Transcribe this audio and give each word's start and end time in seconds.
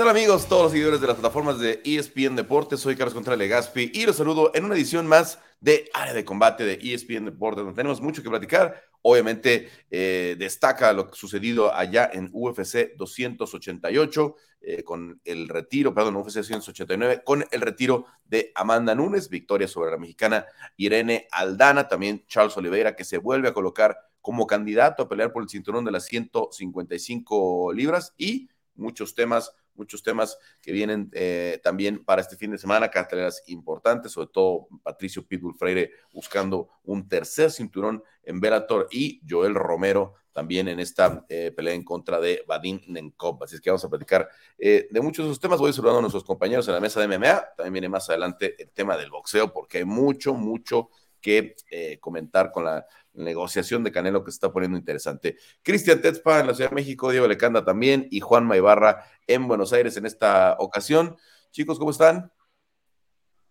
tal 0.00 0.08
amigos, 0.08 0.48
todos 0.48 0.62
los 0.62 0.72
seguidores 0.72 1.02
de 1.02 1.08
las 1.08 1.16
plataformas 1.16 1.58
de 1.58 1.82
ESPN 1.84 2.34
Deportes? 2.34 2.80
Soy 2.80 2.96
Carlos 2.96 3.12
Contreras 3.12 3.38
Legaspi 3.38 3.90
y 3.92 4.06
los 4.06 4.16
saludo 4.16 4.50
en 4.54 4.64
una 4.64 4.74
edición 4.74 5.06
más 5.06 5.38
de 5.60 5.90
Área 5.92 6.14
de 6.14 6.24
Combate 6.24 6.64
de 6.64 6.78
ESPN 6.80 7.26
Deportes, 7.26 7.64
donde 7.64 7.76
tenemos 7.76 8.00
mucho 8.00 8.22
que 8.22 8.30
platicar. 8.30 8.82
Obviamente 9.02 9.68
eh, 9.90 10.36
destaca 10.38 10.94
lo 10.94 11.12
sucedido 11.12 11.74
allá 11.74 12.08
en 12.10 12.30
UFC 12.32 12.96
288 12.96 14.36
eh, 14.62 14.82
con 14.84 15.20
el 15.22 15.50
retiro, 15.50 15.92
perdón, 15.92 16.16
UFC 16.16 16.36
289, 16.36 17.20
con 17.22 17.44
el 17.50 17.60
retiro 17.60 18.06
de 18.24 18.52
Amanda 18.54 18.94
Nunes, 18.94 19.28
victoria 19.28 19.68
sobre 19.68 19.90
la 19.90 19.98
mexicana 19.98 20.46
Irene 20.78 21.28
Aldana, 21.30 21.88
también 21.88 22.24
Charles 22.26 22.56
Oliveira 22.56 22.96
que 22.96 23.04
se 23.04 23.18
vuelve 23.18 23.48
a 23.48 23.52
colocar 23.52 23.98
como 24.22 24.46
candidato 24.46 25.02
a 25.02 25.08
pelear 25.10 25.30
por 25.30 25.42
el 25.42 25.50
cinturón 25.50 25.84
de 25.84 25.90
las 25.90 26.06
155 26.06 27.74
libras 27.74 28.14
y 28.16 28.48
muchos 28.80 29.14
temas, 29.14 29.52
muchos 29.74 30.02
temas 30.02 30.38
que 30.60 30.72
vienen 30.72 31.10
eh, 31.12 31.60
también 31.62 32.04
para 32.04 32.22
este 32.22 32.36
fin 32.36 32.50
de 32.50 32.58
semana, 32.58 32.90
carteleras 32.90 33.42
importantes, 33.46 34.12
sobre 34.12 34.28
todo 34.28 34.68
Patricio 34.82 35.26
Pitbull 35.26 35.54
Freire 35.54 35.92
buscando 36.12 36.68
un 36.84 37.08
tercer 37.08 37.50
cinturón 37.50 38.02
en 38.22 38.40
Bellator 38.40 38.88
y 38.90 39.20
Joel 39.28 39.54
Romero 39.54 40.14
también 40.32 40.68
en 40.68 40.80
esta 40.80 41.24
eh, 41.28 41.52
pelea 41.54 41.74
en 41.74 41.84
contra 41.84 42.20
de 42.20 42.44
Vadim 42.46 42.80
Nenkov. 42.86 43.42
Así 43.42 43.56
es 43.56 43.60
que 43.60 43.70
vamos 43.70 43.84
a 43.84 43.88
platicar 43.88 44.28
eh, 44.58 44.86
de 44.90 45.00
muchos 45.00 45.24
de 45.24 45.32
esos 45.32 45.40
temas. 45.40 45.58
Voy 45.58 45.72
saludando 45.72 45.98
a 45.98 46.02
nuestros 46.02 46.24
compañeros 46.24 46.66
en 46.68 46.74
la 46.74 46.80
mesa 46.80 47.00
de 47.00 47.08
MMA. 47.08 47.54
También 47.56 47.72
viene 47.72 47.88
más 47.88 48.08
adelante 48.08 48.54
el 48.62 48.70
tema 48.70 48.96
del 48.96 49.10
boxeo, 49.10 49.52
porque 49.52 49.78
hay 49.78 49.84
mucho, 49.84 50.34
mucho 50.34 50.90
que 51.20 51.54
comentar 52.00 52.50
con 52.50 52.64
la 52.64 52.86
negociación 53.14 53.84
de 53.84 53.92
Canelo 53.92 54.24
que 54.24 54.30
se 54.30 54.36
está 54.36 54.52
poniendo 54.52 54.78
interesante. 54.78 55.36
Cristian 55.62 56.00
Tetzpa 56.00 56.40
en 56.40 56.46
la 56.46 56.54
Ciudad 56.54 56.70
de 56.70 56.76
México, 56.76 57.10
Diego 57.10 57.28
Lecanda 57.28 57.64
también 57.64 58.06
y 58.10 58.20
Juan 58.20 58.46
Maibarra 58.46 59.04
en 59.26 59.46
Buenos 59.46 59.72
Aires 59.72 59.96
en 59.96 60.06
esta 60.06 60.56
ocasión. 60.58 61.16
Chicos, 61.50 61.78
¿cómo 61.78 61.90
están? 61.90 62.30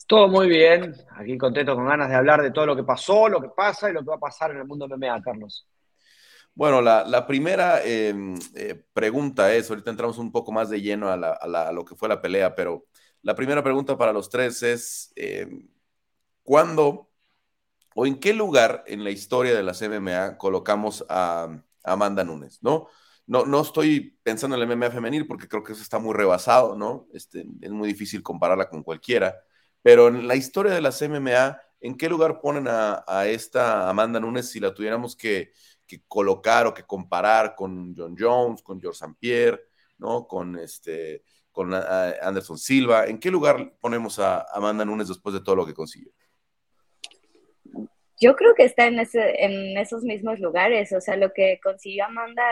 Todo 0.08 0.28
muy 0.28 0.48
bien, 0.48 0.95
aquí 1.11 1.38
contento 1.38 1.76
con 1.76 1.86
ganas 1.86 2.09
de 2.09 2.16
hablar 2.16 2.42
de 2.42 2.50
todo 2.50 2.66
lo 2.66 2.76
que 2.76 2.84
pasó, 2.84 3.30
lo 3.30 3.39
que 3.39 3.50
pasa 3.50 3.89
y 3.89 3.94
lo 3.94 4.00
que 4.00 4.09
va 4.09 4.16
a 4.16 4.20
pasar 4.20 4.50
en 4.52 4.58
el 4.58 4.66
mundo 4.66 4.88
MMA, 4.88 5.22
Carlos. 5.22 5.67
Bueno, 6.56 6.81
la, 6.81 7.28
primera 7.28 7.83
em, 7.86 8.36
eh, 8.56 8.83
pregunta 8.92 9.54
es, 9.54 9.70
ahorita 9.70 9.92
entramos 9.92 10.17
un 10.17 10.31
poco 10.31 10.52
más 10.52 10.70
de 10.70 10.81
lleno 10.81 11.09
a, 11.09 11.72
lo 11.72 11.86
que 11.86 11.95
fue 11.95 12.09
la 12.09 12.22
pelea, 12.22 12.56
pero 12.56 12.88
la 13.22 13.36
primera 13.36 13.64
pregunta 13.64 13.98
para 13.98 14.11
los 14.11 14.30
tres 14.30 14.64
es, 14.64 15.14
em, 15.16 15.70
¿cuándo 16.42 17.08
o 18.00 18.05
en 18.05 18.17
qué 18.17 18.33
lugar 18.33 18.86
en 18.88 19.03
la 19.03 19.09
historia 19.11 19.53
de 19.53 19.61
las 19.61 19.81
MMA 19.81 20.38
colocamos 20.38 21.05
a, 21.09 21.61
Amanda 21.83 22.23
Nunes, 22.23 22.59
¿no? 22.64 22.88
No, 23.28 23.45
no 23.45 23.59
estoy 23.61 24.17
pensando 24.23 24.55
en 24.55 24.61
la 24.61 24.73
MMA 24.73 24.89
femenil 24.89 25.28
porque 25.28 25.50
creo 25.50 25.64
que 25.64 25.73
eso 25.73 25.81
está 25.81 26.00
muy 26.00 26.14
rebasado, 26.14 26.77
¿no? 26.77 27.08
Este, 27.14 27.45
es 27.59 27.72
muy 27.72 27.89
difícil 27.89 28.23
compararla 28.23 28.70
con 28.70 28.83
cualquiera, 28.83 29.36
pero 29.81 30.08
en 30.08 30.30
la 30.30 30.38
historia 30.38 30.73
de 30.73 30.80
las 30.80 31.02
MMA, 31.02 31.59
¿en 31.81 31.97
qué 31.97 32.08
lugar 32.08 32.39
ponen 32.39 32.67
a, 32.70 33.03
esta 33.27 33.89
Amanda 33.89 34.22
Nunes 34.22 34.50
si 34.50 34.61
la 34.61 34.73
tuviéramos 34.73 35.17
que, 35.17 35.52
colocar 36.08 36.67
o 36.67 36.73
que 36.73 36.83
comparar 36.83 37.53
con 37.53 37.94
John 37.97 38.16
Jones, 38.17 38.61
con 38.61 38.80
George 38.80 38.97
St. 39.03 39.17
Pierre, 39.20 39.59
¿no? 39.97 40.25
Con 40.25 40.58
este 40.58 41.25
con 41.52 41.73
Anderson 41.73 42.58
Silva. 42.58 43.08
¿En 43.08 43.20
qué 43.20 43.30
lugar 43.30 43.75
ponemos 43.81 44.20
a 44.20 44.45
Amanda 44.53 44.86
Nunes 44.86 45.09
después 45.09 45.33
de 45.33 45.42
todo 45.42 45.58
lo 45.58 45.66
que 45.66 45.73
consiguió? 45.73 46.14
Yo 48.20 48.36
creo 48.36 48.53
que 48.56 48.64
está 48.64 48.88
en, 48.88 49.00
ese, 49.00 49.44
en 49.44 49.78
esos 49.78 50.03
mismos 50.03 50.39
lugares, 50.39 50.92
o 50.94 51.02
sea, 51.02 51.16
lo 51.17 51.34
que 51.34 51.59
consiguió 51.64 52.06
Amanda 52.06 52.44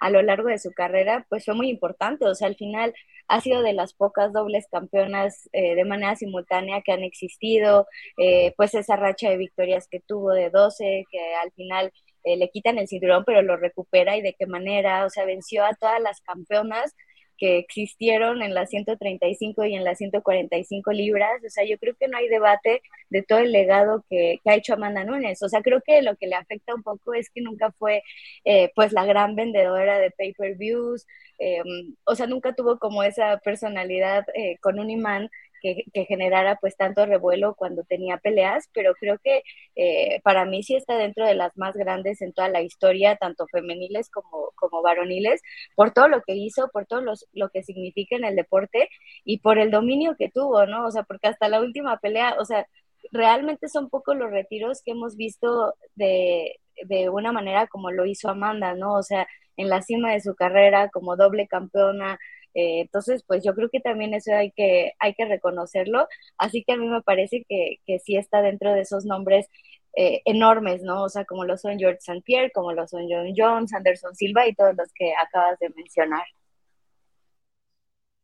a 0.00 0.10
lo 0.10 0.22
largo 0.22 0.48
de 0.48 0.58
su 0.58 0.72
carrera, 0.72 1.26
pues 1.28 1.44
fue 1.44 1.54
muy 1.54 1.68
importante, 1.70 2.26
o 2.26 2.34
sea, 2.34 2.48
al 2.48 2.56
final 2.56 2.94
ha 3.28 3.40
sido 3.40 3.62
de 3.62 3.72
las 3.72 3.94
pocas 3.94 4.32
dobles 4.32 4.66
campeonas 4.70 5.48
eh, 5.52 5.74
de 5.74 5.84
manera 5.84 6.16
simultánea 6.16 6.82
que 6.82 6.92
han 6.92 7.02
existido, 7.02 7.86
eh, 8.18 8.52
pues 8.56 8.74
esa 8.74 8.96
racha 8.96 9.30
de 9.30 9.36
victorias 9.38 9.88
que 9.88 10.00
tuvo 10.00 10.32
de 10.32 10.50
12, 10.50 11.04
que 11.10 11.34
al 11.42 11.50
final 11.52 11.92
eh, 12.24 12.36
le 12.36 12.50
quitan 12.50 12.78
el 12.78 12.88
cinturón, 12.88 13.24
pero 13.24 13.42
lo 13.42 13.56
recupera 13.56 14.16
y 14.16 14.22
de 14.22 14.34
qué 14.38 14.46
manera, 14.46 15.04
o 15.06 15.10
sea, 15.10 15.24
venció 15.24 15.64
a 15.64 15.74
todas 15.74 16.00
las 16.00 16.20
campeonas 16.20 16.94
que 17.38 17.58
existieron 17.58 18.42
en 18.42 18.54
las 18.54 18.70
135 18.70 19.64
y 19.64 19.74
en 19.74 19.84
las 19.84 19.98
145 19.98 20.92
libras. 20.92 21.42
O 21.46 21.50
sea, 21.50 21.64
yo 21.64 21.78
creo 21.78 21.94
que 21.98 22.08
no 22.08 22.18
hay 22.18 22.28
debate 22.28 22.82
de 23.10 23.22
todo 23.22 23.40
el 23.40 23.52
legado 23.52 24.04
que, 24.08 24.40
ha 24.44 24.54
hecho 24.54 24.74
Amanda 24.74 25.04
Nunes. 25.04 25.42
O 25.42 25.48
sea, 25.48 25.62
creo 25.62 25.80
que 25.84 26.02
lo 26.02 26.16
que 26.16 26.26
le 26.26 26.36
afecta 26.36 26.74
un 26.74 26.82
poco 26.82 27.14
es 27.14 27.30
que 27.30 27.40
nunca 27.40 27.72
fue 27.72 28.02
eh, 28.44 28.70
pues 28.74 28.92
la 28.92 29.04
gran 29.04 29.36
vendedora 29.36 29.98
de 29.98 30.10
pay-per-views. 30.10 31.06
Eh, 31.38 31.62
o 32.04 32.14
sea, 32.14 32.26
nunca 32.26 32.54
tuvo 32.54 32.78
como 32.78 33.02
esa 33.02 33.38
personalidad 33.38 34.24
eh, 34.34 34.56
con 34.60 34.78
un 34.78 34.90
imán 34.90 35.30
que, 35.60 35.84
generara 36.06 36.56
pues 36.60 36.76
tanto 36.76 37.06
revuelo 37.06 37.54
cuando 37.54 37.84
tenía 37.84 38.18
peleas, 38.18 38.68
pero 38.72 38.94
creo 38.94 39.18
que 39.22 39.42
eh, 39.74 40.20
para 40.22 40.44
mí 40.44 40.62
sí 40.62 40.76
está 40.76 40.96
dentro 40.96 41.26
de 41.26 41.34
las 41.34 41.56
más 41.56 41.74
grandes 41.76 42.22
en 42.22 42.32
toda 42.32 42.48
la 42.48 42.62
historia, 42.62 43.16
tanto 43.16 43.46
femeniles 43.48 44.10
como, 44.10 44.52
como 44.56 44.82
varoniles, 44.82 45.42
por 45.74 45.92
todo 45.92 46.08
lo 46.08 46.22
que 46.22 46.34
hizo, 46.34 46.68
por 46.72 46.86
todo 46.86 47.02
lo 47.32 47.48
que 47.50 47.62
significa 47.62 48.16
en 48.16 48.24
el 48.24 48.36
deporte 48.36 48.88
y 49.24 49.38
por 49.40 49.58
el 49.58 49.70
dominio 49.70 50.16
que 50.16 50.30
tuvo, 50.30 50.66
¿no? 50.66 50.86
O 50.86 50.90
sea, 50.90 51.02
porque 51.04 51.28
hasta 51.28 51.48
la 51.48 51.60
última 51.60 51.98
pelea, 51.98 52.36
o 52.38 52.44
sea, 52.44 52.66
realmente 53.12 53.68
son 53.68 53.88
pocos 53.90 54.16
los 54.16 54.30
retiros 54.30 54.82
que 54.82 54.92
hemos 54.92 55.16
visto 55.16 55.74
de, 55.94 56.60
de 56.84 57.08
una 57.08 57.32
manera 57.32 57.66
como 57.66 57.90
lo 57.90 58.06
hizo 58.06 58.28
Amanda, 58.28 58.74
¿no? 58.74 58.94
O 58.94 59.02
sea, 59.02 59.26
en 59.56 59.68
la 59.68 59.82
cima 59.82 60.12
de 60.12 60.20
su 60.20 60.34
carrera 60.34 60.90
como 60.90 61.16
doble 61.16 61.46
campeona, 61.48 62.18
eh, 62.56 62.80
entonces, 62.80 63.22
pues 63.26 63.44
yo 63.44 63.54
creo 63.54 63.68
que 63.68 63.80
también 63.80 64.14
eso 64.14 64.34
hay 64.34 64.50
que, 64.50 64.94
hay 64.98 65.12
que 65.12 65.26
reconocerlo. 65.26 66.08
Así 66.38 66.64
que 66.64 66.72
a 66.72 66.76
mí 66.78 66.88
me 66.88 67.02
parece 67.02 67.44
que, 67.46 67.76
que 67.86 67.98
sí 67.98 68.16
está 68.16 68.40
dentro 68.40 68.72
de 68.72 68.80
esos 68.80 69.04
nombres 69.04 69.46
eh, 69.94 70.22
enormes, 70.24 70.82
¿no? 70.82 71.02
O 71.02 71.08
sea, 71.10 71.26
como 71.26 71.44
lo 71.44 71.58
son 71.58 71.78
George 71.78 71.98
St. 71.98 72.22
Pierre, 72.22 72.50
como 72.52 72.72
lo 72.72 72.88
son 72.88 73.06
John 73.10 73.34
Jones, 73.36 73.74
Anderson 73.74 74.14
Silva 74.14 74.46
y 74.46 74.54
todos 74.54 74.74
los 74.74 74.90
que 74.94 75.12
acabas 75.22 75.58
de 75.58 75.68
mencionar. 75.76 76.24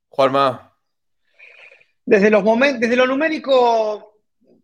Juanma. 0.09 0.79
Desde 2.07 2.31
los 2.31 2.43
momentos, 2.43 2.81
desde 2.81 2.97
lo 2.97 3.07
numérico, 3.07 4.12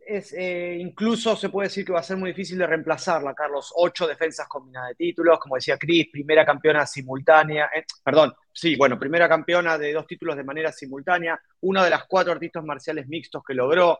es, 0.09 0.33
eh, 0.33 0.77
incluso 0.81 1.37
se 1.37 1.51
puede 1.51 1.69
decir 1.69 1.85
que 1.85 1.93
va 1.93 2.01
a 2.01 2.03
ser 2.03 2.17
muy 2.17 2.31
difícil 2.31 2.57
de 2.57 2.67
reemplazarla, 2.67 3.35
Carlos. 3.35 3.73
Ocho 3.77 4.07
defensas 4.07 4.49
combinadas 4.49 4.91
de 4.91 4.95
títulos, 4.95 5.39
como 5.39 5.57
decía 5.57 5.77
Cris, 5.77 6.09
primera 6.11 6.47
campeona 6.47 6.87
simultánea, 6.87 7.69
eh, 7.77 7.85
perdón, 8.03 8.33
sí, 8.51 8.75
bueno, 8.77 8.99
primera 8.99 9.29
campeona 9.29 9.77
de 9.77 9.93
dos 9.93 10.07
títulos 10.07 10.37
de 10.37 10.45
manera 10.45 10.73
simultánea, 10.73 11.39
una 11.61 11.85
de 11.85 11.91
las 11.91 12.07
cuatro 12.07 12.33
artistas 12.33 12.65
marciales 12.65 13.07
mixtos 13.07 13.43
que 13.47 13.53
logró 13.53 13.99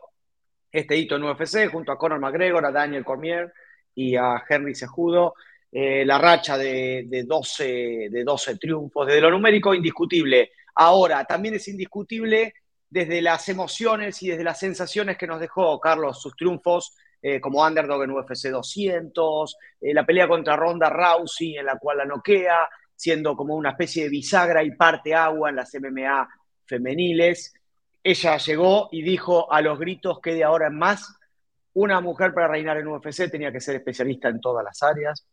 este 0.71 0.97
hito 0.97 1.15
en 1.15 1.23
UFC, 1.23 1.69
junto 1.71 1.91
a 1.91 1.97
Conor 1.97 2.19
McGregor, 2.19 2.65
a 2.65 2.71
Daniel 2.71 3.05
Cormier 3.05 3.53
y 3.93 4.15
a 4.15 4.43
Henry 4.49 4.73
Sejudo. 4.73 5.35
Eh, 5.71 6.03
la 6.03 6.17
racha 6.17 6.57
de, 6.57 7.05
de, 7.07 7.23
12, 7.23 8.07
de 8.09 8.23
12 8.23 8.57
triunfos, 8.57 9.05
desde 9.05 9.21
lo 9.21 9.29
numérico 9.29 9.75
indiscutible. 9.75 10.53
Ahora, 10.73 11.23
también 11.25 11.53
es 11.53 11.67
indiscutible 11.67 12.55
desde 12.89 13.21
las 13.21 13.47
emociones 13.49 14.21
y 14.23 14.29
desde 14.29 14.43
las 14.43 14.59
sensaciones 14.59 15.17
que 15.17 15.27
nos 15.27 15.39
dejó 15.39 15.79
Carlos 15.79 16.21
sus 16.21 16.35
triunfos 16.35 16.95
eh, 17.21 17.41
como 17.41 17.65
underdog 17.65 18.03
en 18.03 18.11
UFC 18.11 18.47
200, 18.49 19.57
eh, 19.81 19.93
la 19.93 20.05
pelea 20.05 20.27
contra 20.27 20.55
Ronda 20.55 20.89
Rousey 20.89 21.57
en 21.57 21.65
la 21.65 21.77
cual 21.77 21.97
la 21.97 22.05
noquea, 22.05 22.69
siendo 22.95 23.35
como 23.35 23.55
una 23.55 23.71
especie 23.71 24.03
de 24.03 24.09
bisagra 24.09 24.63
y 24.63 24.71
parte 24.71 25.13
agua 25.13 25.49
en 25.49 25.57
las 25.57 25.73
MMA 25.73 26.27
femeniles. 26.65 27.53
Ella 28.01 28.37
llegó 28.37 28.87
y 28.91 29.01
dijo 29.01 29.51
a 29.51 29.61
los 29.61 29.77
gritos 29.77 30.19
que 30.21 30.33
de 30.33 30.45
ahora 30.45 30.67
en 30.67 30.77
más 30.77 31.13
una 31.73 31.99
mujer 31.99 32.33
para 32.33 32.47
reinar 32.47 32.77
en 32.77 32.87
UFC 32.87 33.29
tenía 33.29 33.51
que 33.51 33.59
ser 33.59 33.75
especialista 33.75 34.29
en 34.29 34.39
todas 34.39 34.63
las 34.63 34.81
áreas. 34.81 35.25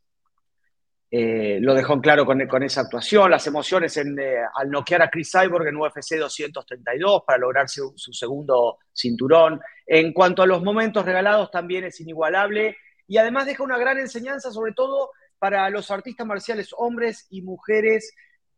Eh, 1.09 1.59
lo 1.61 1.73
dejó 1.75 1.95
en 1.95 2.01
claro 2.01 2.27
con, 2.27 2.63
esa 2.65 2.81
actuación, 2.81 3.31
las 3.31 3.47
emociones 3.47 3.97
en, 3.97 4.19
eh, 4.19 4.39
al 4.55 4.71
noquear 4.71 5.03
a 5.03 5.09
Chris 5.09 5.31
Cyborg 5.31 5.69
en 5.69 5.77
UFC 5.77 6.17
232 6.19 7.23
para 7.25 7.39
lograr 7.39 7.69
su, 7.69 7.95
segundo 7.97 8.79
cinturón. 8.93 9.61
En 9.87 10.13
cuanto 10.13 10.43
a 10.43 10.47
los 10.47 10.63
momentos 10.63 11.05
regalados, 11.05 11.51
también 11.51 11.85
es 11.85 12.01
inigualable 12.01 12.77
y 13.07 13.19
además 13.19 13.47
deja 13.47 13.63
una 13.63 13.79
gran 13.79 13.99
enseñanza, 13.99 14.51
sobre 14.51 14.73
todo 14.73 15.11
para 15.39 15.71
los 15.71 15.91
artistas 15.93 16.27
marciales, 16.27 16.75
hombres 16.77 17.27
y 17.31 17.43
mujeres 17.43 18.13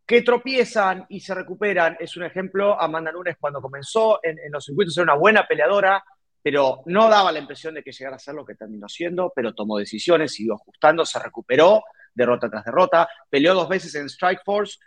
que 0.07 0.23
tropiezan 0.23 1.05
y 1.11 1.21
se 1.21 1.35
recuperan. 1.35 1.99
Es 2.01 2.17
un 2.17 2.25
ejemplo, 2.25 2.81
Amanda 2.81 3.13
Nunes 3.13 3.37
cuando 3.39 3.61
comenzó 3.61 4.21
en, 4.23 4.39
en 4.39 4.51
los 4.51 4.65
circuitos 4.65 4.97
era 4.97 5.03
una 5.05 5.17
buena 5.17 5.47
peleadora, 5.47 6.03
pero 6.43 6.81
no 6.87 7.11
daba 7.11 7.31
la 7.31 7.41
impresión 7.41 7.75
de 7.75 7.83
que 7.83 7.93
llegara 7.93 8.17
a 8.17 8.19
ser 8.19 8.35
lo 8.35 8.47
que 8.47 8.55
terminó 8.55 8.89
siendo, 8.89 9.31
pero 9.37 9.53
tomó 9.53 9.77
decisiones, 9.77 10.33
siguió 10.33 10.55
ajustando, 10.55 11.05
se 11.05 11.19
recuperó 11.19 11.83
derrota 12.19 12.51
tras 12.51 12.65
derrota. 12.65 13.09
Peleó 13.31 13.55
dos 13.55 13.69
veces 13.69 13.95
en 13.95 14.07
Strike 14.07 14.43
Force, 14.45 14.79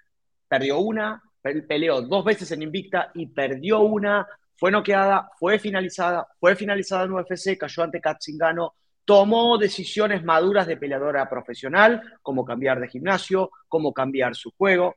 perdió 0.47 0.79
una, 0.79 1.21
peleó 1.67 2.01
dos 2.01 2.23
veces 2.23 2.51
en 2.51 2.61
Invicta 2.61 3.11
y 3.15 3.25
perdió 3.27 3.79
una. 3.79 4.27
Fue 4.55 4.69
noqueada, 4.69 5.29
fue 5.39 5.57
finalizada, 5.57 6.27
fue 6.39 6.55
finalizada 6.55 7.05
en 7.05 7.13
UFC, 7.13 7.57
cayó 7.57 7.81
ante 7.81 7.99
Katzingano, 7.99 8.75
tomó 9.05 9.57
decisiones 9.57 10.23
maduras 10.23 10.67
de 10.67 10.77
peleadora 10.77 11.27
profesional, 11.27 12.19
como 12.21 12.45
cambiar 12.45 12.79
de 12.79 12.87
gimnasio, 12.87 13.49
como 13.67 13.91
cambiar 13.91 14.35
su 14.35 14.51
juego. 14.51 14.95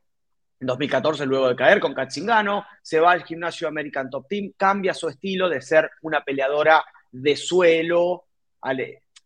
En 0.60 0.66
2014, 0.66 1.24
luego 1.24 1.48
de 1.48 1.56
caer 1.56 1.80
con 1.80 1.94
Katzingano, 1.94 2.66
se 2.82 3.00
va 3.00 3.12
al 3.12 3.24
gimnasio 3.24 3.66
American 3.66 4.10
Top 4.10 4.26
Team, 4.28 4.52
cambia 4.56 4.92
su 4.92 5.08
estilo 5.08 5.48
de 5.48 5.62
ser 5.62 5.90
una 6.02 6.22
peleadora 6.22 6.84
de 7.10 7.36
suelo, 7.36 8.24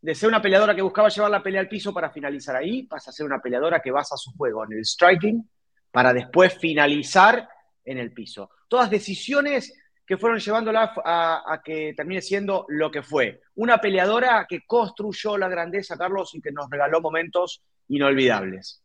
de 0.00 0.15
ser 0.15 0.29
una 0.29 0.41
peleadora 0.41 0.75
que 0.75 0.83
buscaba 0.83 1.09
llevar 1.09 1.31
la 1.31 1.43
pelea 1.43 1.61
al 1.61 1.69
piso 1.69 1.93
para 1.93 2.11
finalizar 2.11 2.56
ahí, 2.56 2.85
pasa 2.85 3.11
a 3.11 3.12
ser 3.12 3.27
una 3.27 3.41
peleadora 3.41 3.81
que 3.81 3.91
basa 3.91 4.17
su 4.17 4.33
juego 4.33 4.65
en 4.65 4.75
el 4.75 4.85
striking 4.85 5.49
para 5.91 6.12
después 6.12 6.56
finalizar 6.59 7.49
en 7.85 7.99
el 7.99 8.12
piso. 8.12 8.50
Todas 8.69 8.91
decisiones 8.91 9.73
que 10.06 10.17
fueron 10.17 10.39
llevándola 10.39 10.95
a, 11.05 11.61
que 11.62 11.93
termine 11.95 12.23
siendo 12.23 12.65
lo 12.69 12.91
que 12.91 13.03
fue. 13.03 13.43
Una 13.56 13.79
peleadora 13.79 14.47
que 14.49 14.65
construyó 14.67 15.37
la 15.37 15.49
grandeza, 15.49 15.99
Carlos, 15.99 16.35
y 16.35 16.41
que 16.41 16.51
nos 16.51 16.71
regaló 16.71 17.03
momentos 17.03 17.62
inolvidables. 17.89 18.83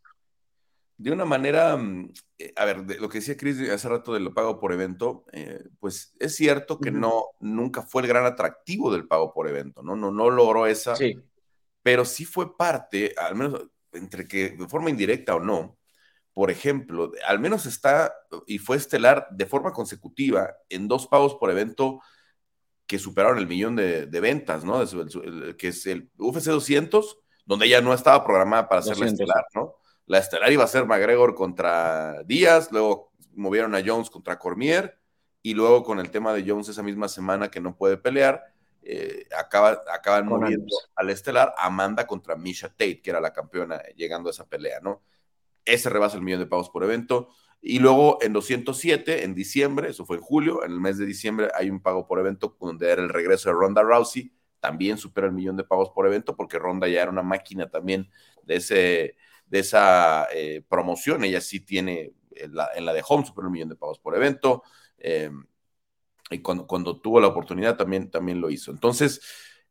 De 1.03 1.11
una 1.11 1.25
manera, 1.25 1.75
mm, 1.75 2.13
eh, 2.38 2.53
a 2.55 2.63
ver, 2.63 2.77
lo 3.01 3.09
que 3.09 3.17
decía 3.17 3.35
Chris 3.35 3.59
hace 3.69 3.89
rato 3.89 4.13
de 4.13 4.21
lo 4.21 4.33
pago 4.33 4.57
por 4.57 4.71
evento, 4.71 5.25
eh, 5.33 5.61
pues 5.81 6.15
es 6.17 6.33
cierto 6.33 6.79
que 6.79 6.91
no, 6.91 7.25
nunca 7.41 7.81
fue 7.81 8.03
el 8.03 8.07
gran 8.07 8.25
atractivo 8.25 8.89
del 8.89 9.05
pago 9.05 9.33
por 9.33 9.50
evento, 9.50 9.83
¿no? 9.83 9.97
No, 9.97 10.11
no 10.11 10.29
logró 10.29 10.65
esa, 10.65 10.95
sí. 10.95 11.19
pero 11.81 12.05
sí 12.05 12.23
fue 12.23 12.55
parte, 12.55 13.13
al 13.17 13.35
menos 13.35 13.67
entre 13.91 14.25
que 14.29 14.51
de 14.51 14.67
forma 14.69 14.89
indirecta 14.89 15.35
o 15.35 15.41
no, 15.41 15.77
por 16.31 16.50
ejemplo, 16.50 17.11
al 17.27 17.38
menos 17.38 17.65
está 17.65 18.13
y 18.47 18.59
fue 18.59 18.77
estelar 18.77 19.27
de 19.29 19.45
forma 19.45 19.73
consecutiva 19.73 20.56
en 20.69 20.88
dos 20.88 21.07
pagos 21.07 21.35
por 21.35 21.51
evento 21.51 21.99
que 22.88 22.97
superaron 22.97 23.39
el 23.39 23.47
millón 23.47 23.75
de, 23.75 24.06
ventas, 24.21 24.63
¿no? 24.63 24.81
que 25.57 25.67
es 25.67 25.85
el 25.85 26.09
UFC 26.17 26.45
200, 26.45 27.19
donde 27.45 27.65
ella 27.65 27.81
no 27.81 27.94
estaba 27.94 28.23
programada 28.23 28.69
para 28.69 28.81
ser 28.81 28.97
la 28.97 29.07
estelar, 29.07 29.44
¿no? 29.53 29.82
La 30.05 30.17
estelar 30.19 30.51
iba 30.51 30.63
a 30.63 30.67
ser 30.67 30.85
McGregor 30.85 31.33
contra 31.35 32.23
Díaz, 32.23 32.71
luego 32.71 33.13
movieron 33.33 33.73
a 33.75 33.81
Jones 33.85 34.09
contra 34.09 34.38
Cormier, 34.38 35.00
y 35.41 35.53
luego 35.53 35.83
con 35.83 36.00
el 36.00 36.09
tema 36.09 36.33
de 36.33 36.44
Jones 36.47 36.69
esa 36.69 36.83
misma 36.83 37.07
semana 37.07 37.50
que 37.50 37.59
no 37.59 37.75
puede 37.75 37.97
pelear, 37.97 38.44
eh, 38.81 39.27
acaba, 39.38 39.81
acaban 39.94 40.27
moviendo 40.27 40.75
al 40.95 41.09
estelar 41.09 41.53
Amanda 41.57 42.05
contra 42.05 42.35
Misha 42.35 42.69
Tate, 42.69 43.01
que 43.01 43.09
era 43.09 43.21
la 43.21 43.31
campeona 43.31 43.81
llegando 43.95 44.29
a 44.29 44.31
esa 44.31 44.47
pelea, 44.47 44.79
¿no? 44.81 45.01
Ese 45.65 45.89
rebasa 45.89 46.17
el 46.17 46.23
millón 46.23 46.41
de 46.41 46.47
pagos 46.47 46.69
por 46.69 46.83
evento. 46.83 47.29
Y 47.61 47.79
luego 47.79 48.17
en 48.21 48.33
207, 48.33 49.23
en 49.23 49.33
diciembre, 49.35 49.89
eso 49.89 50.06
fue 50.06 50.17
en 50.17 50.21
julio, 50.21 50.65
en 50.65 50.71
el 50.71 50.81
mes 50.81 50.97
de 50.97 51.06
diciembre 51.06 51.49
hay 51.56 51.69
un 51.69 51.81
pago 51.81 52.06
por 52.06 52.19
evento 52.19 52.57
donde 52.59 52.89
era 52.89 53.01
el 53.01 53.07
regreso 53.07 53.49
de 53.49 53.56
Ronda 53.56 53.83
Rousey, 53.83 54.33
también 54.59 54.97
supera 54.97 55.27
el 55.27 55.33
millón 55.33 55.56
de 55.56 55.63
pagos 55.63 55.89
por 55.91 56.06
evento 56.06 56.35
porque 56.35 56.59
Ronda 56.59 56.88
ya 56.88 57.01
era 57.01 57.11
una 57.11 57.21
máquina 57.21 57.69
también 57.69 58.09
de, 58.44 58.56
ese, 58.56 59.15
de 59.48 59.60
esa 59.60 60.28
eh, 60.34 60.63
promoción, 60.68 61.24
ella 61.24 61.42
sí 61.42 61.60
tiene 61.60 62.13
en 62.31 62.56
la, 62.56 62.69
en 62.75 62.86
la, 62.86 62.94
de 62.94 63.04
Home 63.07 63.25
supera 63.25 63.48
el 63.48 63.51
millón 63.51 63.69
de 63.69 63.75
pagos 63.75 64.00
por 64.00 64.16
evento, 64.16 64.63
eh, 64.98 65.30
y 66.30 66.40
cuando, 66.40 66.66
cuando, 66.66 67.00
tuvo 67.00 67.19
la 67.19 67.28
oportunidad 67.28 67.78
también, 67.78 68.10
también 68.10 68.42
lo 68.42 68.50
hizo. 68.50 68.72
Entonces, 68.72 69.22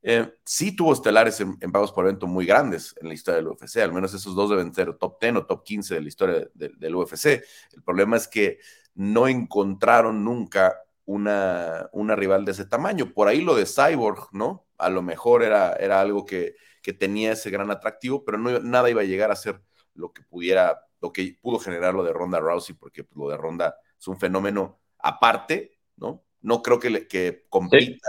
eh, 0.02 0.34
sí 0.44 0.74
tuvo 0.74 0.92
estelares 0.92 1.40
en, 1.40 1.56
pagos 1.72 1.92
por 1.92 2.04
evento 2.04 2.26
muy 2.26 2.44
grandes 2.44 2.94
en 3.00 3.08
la 3.08 3.14
historia 3.14 3.36
del 3.36 3.48
UFC, 3.48 3.78
al 3.78 3.92
menos 3.92 4.12
esos 4.14 4.34
dos 4.34 4.50
deben 4.50 4.74
ser 4.74 4.94
top 4.94 5.20
10 5.20 5.36
o 5.36 5.46
top 5.46 5.64
15 5.64 5.94
de 5.94 6.00
la 6.00 6.08
historia 6.08 6.48
del 6.54 6.94
UFC. 6.94 7.42
El 7.72 7.82
problema 7.84 8.16
es 8.16 8.26
que 8.26 8.58
no 8.94 9.28
encontraron 9.28 10.24
nunca 10.24 10.76
una, 11.04 11.88
una 11.92 12.16
rival 12.16 12.44
de 12.44 12.52
ese 12.52 12.64
tamaño. 12.64 13.12
Por 13.12 13.28
ahí 13.28 13.40
lo 13.40 13.54
de 13.54 13.66
Cyborg, 13.66 14.28
¿no? 14.32 14.66
A 14.76 14.90
lo 14.90 15.02
mejor 15.02 15.42
era, 15.42 15.74
era 15.74 16.00
algo 16.00 16.26
que, 16.26 16.56
que 16.82 16.92
tenía 16.92 17.32
ese 17.32 17.50
gran 17.50 17.70
atractivo, 17.70 18.24
pero 18.24 18.38
no, 18.38 18.58
nada 18.60 18.90
iba 18.90 19.00
a 19.00 19.04
llegar 19.04 19.30
a 19.30 19.36
ser 19.36 19.62
lo 19.94 20.12
que 20.12 20.22
pudiera, 20.22 20.80
lo 21.00 21.12
que 21.12 21.38
pudo 21.40 21.58
generar 21.58 21.94
lo 21.94 22.02
de 22.02 22.12
Ronda 22.12 22.40
Rousey, 22.40 22.74
porque 22.74 23.04
pues, 23.04 23.16
lo 23.16 23.28
de 23.28 23.36
Ronda 23.36 23.76
es 23.98 24.08
un 24.08 24.18
fenómeno 24.18 24.80
aparte, 24.98 25.78
¿no? 25.96 26.24
No 26.40 26.62
creo 26.62 26.80
que, 26.80 27.06
que 27.06 27.46
compita 27.48 28.08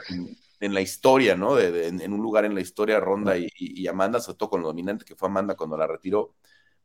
en 0.59 0.73
la 0.73 0.81
historia, 0.81 1.35
¿no? 1.35 1.55
De, 1.55 1.87
en 1.87 2.13
un 2.13 2.21
lugar 2.21 2.45
en 2.45 2.55
la 2.55 2.61
historia, 2.61 2.99
Ronda 2.99 3.35
y, 3.37 3.85
Amanda, 3.87 4.19
sobre 4.19 4.37
todo 4.37 4.49
con 4.49 4.61
lo 4.61 4.67
dominante 4.67 5.05
que 5.05 5.15
fue 5.15 5.27
Amanda 5.27 5.55
cuando 5.55 5.77
la 5.77 5.85
retiró, 5.85 6.35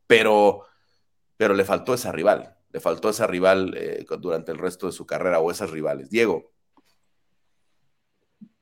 pero, 0.06 0.64
pero 1.36 1.54
le 1.54 1.64
faltó 1.64 1.94
esa 1.94 2.12
rival, 2.12 2.56
le 2.70 2.80
faltó 2.80 3.08
esa 3.08 3.26
rival 3.26 3.74
eh, 3.76 4.04
durante 4.18 4.52
el 4.52 4.58
resto 4.58 4.86
de 4.86 4.92
su 4.92 5.06
carrera 5.06 5.38
o 5.38 5.50
esas 5.50 5.70
rivales. 5.70 6.10
Diego. 6.10 6.52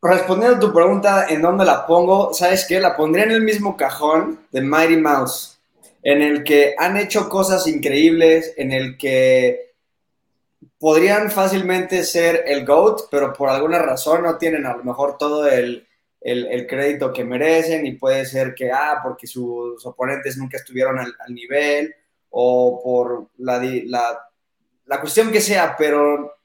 Respondiendo 0.02 0.56
a 0.56 0.60
tu 0.60 0.72
pregunta, 0.72 1.26
¿en 1.28 1.42
dónde 1.42 1.64
la 1.64 1.86
pongo? 1.86 2.32
¿Sabes 2.34 2.66
qué? 2.68 2.78
La 2.78 2.96
pondría 2.96 3.24
en 3.24 3.30
el 3.32 3.42
mismo 3.42 3.76
cajón 3.76 4.46
de 4.52 4.60
Mighty 4.60 4.98
Mouse, 4.98 5.58
en 6.02 6.22
el 6.22 6.44
que 6.44 6.74
han 6.78 6.96
hecho 6.96 7.28
cosas 7.28 7.66
increíbles, 7.66 8.52
en 8.56 8.72
el 8.72 8.96
que 8.98 9.66
podrían 10.78 11.30
fácilmente 11.30 12.04
ser 12.04 12.44
el 12.46 12.64
GOAT, 12.64 13.08
pero 13.10 13.32
por 13.32 13.48
alguna 13.48 13.78
razón 13.78 14.22
no 14.22 14.36
tienen 14.36 14.66
a 14.66 14.76
lo 14.76 14.84
mejor 14.84 15.16
todo 15.16 15.48
el, 15.48 15.86
crédito 16.20 17.12
que 17.12 17.24
merecen 17.24 17.86
y 17.86 17.92
puede 17.92 18.26
ser 18.26 18.54
que, 18.54 18.70
ah, 18.70 19.00
porque 19.02 19.26
sus 19.26 19.84
oponentes 19.86 20.36
nunca 20.36 20.58
estuvieron 20.58 20.98
al, 20.98 21.14
nivel 21.28 21.94
o 22.30 22.80
por 22.82 23.28
la, 23.38 23.60
la, 24.84 25.00
cuestión 25.00 25.30
que 25.32 25.40
sea, 25.40 25.74
pero, 25.78 26.35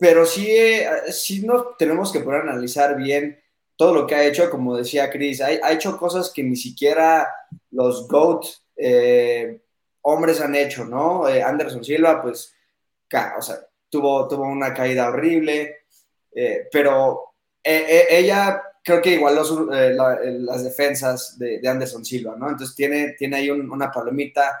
pero 0.00 0.26
sí, 0.26 0.50
eh, 0.50 0.88
sí 1.12 1.46
tenemos 1.78 2.10
que 2.10 2.20
poder 2.20 2.40
analizar 2.40 2.96
bien 2.96 3.38
todo 3.76 3.94
lo 3.94 4.06
que 4.06 4.14
ha 4.16 4.24
hecho, 4.24 4.50
como 4.50 4.76
decía 4.76 5.08
Chris, 5.10 5.40
ha, 5.40 5.70
hecho 5.70 5.96
cosas 5.96 6.30
que 6.30 6.42
ni 6.42 6.56
siquiera 6.56 7.28
los 7.70 8.08
GOAT 8.08 8.44
eh, 8.76 9.60
hombres 10.02 10.40
han 10.40 10.54
hecho, 10.54 10.84
¿no? 10.84 11.28
Eh, 11.28 11.42
Anderson 11.42 11.84
Silva, 11.84 12.20
pues 12.20 12.52
o 13.38 13.42
sea, 13.42 13.56
tuvo, 13.88 14.28
tuvo 14.28 14.44
una 14.44 14.72
caída 14.72 15.08
horrible, 15.08 15.84
eh, 16.32 16.68
pero 16.70 17.34
eh, 17.62 17.86
eh, 17.88 18.06
ella 18.10 18.62
creo 18.82 19.02
que 19.02 19.14
igualó 19.14 19.42
las 19.70 20.64
defensas 20.64 21.38
de, 21.38 21.60
Anderson 21.66 22.04
Silva, 22.04 22.36
¿no? 22.36 22.50
Entonces 22.50 22.74
tiene, 22.74 23.14
tiene 23.18 23.36
ahí 23.36 23.50
una 23.50 23.90
palomita 23.90 24.60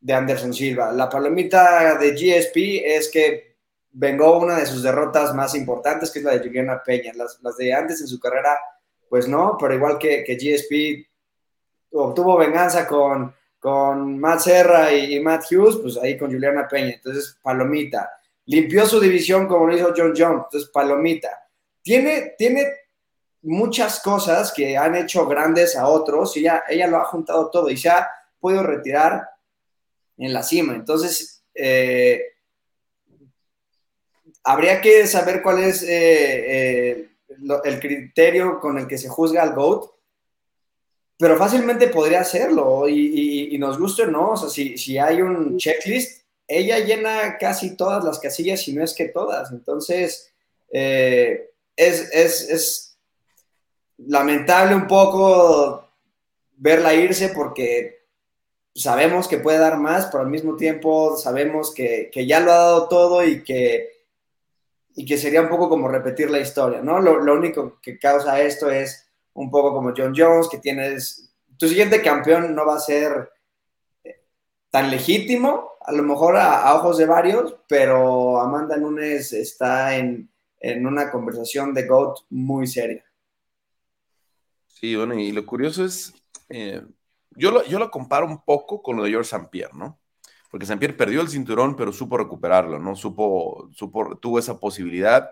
de 0.00 0.12
Anderson 0.12 0.52
Silva. 0.52 0.92
La 0.92 1.08
palomita 1.08 1.96
de 1.96 2.12
GSP 2.12 2.82
es 2.84 3.10
que 3.10 3.53
vengó 3.94 4.38
una 4.38 4.58
de 4.58 4.66
sus 4.66 4.82
derrotas 4.82 5.34
más 5.34 5.54
importantes, 5.54 6.10
que 6.10 6.18
es 6.18 6.24
la 6.24 6.32
de 6.32 6.46
Juliana 6.46 6.82
Peña. 6.84 7.12
Las, 7.14 7.38
las 7.42 7.56
de 7.56 7.72
antes 7.72 8.00
en 8.00 8.06
su 8.06 8.20
carrera, 8.20 8.58
pues 9.08 9.26
no, 9.26 9.56
pero 9.58 9.74
igual 9.74 9.98
que, 9.98 10.22
que 10.22 10.36
GSP 10.36 11.08
obtuvo 11.92 12.36
venganza 12.36 12.86
con 12.86 13.34
con 13.64 14.20
Matt 14.20 14.40
Serra 14.40 14.92
y, 14.92 15.18
Matt 15.20 15.50
Hughes, 15.50 15.76
pues 15.76 15.96
ahí 15.96 16.18
con 16.18 16.30
Juliana 16.30 16.68
Peña, 16.68 16.90
entonces 16.90 17.38
Palomita. 17.42 18.10
Limpió 18.44 18.84
su 18.84 19.00
división 19.00 19.48
como 19.48 19.66
lo 19.66 19.74
hizo 19.74 19.94
John 19.96 20.12
Jones, 20.14 20.42
entonces 20.44 20.68
Palomita. 20.68 21.48
Tiene, 21.80 22.34
tiene 22.36 22.66
muchas 23.40 24.00
cosas 24.00 24.52
que 24.52 24.76
han 24.76 24.96
hecho 24.96 25.26
grandes 25.26 25.76
a 25.76 25.88
otros 25.88 26.36
y 26.36 26.40
ella, 26.40 26.64
ella 26.68 26.88
lo 26.88 26.98
ha 26.98 27.06
juntado 27.06 27.48
todo 27.50 27.70
y 27.70 27.78
se 27.78 27.88
ha 27.88 28.06
podido 28.38 28.62
retirar 28.62 29.30
en 30.18 30.34
la 30.34 30.42
cima. 30.42 30.74
Entonces, 30.74 31.42
eh, 31.54 32.33
habría 34.44 34.80
que 34.80 35.06
saber 35.06 35.42
cuál 35.42 35.64
es 35.64 35.82
eh, 35.82 35.88
eh, 35.88 37.08
el 37.64 37.80
criterio 37.80 38.60
con 38.60 38.78
el 38.78 38.86
que 38.86 38.98
se 38.98 39.08
juzga 39.08 39.42
al 39.42 39.54
GOAT 39.54 39.94
pero 41.16 41.36
fácilmente 41.36 41.88
podría 41.88 42.20
hacerlo 42.20 42.88
y, 42.88 43.56
nos 43.58 43.78
gusta 43.78 44.06
no, 44.06 44.32
o 44.32 44.36
sea, 44.36 44.48
si, 44.48 44.98
hay 44.98 45.22
un 45.22 45.56
checklist, 45.56 46.24
ella 46.46 46.78
llena 46.80 47.38
casi 47.38 47.76
todas 47.76 48.04
las 48.04 48.18
casillas, 48.18 48.60
si 48.60 48.72
no 48.74 48.82
es 48.82 48.92
que 48.92 49.06
todas. 49.06 49.50
Entonces, 49.52 50.32
eh, 50.70 51.50
es, 51.76 52.96
lamentable 53.96 54.74
un 54.74 54.88
poco 54.88 55.88
verla 56.56 56.94
irse 56.94 57.28
porque 57.28 58.02
sabemos 58.74 59.28
que 59.28 59.38
puede 59.38 59.58
dar 59.58 59.78
más, 59.78 60.06
pero 60.06 60.24
al 60.24 60.30
mismo 60.30 60.56
tiempo 60.56 61.16
sabemos 61.16 61.72
que, 61.72 62.10
ya 62.26 62.40
lo 62.40 62.52
ha 62.52 62.56
dado 62.56 62.88
todo 62.88 63.24
y 63.24 63.44
que, 63.44 63.93
y 64.94 65.04
que 65.04 65.18
sería 65.18 65.42
un 65.42 65.48
poco 65.48 65.68
como 65.68 65.88
repetir 65.88 66.30
la 66.30 66.40
historia, 66.40 66.80
¿no? 66.80 67.00
lo 67.00 67.34
único 67.34 67.80
que 67.82 67.98
causa 67.98 68.40
esto 68.40 68.70
es 68.70 69.04
un 69.34 69.50
poco 69.50 69.72
como 69.72 69.92
John 69.96 70.14
Jones, 70.16 70.48
que 70.48 70.58
tienes, 70.58 71.34
tu 71.58 71.68
siguiente 71.68 72.00
campeón 72.00 72.54
no 72.54 72.64
va 72.64 72.76
a 72.76 72.80
ser 72.80 73.30
eh, 74.02 74.22
tan 74.70 74.90
legítimo, 74.90 75.72
a 75.80 75.92
lo 75.92 76.02
mejor 76.02 76.36
a, 76.36 76.74
ojos 76.74 76.98
de 76.98 77.06
varios, 77.06 77.56
pero 77.68 78.40
Amanda 78.40 78.76
Nunes 78.76 79.32
está 79.32 79.96
en, 79.96 80.30
una 80.86 81.10
conversación 81.10 81.74
de 81.74 81.86
GOAT 81.86 82.20
muy 82.30 82.66
seria. 82.66 83.04
Sí, 84.66 84.96
bueno, 84.96 85.12
y 85.14 85.30
lo 85.30 85.44
curioso 85.44 85.84
es, 85.84 86.14
eh, 86.48 86.82
yo, 87.32 87.50
lo, 87.50 87.64
yo 87.64 87.78
lo 87.78 87.90
comparo 87.90 88.24
un 88.24 88.42
poco 88.42 88.82
con 88.82 88.96
lo 88.96 89.02
de 89.02 89.10
George 89.10 89.36
St. 89.36 89.48
Pierre, 89.50 89.74
¿no? 89.74 89.98
Porque 90.54 90.66
St. 90.66 90.78
Pierre 90.78 90.94
perdió 90.94 91.20
el 91.20 91.28
cinturón, 91.28 91.74
pero 91.74 91.92
supo 91.92 92.16
recuperarlo, 92.16 92.78
¿no? 92.78 92.94
Supo, 92.94 93.68
supo, 93.72 94.16
tuvo 94.18 94.38
esa 94.38 94.60
posibilidad 94.60 95.30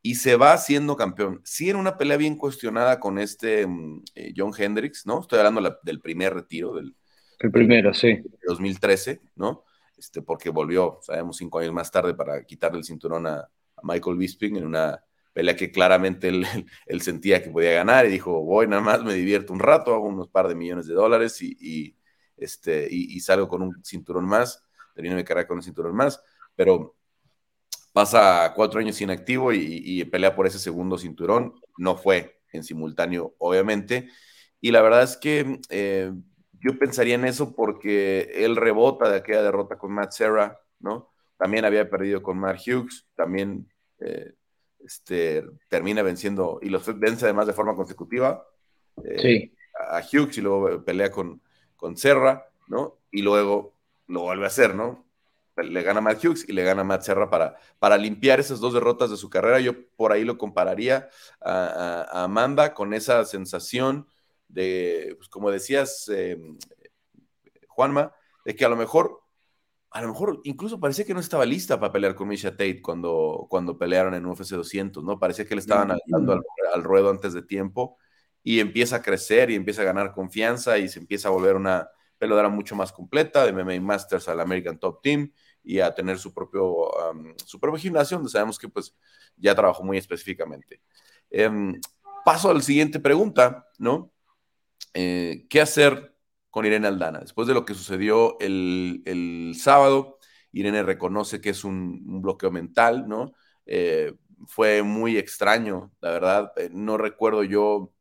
y 0.00 0.14
se 0.14 0.36
va 0.36 0.56
siendo 0.56 0.96
campeón. 0.96 1.42
Sí, 1.44 1.68
en 1.68 1.76
una 1.76 1.98
pelea 1.98 2.16
bien 2.16 2.36
cuestionada 2.36 2.98
con 2.98 3.18
este 3.18 3.66
mm, 3.66 4.02
eh, 4.14 4.32
John 4.34 4.52
Hendricks, 4.56 5.04
¿no? 5.04 5.20
Estoy 5.20 5.40
hablando 5.40 5.78
del 5.82 6.00
primer 6.00 6.32
retiro 6.32 6.72
del. 6.72 6.96
El 7.38 7.50
primero, 7.50 7.92
sí. 7.92 8.22
2013, 8.46 9.20
¿no? 9.36 9.64
este, 9.98 10.22
porque 10.22 10.48
volvió, 10.48 11.00
sabemos, 11.02 11.36
cinco 11.36 11.58
años 11.58 11.74
más 11.74 11.90
tarde 11.90 12.14
para 12.14 12.42
quitarle 12.44 12.78
el 12.78 12.84
cinturón 12.84 13.26
a, 13.26 13.46
Michael 13.84 14.16
Bisping 14.16 14.56
en 14.56 14.64
una 14.64 15.04
pelea 15.34 15.54
que 15.54 15.70
claramente 15.70 16.28
él, 16.28 16.46
él, 16.86 17.00
sentía 17.02 17.42
que 17.42 17.50
podía 17.50 17.72
ganar 17.72 18.06
y 18.06 18.10
dijo, 18.10 18.42
voy 18.42 18.68
nada 18.68 18.80
más, 18.80 19.04
me 19.04 19.12
divierto 19.12 19.52
un 19.52 19.58
rato, 19.58 19.92
hago 19.92 20.06
unos 20.06 20.28
par 20.28 20.46
de 20.48 20.54
millones 20.54 20.86
de 20.86 20.94
dólares 20.94 21.42
y, 21.42 21.96
este, 22.36 22.88
y, 22.90 23.18
salgo 23.20 23.48
con 23.48 23.62
un 23.62 23.84
cinturón 23.84 24.24
más, 24.24 24.64
termino 24.94 25.16
mi 25.16 25.24
carrera 25.24 25.46
con 25.46 25.58
un 25.58 25.62
cinturón 25.62 25.94
más, 25.94 26.22
pero 26.54 26.96
pasa 27.92 28.52
cuatro 28.54 28.80
años 28.80 29.00
inactivo 29.00 29.52
y, 29.52 29.82
y 29.84 30.04
pelea 30.04 30.34
por 30.34 30.46
ese 30.46 30.58
segundo 30.58 30.98
cinturón, 30.98 31.54
no 31.76 31.96
fue 31.96 32.40
en 32.52 32.64
simultáneo, 32.64 33.34
obviamente, 33.38 34.08
y 34.64 34.70
la 34.70 34.80
verdad 34.80 35.02
es 35.02 35.16
que 35.16 35.60
eh, 35.70 36.12
yo 36.60 36.78
pensaría 36.78 37.16
en 37.16 37.24
eso 37.24 37.54
porque 37.54 38.30
él 38.32 38.54
rebota 38.54 39.10
de 39.10 39.16
aquella 39.16 39.42
derrota 39.42 39.76
con 39.76 39.92
Matt 39.92 40.12
Serra, 40.12 40.60
¿no? 40.78 41.10
También 41.36 41.64
había 41.64 41.90
perdido 41.90 42.22
con 42.22 42.38
Mark 42.38 42.60
Hughes, 42.64 43.08
también 43.16 43.68
eh, 43.98 44.34
este, 44.78 45.44
termina 45.68 46.02
venciendo 46.02 46.60
y 46.62 46.68
los 46.68 46.86
vence 46.98 47.24
además 47.24 47.48
de 47.48 47.52
forma 47.52 47.74
consecutiva. 47.74 48.46
Eh, 49.04 49.52
a 49.90 50.00
Hughes 50.00 50.38
y 50.38 50.42
luego 50.42 50.84
pelea 50.84 51.10
con, 51.10 51.42
con 51.82 51.96
Serra, 51.96 52.48
¿no? 52.68 53.00
Y 53.10 53.22
luego 53.22 53.74
lo 54.06 54.20
vuelve 54.20 54.44
a 54.44 54.46
hacer, 54.46 54.76
¿no? 54.76 55.04
Le 55.56 55.82
gana 55.82 56.00
Matt 56.00 56.24
Hughes 56.24 56.48
y 56.48 56.52
le 56.52 56.62
gana 56.62 56.84
Matt 56.84 57.02
Serra 57.02 57.28
para, 57.28 57.56
para 57.80 57.96
limpiar 57.96 58.38
esas 58.38 58.60
dos 58.60 58.72
derrotas 58.72 59.10
de 59.10 59.16
su 59.16 59.28
carrera. 59.28 59.58
Yo 59.58 59.72
por 59.96 60.12
ahí 60.12 60.24
lo 60.24 60.38
compararía 60.38 61.08
a 61.40 62.22
Amanda 62.22 62.72
con 62.72 62.94
esa 62.94 63.24
sensación 63.24 64.06
de, 64.46 65.16
pues 65.16 65.28
como 65.28 65.50
decías, 65.50 66.08
em, 66.08 66.56
Juanma, 67.66 68.12
de 68.44 68.54
que 68.54 68.64
a 68.64 68.68
lo 68.68 68.76
mejor, 68.76 69.20
a 69.90 70.02
lo 70.02 70.06
mejor 70.06 70.40
incluso 70.44 70.78
parecía 70.78 71.04
que 71.04 71.14
no 71.14 71.20
estaba 71.20 71.44
lista 71.44 71.80
para 71.80 71.92
pelear 71.92 72.14
con 72.14 72.28
Misha 72.28 72.52
Tate 72.52 72.80
cuando, 72.80 73.48
cuando 73.50 73.76
pelearon 73.76 74.14
en 74.14 74.24
UFC 74.24 74.50
200, 74.50 75.02
¿no? 75.02 75.18
Parecía 75.18 75.46
que 75.46 75.56
le 75.56 75.62
estaban 75.62 75.98
dando 76.06 76.40
al, 76.72 76.84
ruedo 76.84 77.10
antes 77.10 77.32
de 77.32 77.42
tiempo 77.42 77.98
y 78.42 78.60
empieza 78.60 78.96
a 78.96 79.02
crecer 79.02 79.50
y 79.50 79.54
empieza 79.54 79.82
a 79.82 79.86
ganar 79.86 80.12
confianza 80.12 80.78
y 80.78 80.88
se 80.88 80.98
empieza 80.98 81.28
a 81.28 81.32
volver 81.32 81.56
una 81.56 81.88
peleadora 82.18 82.48
mucho 82.48 82.76
más 82.76 82.92
completa 82.92 83.44
de 83.44 83.52
MMA 83.52 83.80
Masters 83.80 84.28
al 84.28 84.40
American 84.40 84.78
Top 84.78 85.02
Team 85.02 85.32
y 85.64 85.80
a 85.80 85.94
tener 85.94 86.18
su 86.18 86.32
propio, 86.32 86.90
su 87.44 87.58
propio 87.60 87.80
gimnasio 87.80 88.16
donde 88.16 88.30
sabemos 88.30 88.58
que 88.58 88.68
pues 88.68 88.96
ya 89.36 89.54
trabajó 89.54 89.82
muy 89.82 89.98
específicamente. 89.98 90.80
Em, 91.30 91.80
paso 92.24 92.50
a 92.50 92.54
la 92.54 92.60
siguiente 92.60 93.00
pregunta, 93.00 93.66
¿no? 93.78 94.12
Eh, 94.94 95.46
¿qué 95.48 95.60
hacer 95.60 96.14
con 96.50 96.66
Irene 96.66 96.88
Aldana? 96.88 97.20
Después 97.20 97.48
de 97.48 97.54
lo 97.54 97.64
que 97.64 97.74
sucedió 97.74 98.38
el, 98.40 99.54
sábado, 99.58 100.18
Irene 100.52 100.82
reconoce 100.82 101.40
que 101.40 101.50
es 101.50 101.64
un, 101.64 102.22
bloqueo 102.22 102.50
mental, 102.50 103.08
¿no? 103.08 103.32
Eh, 103.66 104.14
fue 104.46 104.82
muy 104.82 105.16
extraño, 105.18 105.92
la 106.00 106.10
verdad. 106.10 106.52
Eh, 106.56 106.68
no 106.72 106.98
recuerdo 106.98 107.44
yo 107.44 107.92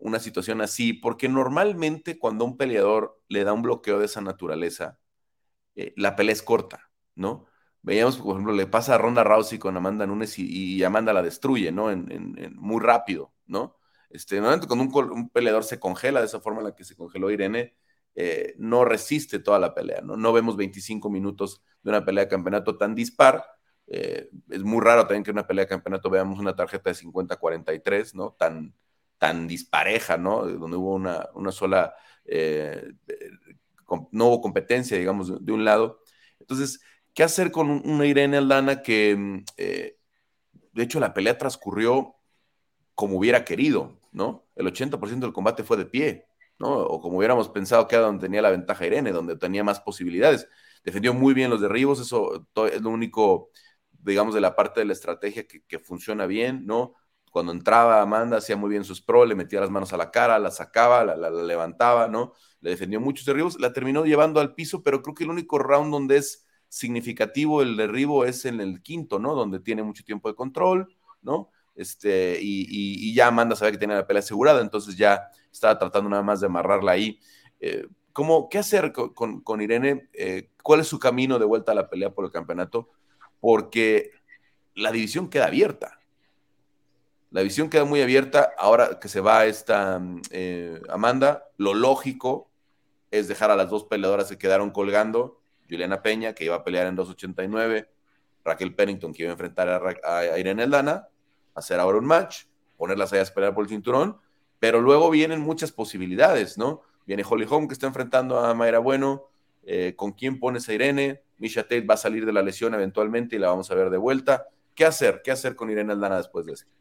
una 0.00 0.18
situación 0.18 0.60
así, 0.60 0.92
porque 0.92 1.28
normalmente 1.28 2.18
cuando 2.18 2.44
un 2.44 2.56
peleador 2.56 3.20
le 3.28 3.44
da 3.44 3.52
un 3.52 3.62
bloqueo 3.62 3.98
de 3.98 4.06
esa 4.06 4.20
naturaleza, 4.20 4.98
la 5.96 6.16
pelea 6.16 6.32
es 6.34 6.42
corta, 6.42 6.90
¿no? 7.14 7.46
Veíamos, 7.82 8.18
por 8.18 8.32
ejemplo, 8.32 8.52
le 8.52 8.66
pasa 8.66 8.94
a 8.94 8.98
Ronda 8.98 9.24
Rousey 9.24 9.58
con 9.58 9.76
Amanda 9.76 10.06
Nunes 10.06 10.38
y, 10.38 10.82
Amanda 10.84 11.12
la 11.12 11.22
destruye, 11.22 11.72
¿no? 11.72 11.88
muy 12.54 12.80
rápido, 12.80 13.32
¿no? 13.46 13.78
Este, 14.10 14.36
normalmente 14.36 14.66
cuando 14.66 15.14
un, 15.14 15.30
peleador 15.30 15.64
se 15.64 15.78
congela 15.80 16.20
de 16.20 16.26
esa 16.26 16.40
forma 16.40 16.60
en 16.60 16.66
la 16.66 16.74
que 16.74 16.84
se 16.84 16.96
congeló 16.96 17.30
Irene, 17.30 17.76
eh, 18.14 18.54
no 18.58 18.84
resiste 18.84 19.38
toda 19.38 19.58
la 19.58 19.72
pelea, 19.74 20.00
¿no? 20.02 20.16
No 20.16 20.32
vemos 20.32 20.56
25 20.56 21.08
minutos 21.10 21.62
de 21.82 21.90
una 21.90 22.04
pelea 22.04 22.24
de 22.24 22.30
campeonato 22.30 22.76
tan 22.76 22.94
dispar. 22.94 23.44
Eh, 23.86 24.28
es 24.50 24.62
muy 24.62 24.80
raro 24.84 25.02
también 25.02 25.22
que 25.22 25.30
en 25.30 25.36
una 25.36 25.46
pelea 25.46 25.64
de 25.64 25.68
campeonato 25.68 26.10
veamos 26.10 26.38
una 26.38 26.56
tarjeta 26.56 26.90
de 26.90 26.96
50-43, 26.96 28.14
¿no? 28.14 28.32
Tan, 28.38 28.74
tan 29.20 29.46
dispareja, 29.46 30.16
¿no? 30.16 30.44
Donde 30.46 30.76
hubo 30.76 30.94
una, 30.94 31.28
una 31.34 31.52
sola, 31.52 31.94
eh, 32.24 32.92
no 34.10 34.26
hubo 34.26 34.40
competencia, 34.40 34.98
digamos, 34.98 35.44
de, 35.44 35.52
un 35.52 35.64
lado. 35.64 36.02
Entonces, 36.40 36.80
¿qué 37.14 37.22
hacer 37.22 37.52
con 37.52 37.70
una 37.70 38.06
Irene 38.06 38.38
Aldana 38.38 38.82
que, 38.82 39.14
mm, 39.16 39.44
de 40.72 40.82
hecho, 40.82 41.00
la 41.00 41.14
pelea 41.14 41.38
transcurrió 41.38 42.16
como 42.94 43.16
hubiera 43.18 43.44
querido, 43.44 43.98
¿no? 44.12 44.46
El 44.56 44.66
80% 44.66 45.26
del 45.26 45.32
combate 45.32 45.64
fue 45.64 45.76
de 45.76 45.86
pie, 45.86 46.26
¿no? 46.58 46.70
O 46.70 47.00
como 47.00 47.18
hubiéramos 47.18 47.48
pensado 47.48 47.88
que 47.88 47.96
era 47.96 48.04
donde 48.04 48.26
tenía 48.26 48.42
la 48.42 48.50
ventaja 48.50 48.86
Irene, 48.86 49.12
donde 49.12 49.36
tenía 49.36 49.64
más 49.64 49.80
posibilidades. 49.80 50.48
Defendió 50.84 51.14
muy 51.14 51.34
bien 51.34 51.50
los 51.50 51.60
derribos, 51.60 52.00
eso 52.00 52.46
es 52.70 52.82
lo 52.82 52.90
único, 52.90 53.50
digamos, 53.90 54.34
de 54.34 54.40
la 54.40 54.54
parte 54.54 54.80
de 54.80 54.86
la 54.86 54.92
estrategia 54.92 55.46
que, 55.46 55.78
funciona 55.78 56.26
bien, 56.26 56.66
¿no? 56.66 56.94
Cuando 57.30 57.52
entraba 57.52 58.02
Amanda, 58.02 58.38
hacía 58.38 58.56
muy 58.56 58.70
bien 58.70 58.84
sus 58.84 59.00
pro, 59.00 59.24
le 59.24 59.34
metía 59.34 59.60
las 59.60 59.70
manos 59.70 59.92
a 59.92 59.96
la 59.96 60.10
cara, 60.10 60.38
la 60.38 60.50
sacaba, 60.50 61.04
la, 61.04 61.30
levantaba, 61.30 62.08
¿no? 62.08 62.34
Le 62.60 62.70
defendió 62.70 63.00
muchos 63.00 63.24
derribos, 63.24 63.58
la 63.60 63.72
terminó 63.72 64.04
llevando 64.04 64.40
al 64.40 64.54
piso, 64.54 64.82
pero 64.82 65.02
creo 65.02 65.14
que 65.14 65.24
el 65.24 65.30
único 65.30 65.58
round 65.58 65.92
donde 65.92 66.18
es 66.18 66.46
significativo 66.68 67.62
el 67.62 67.76
derribo 67.76 68.24
es 68.24 68.44
en 68.44 68.60
el 68.60 68.82
quinto, 68.82 69.18
¿no? 69.18 69.34
Donde 69.34 69.60
tiene 69.60 69.82
mucho 69.82 70.04
tiempo 70.04 70.28
de 70.28 70.34
control, 70.34 70.94
¿no? 71.22 71.50
este, 71.80 72.38
y, 72.40 73.14
ya 73.14 73.28
Amanda 73.28 73.56
sabía 73.56 73.72
que 73.72 73.78
tenía 73.78 73.96
la 73.96 74.06
pelea 74.06 74.20
asegurada, 74.20 74.60
entonces 74.60 74.96
ya 74.96 75.30
estaba 75.50 75.78
tratando 75.78 76.10
nada 76.10 76.22
más 76.22 76.40
de 76.40 76.46
amarrarla 76.46 76.92
ahí. 76.92 77.18
Eh, 77.58 77.86
¿cómo, 78.12 78.48
¿Qué 78.50 78.58
hacer 78.58 78.92
con, 78.92 79.60
Irene? 79.62 80.08
Eh, 80.12 80.50
¿Cuál 80.62 80.80
es 80.80 80.88
su 80.88 80.98
camino 80.98 81.38
de 81.38 81.46
vuelta 81.46 81.72
a 81.72 81.74
la 81.74 81.88
pelea 81.88 82.10
por 82.10 82.26
el 82.26 82.30
campeonato? 82.30 82.90
Porque 83.40 84.10
la 84.74 84.92
división 84.92 85.30
queda 85.30 85.46
abierta. 85.46 85.99
La 87.30 87.42
división 87.42 87.70
queda 87.70 87.84
muy 87.84 88.02
abierta 88.02 88.52
ahora 88.58 88.98
que 88.98 89.08
se 89.08 89.20
va 89.20 89.46
esta 89.46 90.02
eh, 90.30 90.80
Amanda. 90.88 91.44
Lo 91.56 91.74
lógico 91.74 92.50
es 93.12 93.28
dejar 93.28 93.52
a 93.52 93.56
las 93.56 93.70
dos 93.70 93.84
peleadoras 93.84 94.28
que 94.28 94.38
quedaron 94.38 94.70
colgando. 94.70 95.40
Juliana 95.68 96.02
Peña, 96.02 96.34
que 96.34 96.44
iba 96.44 96.56
a 96.56 96.64
pelear 96.64 96.88
en 96.88 96.96
289, 96.96 97.88
Raquel 98.44 98.74
Pennington, 98.74 99.12
que 99.12 99.22
iba 99.22 99.30
a 99.30 99.34
enfrentar 99.34 99.68
a, 100.04 100.38
Irene 100.38 100.64
Aldana, 100.64 101.06
hacer 101.54 101.78
ahora 101.78 101.98
un 101.98 102.06
match, 102.06 102.46
ponerlas 102.76 103.12
ahí 103.12 103.20
a 103.20 103.22
esperar 103.22 103.54
por 103.54 103.62
el 103.62 103.70
cinturón, 103.70 104.16
pero 104.58 104.80
luego 104.80 105.08
vienen 105.10 105.40
muchas 105.40 105.70
posibilidades, 105.70 106.58
¿no? 106.58 106.82
Viene 107.06 107.22
Holly 107.28 107.46
Holm 107.48 107.68
que 107.68 107.74
está 107.74 107.86
enfrentando 107.86 108.40
a 108.40 108.52
Mayra 108.54 108.80
Bueno, 108.80 109.28
eh, 109.62 109.94
¿con 109.96 110.12
quién 110.12 110.40
pones 110.40 110.68
a 110.68 110.72
Irene? 110.72 111.22
Misha 111.38 111.62
Tate 111.62 111.82
va 111.82 111.94
a 111.94 111.96
salir 111.96 112.26
de 112.26 112.32
la 112.32 112.42
lesión 112.42 112.74
eventualmente 112.74 113.36
y 113.36 113.38
la 113.38 113.48
vamos 113.48 113.70
a 113.70 113.74
ver 113.76 113.90
de 113.90 113.98
vuelta. 113.98 114.48
¿Qué 114.74 114.84
hacer? 114.84 115.22
¿Qué 115.22 115.30
hacer 115.30 115.54
con 115.54 115.70
Irene 115.70 115.92
Aldana 115.92 116.16
después 116.16 116.46
de 116.46 116.54
esto? 116.54 116.79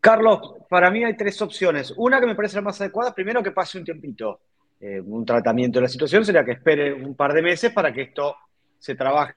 Carlos, 0.00 0.54
para 0.68 0.90
mí 0.90 1.04
hay 1.04 1.16
tres 1.16 1.40
opciones. 1.42 1.92
Una 1.96 2.20
que 2.20 2.26
me 2.26 2.34
parece 2.34 2.56
la 2.56 2.62
más 2.62 2.80
adecuada, 2.80 3.14
primero 3.14 3.42
que 3.42 3.50
pase 3.50 3.78
un 3.78 3.84
tiempito. 3.84 4.40
Eh, 4.80 5.00
un 5.00 5.24
tratamiento 5.24 5.78
de 5.78 5.82
la 5.82 5.88
situación 5.88 6.24
sería 6.24 6.44
que 6.44 6.52
espere 6.52 6.92
un 6.92 7.16
par 7.16 7.32
de 7.32 7.42
meses 7.42 7.72
para 7.72 7.92
que 7.92 8.02
esto 8.02 8.36
se 8.78 8.94
trabaje. 8.94 9.34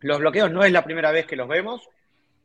Los 0.00 0.18
bloqueos 0.18 0.52
no 0.52 0.62
es 0.62 0.72
la 0.72 0.84
primera 0.84 1.10
vez 1.10 1.26
que 1.26 1.36
los 1.36 1.48
vemos 1.48 1.88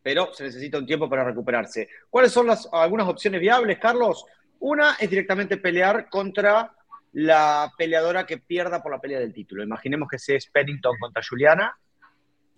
pero 0.01 0.33
se 0.33 0.43
necesita 0.43 0.77
un 0.77 0.85
tiempo 0.85 1.09
para 1.09 1.23
recuperarse. 1.23 1.89
¿Cuáles 2.09 2.31
son 2.31 2.47
las, 2.47 2.67
algunas 2.71 3.07
opciones 3.07 3.41
viables, 3.41 3.79
Carlos? 3.79 4.25
Una 4.59 4.95
es 4.99 5.09
directamente 5.09 5.57
pelear 5.57 6.09
contra 6.09 6.73
la 7.13 7.71
peleadora 7.77 8.25
que 8.25 8.37
pierda 8.37 8.81
por 8.81 8.91
la 8.91 8.99
pelea 8.99 9.19
del 9.19 9.33
título. 9.33 9.63
Imaginemos 9.63 10.07
que 10.09 10.19
sea 10.19 10.37
Pennington 10.51 10.97
contra 10.99 11.23
Juliana 11.27 11.77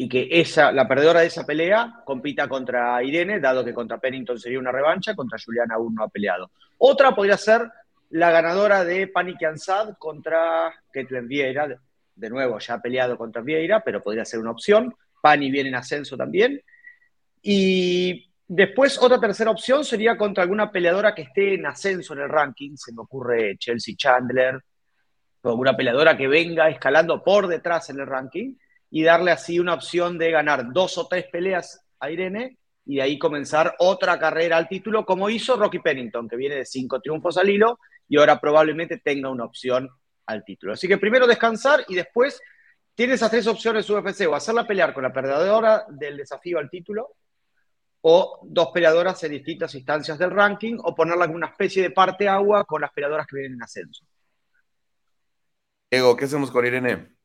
y 0.01 0.09
que 0.09 0.27
esa, 0.31 0.71
la 0.71 0.87
perdedora 0.87 1.19
de 1.19 1.27
esa 1.27 1.45
pelea 1.45 2.01
compita 2.03 2.47
contra 2.47 3.03
Irene, 3.03 3.39
dado 3.39 3.63
que 3.63 3.71
contra 3.71 3.99
Pennington 3.99 4.39
sería 4.39 4.57
una 4.57 4.71
revancha, 4.71 5.13
contra 5.13 5.37
Juliana 5.37 5.75
aún 5.75 5.93
no 5.93 6.03
ha 6.03 6.09
peleado. 6.09 6.49
Otra 6.79 7.13
podría 7.13 7.37
ser 7.37 7.69
la 8.09 8.31
ganadora 8.31 8.83
de 8.83 9.05
Panic 9.05 9.43
Ansad 9.43 9.93
contra 9.99 10.73
Ketlen 10.91 11.27
Vieira, 11.27 11.79
de 12.15 12.29
nuevo 12.31 12.57
ya 12.57 12.73
ha 12.73 12.81
peleado 12.81 13.15
contra 13.15 13.43
Vieira, 13.43 13.81
pero 13.81 14.01
podría 14.01 14.25
ser 14.25 14.39
una 14.39 14.49
opción. 14.49 14.91
Pani 15.21 15.51
viene 15.51 15.69
en 15.69 15.75
ascenso 15.75 16.17
también. 16.17 16.59
Y 17.43 18.27
después 18.47 18.97
otra 18.99 19.19
tercera 19.19 19.51
opción 19.51 19.85
sería 19.85 20.17
contra 20.17 20.41
alguna 20.41 20.71
peleadora 20.71 21.13
que 21.13 21.21
esté 21.21 21.53
en 21.53 21.67
ascenso 21.67 22.13
en 22.15 22.21
el 22.21 22.29
ranking. 22.29 22.75
Se 22.75 22.91
me 22.91 23.03
ocurre 23.03 23.55
Chelsea 23.59 23.93
Chandler, 23.95 24.59
o 25.43 25.49
alguna 25.49 25.77
peleadora 25.77 26.17
que 26.17 26.27
venga 26.27 26.69
escalando 26.69 27.23
por 27.23 27.45
detrás 27.45 27.91
en 27.91 27.99
el 27.99 28.07
ranking 28.07 28.55
y 28.91 29.03
darle 29.03 29.31
así 29.31 29.57
una 29.59 29.73
opción 29.73 30.17
de 30.17 30.29
ganar 30.29 30.71
dos 30.71 30.97
o 30.97 31.07
tres 31.07 31.25
peleas 31.31 31.83
a 31.99 32.11
Irene 32.11 32.57
y 32.85 32.97
de 32.97 33.01
ahí 33.01 33.17
comenzar 33.17 33.73
otra 33.79 34.19
carrera 34.19 34.57
al 34.57 34.67
título, 34.67 35.05
como 35.05 35.29
hizo 35.29 35.55
Rocky 35.55 35.79
Pennington, 35.79 36.27
que 36.27 36.35
viene 36.35 36.55
de 36.55 36.65
cinco 36.65 36.99
triunfos 36.99 37.37
al 37.37 37.49
hilo 37.49 37.79
y 38.07 38.17
ahora 38.17 38.39
probablemente 38.39 38.97
tenga 38.97 39.29
una 39.29 39.45
opción 39.45 39.89
al 40.25 40.43
título. 40.43 40.73
Así 40.73 40.87
que 40.87 40.97
primero 40.97 41.25
descansar 41.25 41.85
y 41.87 41.95
después 41.95 42.41
tiene 42.93 43.13
esas 43.13 43.31
tres 43.31 43.47
opciones 43.47 43.89
UFC, 43.89 44.27
o 44.27 44.35
hacerla 44.35 44.67
pelear 44.67 44.93
con 44.93 45.03
la 45.03 45.13
perdedora 45.13 45.85
del 45.89 46.17
desafío 46.17 46.59
al 46.59 46.69
título, 46.69 47.15
o 48.01 48.41
dos 48.43 48.69
peleadoras 48.73 49.23
en 49.23 49.31
distintas 49.31 49.73
instancias 49.75 50.19
del 50.19 50.31
ranking, 50.31 50.77
o 50.83 50.93
ponerla 50.93 51.25
en 51.25 51.35
una 51.35 51.47
especie 51.47 51.81
de 51.81 51.91
parte 51.91 52.27
agua 52.27 52.65
con 52.65 52.81
las 52.81 52.91
peleadoras 52.91 53.25
que 53.25 53.37
vienen 53.37 53.53
en 53.53 53.63
ascenso. 53.63 54.05
Diego, 55.89 56.17
¿qué 56.17 56.25
hacemos 56.25 56.51
con 56.51 56.65
Irene? 56.65 57.15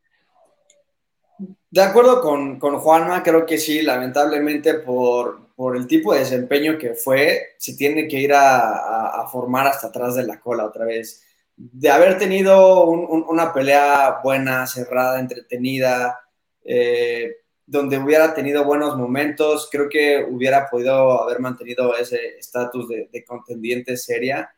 De 1.76 1.83
acuerdo 1.83 2.23
con, 2.23 2.59
con 2.59 2.78
Juanma, 2.78 3.23
creo 3.23 3.45
que 3.45 3.59
sí, 3.59 3.83
lamentablemente 3.83 4.73
por, 4.76 5.54
por, 5.54 5.76
el 5.76 5.87
tipo 5.87 6.14
de 6.14 6.21
desempeño 6.21 6.78
que 6.78 6.95
fue, 6.95 7.49
se 7.59 7.76
tiene 7.76 8.09
que 8.09 8.18
ir 8.18 8.33
a, 8.33 9.09
a, 9.21 9.28
formar 9.28 9.66
hasta 9.66 9.88
atrás 9.88 10.14
de 10.14 10.26
la 10.26 10.40
cola 10.40 10.64
otra 10.64 10.87
vez. 10.87 11.23
De 11.54 11.90
haber 11.90 12.16
tenido 12.16 12.87
un, 12.87 13.00
un, 13.00 13.26
una 13.28 13.52
pelea 13.52 14.21
buena, 14.25 14.66
cerrada, 14.66 15.21
entretenida, 15.21 16.18
eh, 16.64 17.40
donde 17.66 17.99
hubiera 17.99 18.33
tenido 18.33 18.64
buenos 18.64 18.97
momentos, 18.97 19.68
creo 19.71 19.90
que 19.90 20.25
hubiera 20.26 20.71
podido 20.71 21.23
haber 21.25 21.40
mantenido 21.40 21.95
ese 21.95 22.38
estatus 22.38 22.88
de, 22.88 23.11
de, 23.12 23.23
contendiente 23.23 23.99
seria, 23.99 24.50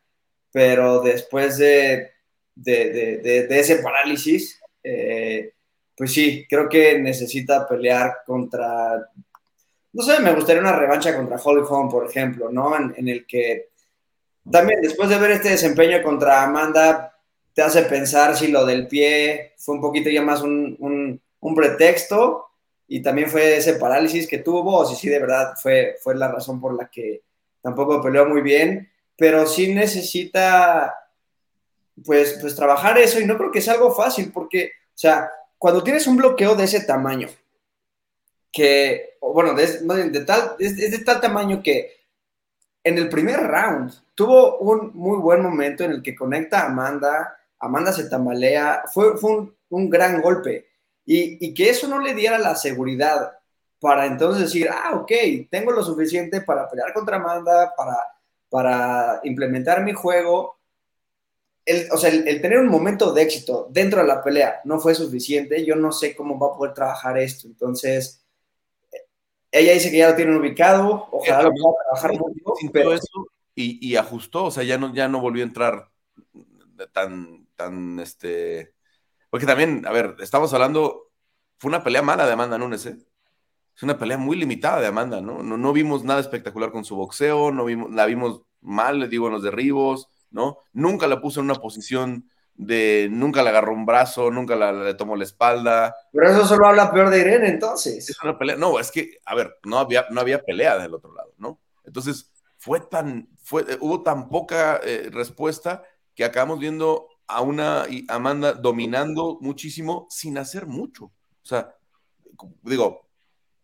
pero 0.53 1.01
después 1.01 1.57
de, 1.57 2.11
de, 2.55 3.17
de 3.49 3.59
ese 3.59 3.79
parálisis, 3.79 4.57
eh, 4.81 5.51
pues 5.99 6.13
sí, 6.13 6.45
creo 6.49 6.69
que 6.69 6.97
necesita 6.97 7.67
pelear 7.67 8.19
contra, 8.25 9.11
no 9.91 10.01
sé, 10.01 10.21
me 10.21 10.33
gustaría 10.33 10.61
una 10.61 10.71
revancha 10.71 11.13
contra 11.13 11.35
Holly 11.35 11.61
Holm, 11.69 11.89
por 11.89 12.09
ejemplo, 12.09 12.49
¿no? 12.49 12.73
En, 12.95 13.05
el 13.09 13.27
que 13.27 13.71
también 14.49 14.79
después 14.79 15.09
de 15.09 15.19
ver 15.19 15.31
este 15.31 15.49
desempeño 15.49 16.01
contra 16.01 16.43
Amanda, 16.43 17.17
te 17.53 17.61
hace 17.61 17.81
pensar 17.81 18.37
si 18.37 18.47
lo 18.47 18.65
del 18.65 18.87
pie 18.87 19.55
fue 19.57 19.75
un 19.75 19.81
poquito 19.81 20.09
ya 20.09 20.21
más 20.21 20.41
un, 20.41 21.21
pretexto 21.53 22.45
y 22.87 23.01
también 23.01 23.29
fue 23.29 23.57
ese 23.57 23.73
parálisis 23.73 24.25
que 24.25 24.37
tuvo, 24.37 24.77
o 24.77 24.85
si 24.85 24.95
sí, 24.95 25.09
de 25.09 25.19
verdad 25.19 25.51
fue, 25.61 25.97
fue 26.01 26.15
la 26.15 26.31
razón 26.31 26.61
por 26.61 26.75
la 26.75 26.89
que 26.89 27.23
tampoco 27.61 28.01
peleó 28.01 28.25
muy 28.25 28.41
bien, 28.41 28.89
pero 29.17 29.45
sí 29.45 29.73
necesita 29.73 30.95
pues, 32.05 32.37
pues 32.39 32.55
trabajar 32.55 32.97
eso 32.97 33.19
y 33.19 33.25
no 33.25 33.37
creo 33.37 33.51
que 33.51 33.59
sea 33.59 33.73
algo 33.73 33.93
fácil 33.93 34.31
porque, 34.31 34.71
o 34.95 34.97
sea, 34.97 35.29
cuando 35.59 35.83
tienes 35.83 36.07
un 36.07 36.17
bloqueo 36.17 36.55
de 36.55 36.63
ese 36.63 36.79
tamaño, 36.79 37.27
que, 38.51 39.17
bueno, 39.21 39.53
de, 39.53 39.67
tal, 40.25 40.55
es, 40.57 40.77
de 40.77 40.99
tal 40.99 41.21
tamaño 41.21 41.61
que 41.61 41.99
en 42.83 42.97
el 42.97 43.09
primer 43.09 43.41
round 43.41 43.93
tuvo 44.15 44.57
un 44.57 44.91
muy 44.95 45.17
buen 45.17 45.43
momento 45.43 45.83
en 45.83 45.91
el 45.91 46.01
que 46.01 46.15
conecta 46.15 46.61
a 46.61 46.67
Amanda, 46.67 47.37
Amanda 47.59 47.91
se 47.91 48.09
tambalea, 48.09 48.83
fue, 48.91 49.13
un, 49.69 49.89
gran 49.89 50.21
golpe. 50.21 50.67
Y, 51.05 51.45
y, 51.45 51.53
que 51.53 51.69
eso 51.69 51.87
no 51.87 51.99
le 51.99 52.13
diera 52.13 52.39
la 52.39 52.55
seguridad 52.55 53.33
para 53.81 54.05
entonces 54.05 54.43
decir, 54.43 54.69
ah, 54.71 54.95
ok, 54.95 55.11
tengo 55.49 55.71
lo 55.71 55.83
suficiente 55.83 56.41
para 56.41 56.69
pelear 56.69 56.93
contra 56.93 57.17
Amanda, 57.17 57.73
para, 57.75 57.97
para 58.49 59.19
implementar 59.23 59.83
mi 59.83 59.91
juego, 59.91 60.58
el, 61.65 61.87
o 61.91 61.97
sea, 61.97 62.09
el, 62.09 62.41
tener 62.41 62.59
un 62.59 62.67
momento 62.67 63.13
de 63.13 63.21
éxito 63.21 63.67
dentro 63.69 64.01
de 64.01 64.07
la 64.07 64.23
pelea 64.23 64.61
no 64.65 64.79
fue 64.79 64.95
suficiente. 64.95 65.65
Yo 65.65 65.75
no 65.75 65.91
sé 65.91 66.15
cómo 66.15 66.39
va 66.39 66.47
a 66.47 66.57
poder 66.57 66.73
trabajar 66.73 67.17
esto. 67.17 67.47
Entonces, 67.47 68.25
ella 69.51 69.73
dice 69.73 69.91
que 69.91 69.97
ya 69.97 70.09
lo 70.09 70.15
tienen 70.15 70.35
ubicado. 70.35 71.07
Ojalá 71.11 71.43
lo 71.43 71.51
pueda 71.51 71.75
trabajar 71.83 72.11
mucho. 72.13 72.53
Pero... 72.71 72.93
Eso 72.93 73.27
y, 73.55 73.77
y, 73.85 73.97
ajustó, 73.97 74.45
o 74.45 74.51
sea, 74.51 74.63
ya 74.63 74.77
no, 74.77 74.93
ya 74.93 75.09
no 75.09 75.19
volvió 75.19 75.43
a 75.43 75.47
entrar 75.47 75.91
tan, 76.93 77.45
tan, 77.57 77.99
este. 77.99 78.73
Porque 79.29 79.45
también, 79.45 79.85
a 79.85 79.91
ver, 79.91 80.15
estamos 80.19 80.53
hablando, 80.53 81.11
fue 81.57 81.67
una 81.67 81.83
pelea 81.83 82.01
mala 82.01 82.25
de 82.25 82.31
Amanda 82.33 82.57
Nunes, 82.57 82.85
¿eh? 82.85 82.97
Es 83.75 83.83
una 83.83 83.97
pelea 83.97 84.17
muy 84.17 84.37
limitada 84.37 84.79
de 84.79 84.87
Amanda, 84.87 85.19
¿no? 85.19 85.43
No, 85.43 85.57
no 85.57 85.73
vimos 85.73 86.05
nada 86.05 86.21
espectacular 86.21 86.71
con 86.71 86.85
su 86.85 86.95
boxeo, 86.95 87.51
no 87.51 87.65
vimos, 87.65 87.91
la 87.91 88.05
vimos 88.05 88.43
mal, 88.61 88.99
le 88.99 89.09
digo, 89.09 89.27
en 89.27 89.33
los 89.33 89.43
derribos 89.43 90.09
¿no? 90.31 90.59
Nunca 90.73 91.07
la 91.07 91.21
puso 91.21 91.39
en 91.39 91.45
una 91.45 91.55
posición 91.55 92.29
de, 92.59 93.07
nunca 93.09 93.41
le 93.41 93.49
agarró 93.49 93.73
un 93.73 93.85
brazo, 93.85 94.29
nunca 94.31 94.55
la, 94.55 94.73
le 94.73 94.93
tomó 94.93 95.15
la 95.15 95.23
espalda. 95.23 95.95
Pero 96.11 96.29
eso 96.29 96.45
solo 96.45 96.67
habla 96.67 96.91
peor 96.91 97.09
de 97.09 97.19
Irene, 97.21 97.47
entonces. 97.47 98.09
Es 98.09 98.21
una 98.21 98.37
pelea, 98.37 98.57
no, 98.57 98.79
es 98.79 98.91
que, 98.91 99.17
a 99.25 99.33
ver, 99.33 99.57
no 99.63 99.79
había, 99.79 100.07
no 100.09 100.19
había 100.19 100.43
pelea 100.43 100.77
del 100.77 100.93
otro 100.93 101.13
lado, 101.13 101.33
¿no? 101.37 101.61
Entonces, 101.85 102.33
fue 102.57 102.81
tan, 102.81 103.29
fue, 103.41 103.65
hubo 103.79 104.03
tan 104.03 104.27
poca 104.27 104.81
eh, 104.83 105.09
respuesta 105.09 105.83
que 106.13 106.25
acabamos 106.25 106.59
viendo 106.59 107.07
a 107.27 107.41
una 107.41 107.85
Amanda 108.09 108.51
dominando 108.51 109.37
muchísimo 109.39 110.07
sin 110.09 110.37
hacer 110.37 110.65
mucho. 110.65 111.05
O 111.05 111.45
sea, 111.45 111.73
digo, 112.63 113.07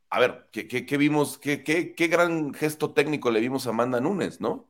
a 0.09 0.19
ver, 0.21 0.47
¿qué, 0.53 0.67
qué, 0.67 0.97
vimos? 0.97 1.37
Qué, 1.37 1.65
qué, 1.65 1.93
qué 1.93 2.07
gran 2.07 2.53
gesto 2.53 2.93
técnico 2.93 3.29
le 3.29 3.41
vimos 3.41 3.67
a 3.67 3.71
Amanda 3.71 3.99
Nunes, 3.99 4.39
¿no? 4.39 4.69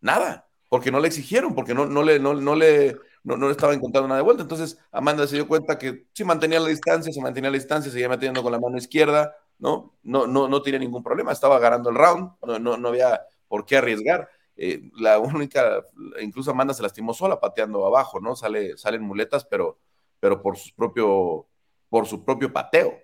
Nada 0.00 0.45
porque 0.68 0.90
no 0.90 1.00
le 1.00 1.08
exigieron, 1.08 1.54
porque 1.54 1.74
no, 1.74 1.86
no 1.86 2.02
le, 2.02 2.18
no, 2.18 2.34
no 2.34 2.54
le, 2.54 2.96
no, 3.22 3.36
no, 3.36 3.50
estaba 3.50 3.74
encontrando 3.74 4.08
nada 4.08 4.18
de 4.18 4.24
vuelta. 4.24 4.42
Entonces, 4.42 4.78
Amanda 4.90 5.26
se 5.26 5.36
dio 5.36 5.46
cuenta 5.48 5.78
que 5.78 6.06
si 6.12 6.24
mantenía 6.24 6.60
la 6.60 6.68
distancia, 6.68 7.12
se 7.12 7.20
mantenía 7.20 7.50
la 7.50 7.56
distancia, 7.56 7.90
seguía 7.90 8.08
manteniendo 8.08 8.42
con 8.42 8.52
la 8.52 8.58
mano 8.58 8.76
izquierda, 8.76 9.36
¿no? 9.58 9.94
No, 10.02 10.26
no, 10.26 10.48
no 10.48 10.62
tenía 10.62 10.80
ningún 10.80 11.02
problema, 11.02 11.32
estaba 11.32 11.58
ganando 11.58 11.90
el 11.90 11.96
round, 11.96 12.32
no, 12.46 12.58
no, 12.58 12.76
no 12.76 12.88
había 12.88 13.22
por 13.48 13.64
qué 13.64 13.76
arriesgar. 13.76 14.28
Eh, 14.56 14.90
la 14.96 15.18
única, 15.18 15.82
incluso 16.20 16.50
Amanda 16.50 16.74
se 16.74 16.82
lastimó 16.82 17.14
sola 17.14 17.38
pateando 17.38 17.86
abajo, 17.86 18.20
¿no? 18.20 18.34
Sale, 18.34 18.76
salen 18.76 19.02
muletas, 19.02 19.44
pero, 19.44 19.78
pero 20.18 20.42
por 20.42 20.56
su 20.56 20.74
propio, 20.74 21.46
por 21.88 22.06
su 22.06 22.24
propio 22.24 22.52
pateo, 22.52 22.98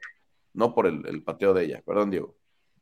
no 0.54 0.74
por 0.74 0.86
el, 0.86 1.06
el 1.06 1.22
pateo 1.22 1.54
de 1.54 1.64
ella. 1.64 1.82
Perdón, 1.84 2.10
Diego. 2.10 2.34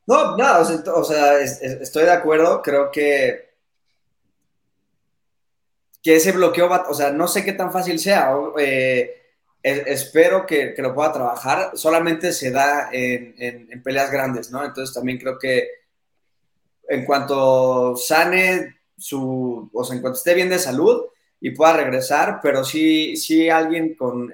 No, 0.07 0.37
no, 0.37 0.47
o 0.95 1.05
sea, 1.05 1.39
estoy 1.41 2.05
de 2.05 2.11
acuerdo, 2.11 2.63
creo 2.63 2.91
que 2.91 3.50
que 6.03 6.17
ese 6.17 6.33
bloqueo 6.33 6.69
va, 6.69 6.87
o 6.89 6.95
sea, 6.95 7.11
no 7.11 7.29
sé 7.29 7.45
qué 7.45 7.53
tan 7.53 7.73
fácil 7.73 7.99
sea. 7.99 8.33
Eh, 8.59 9.17
espero 9.63 10.47
que, 10.47 10.75
que, 10.75 10.83
lo 10.83 10.95
pueda 10.95 11.13
trabajar. 11.13 11.73
Solamente 11.75 12.33
se 12.33 12.51
da 12.51 12.89
en, 12.93 13.35
en, 13.39 13.83
peleas 13.83 14.11
grandes, 14.11 14.51
¿no? 14.51 14.65
Entonces 14.65 14.95
también 14.95 15.19
creo 15.19 15.39
que 15.39 15.69
en 16.89 17.05
cuanto 17.05 17.97
sane 17.97 18.81
su, 18.97 19.71
o 19.73 19.85
sea, 19.85 19.97
en 19.97 20.03
cuanto 20.03 20.19
esté 20.19 20.35
bien 20.35 20.49
de 20.49 20.59
salud 20.59 21.07
y 21.41 21.51
pueda 21.51 21.75
regresar, 21.75 22.41
pero 22.43 22.65
sí, 22.65 23.17
sí 23.17 23.49
alguien 23.49 23.95
con 23.95 24.33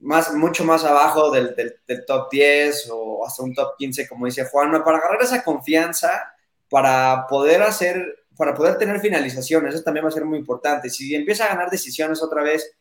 más, 0.00 0.32
mucho 0.34 0.64
más 0.64 0.84
abajo 0.84 1.30
del, 1.30 1.54
del, 1.54 1.76
del, 1.86 2.04
top 2.04 2.30
10 2.30 2.90
o 2.92 3.26
hasta 3.26 3.42
un 3.42 3.54
top 3.54 3.76
15, 3.78 4.08
como 4.08 4.26
dice 4.26 4.44
Juan, 4.46 4.70
para 4.84 4.98
agarrar 4.98 5.22
esa 5.22 5.42
confianza, 5.42 6.34
para 6.68 7.26
poder 7.28 7.62
hacer 7.62 8.23
para 8.36 8.54
poder 8.54 8.78
tener 8.78 9.00
finalizaciones, 9.00 9.74
eso 9.74 9.84
también 9.84 10.04
va 10.04 10.08
a 10.08 10.12
ser 10.12 10.24
muy 10.24 10.38
importante. 10.38 10.90
Si 10.90 11.14
empieza 11.14 11.44
a 11.44 11.48
ganar 11.48 11.70
decisiones 11.70 12.22
otra 12.22 12.42
vez, 12.42 12.76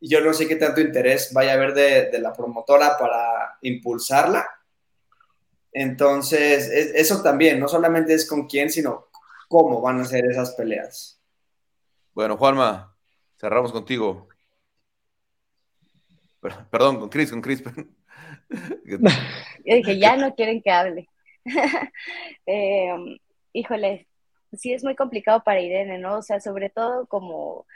yo 0.00 0.20
no 0.20 0.32
sé 0.32 0.46
qué 0.46 0.56
tanto 0.56 0.80
interés 0.80 1.32
vaya 1.32 1.52
a 1.52 1.54
haber 1.54 1.74
de, 1.74 2.18
la 2.18 2.32
promotora 2.32 2.96
para 2.98 3.58
impulsarla. 3.62 4.46
Entonces, 5.72 6.68
eso 6.94 7.22
también, 7.22 7.60
no 7.60 7.68
solamente 7.68 8.14
es 8.14 8.26
con 8.28 8.46
quién, 8.46 8.70
sino 8.70 9.08
cómo 9.48 9.80
van 9.80 10.00
a 10.00 10.04
ser 10.04 10.24
esas 10.26 10.54
peleas. 10.54 11.20
Bueno, 12.14 12.36
Juanma, 12.36 12.94
cerramos 13.38 13.72
contigo. 13.72 14.28
Perdón, 16.70 17.00
con 17.00 17.08
Chris, 17.08 17.30
con 17.30 17.40
Chris. 17.40 17.62
Yo 19.64 19.74
dije, 19.74 19.98
ya 19.98 20.16
no 20.16 20.34
quieren 20.34 20.62
que 20.62 20.70
hable. 20.70 21.08
eh, 22.46 23.18
híjole, 23.52 24.06
sí 24.52 24.72
es 24.72 24.84
muy 24.84 24.96
complicado 24.96 25.42
para 25.44 25.60
Irene, 25.60 25.98
¿no? 25.98 26.18
O 26.18 26.22
sea, 26.22 26.40
sobre 26.40 26.70
todo 26.70 27.06
como, 27.06 27.66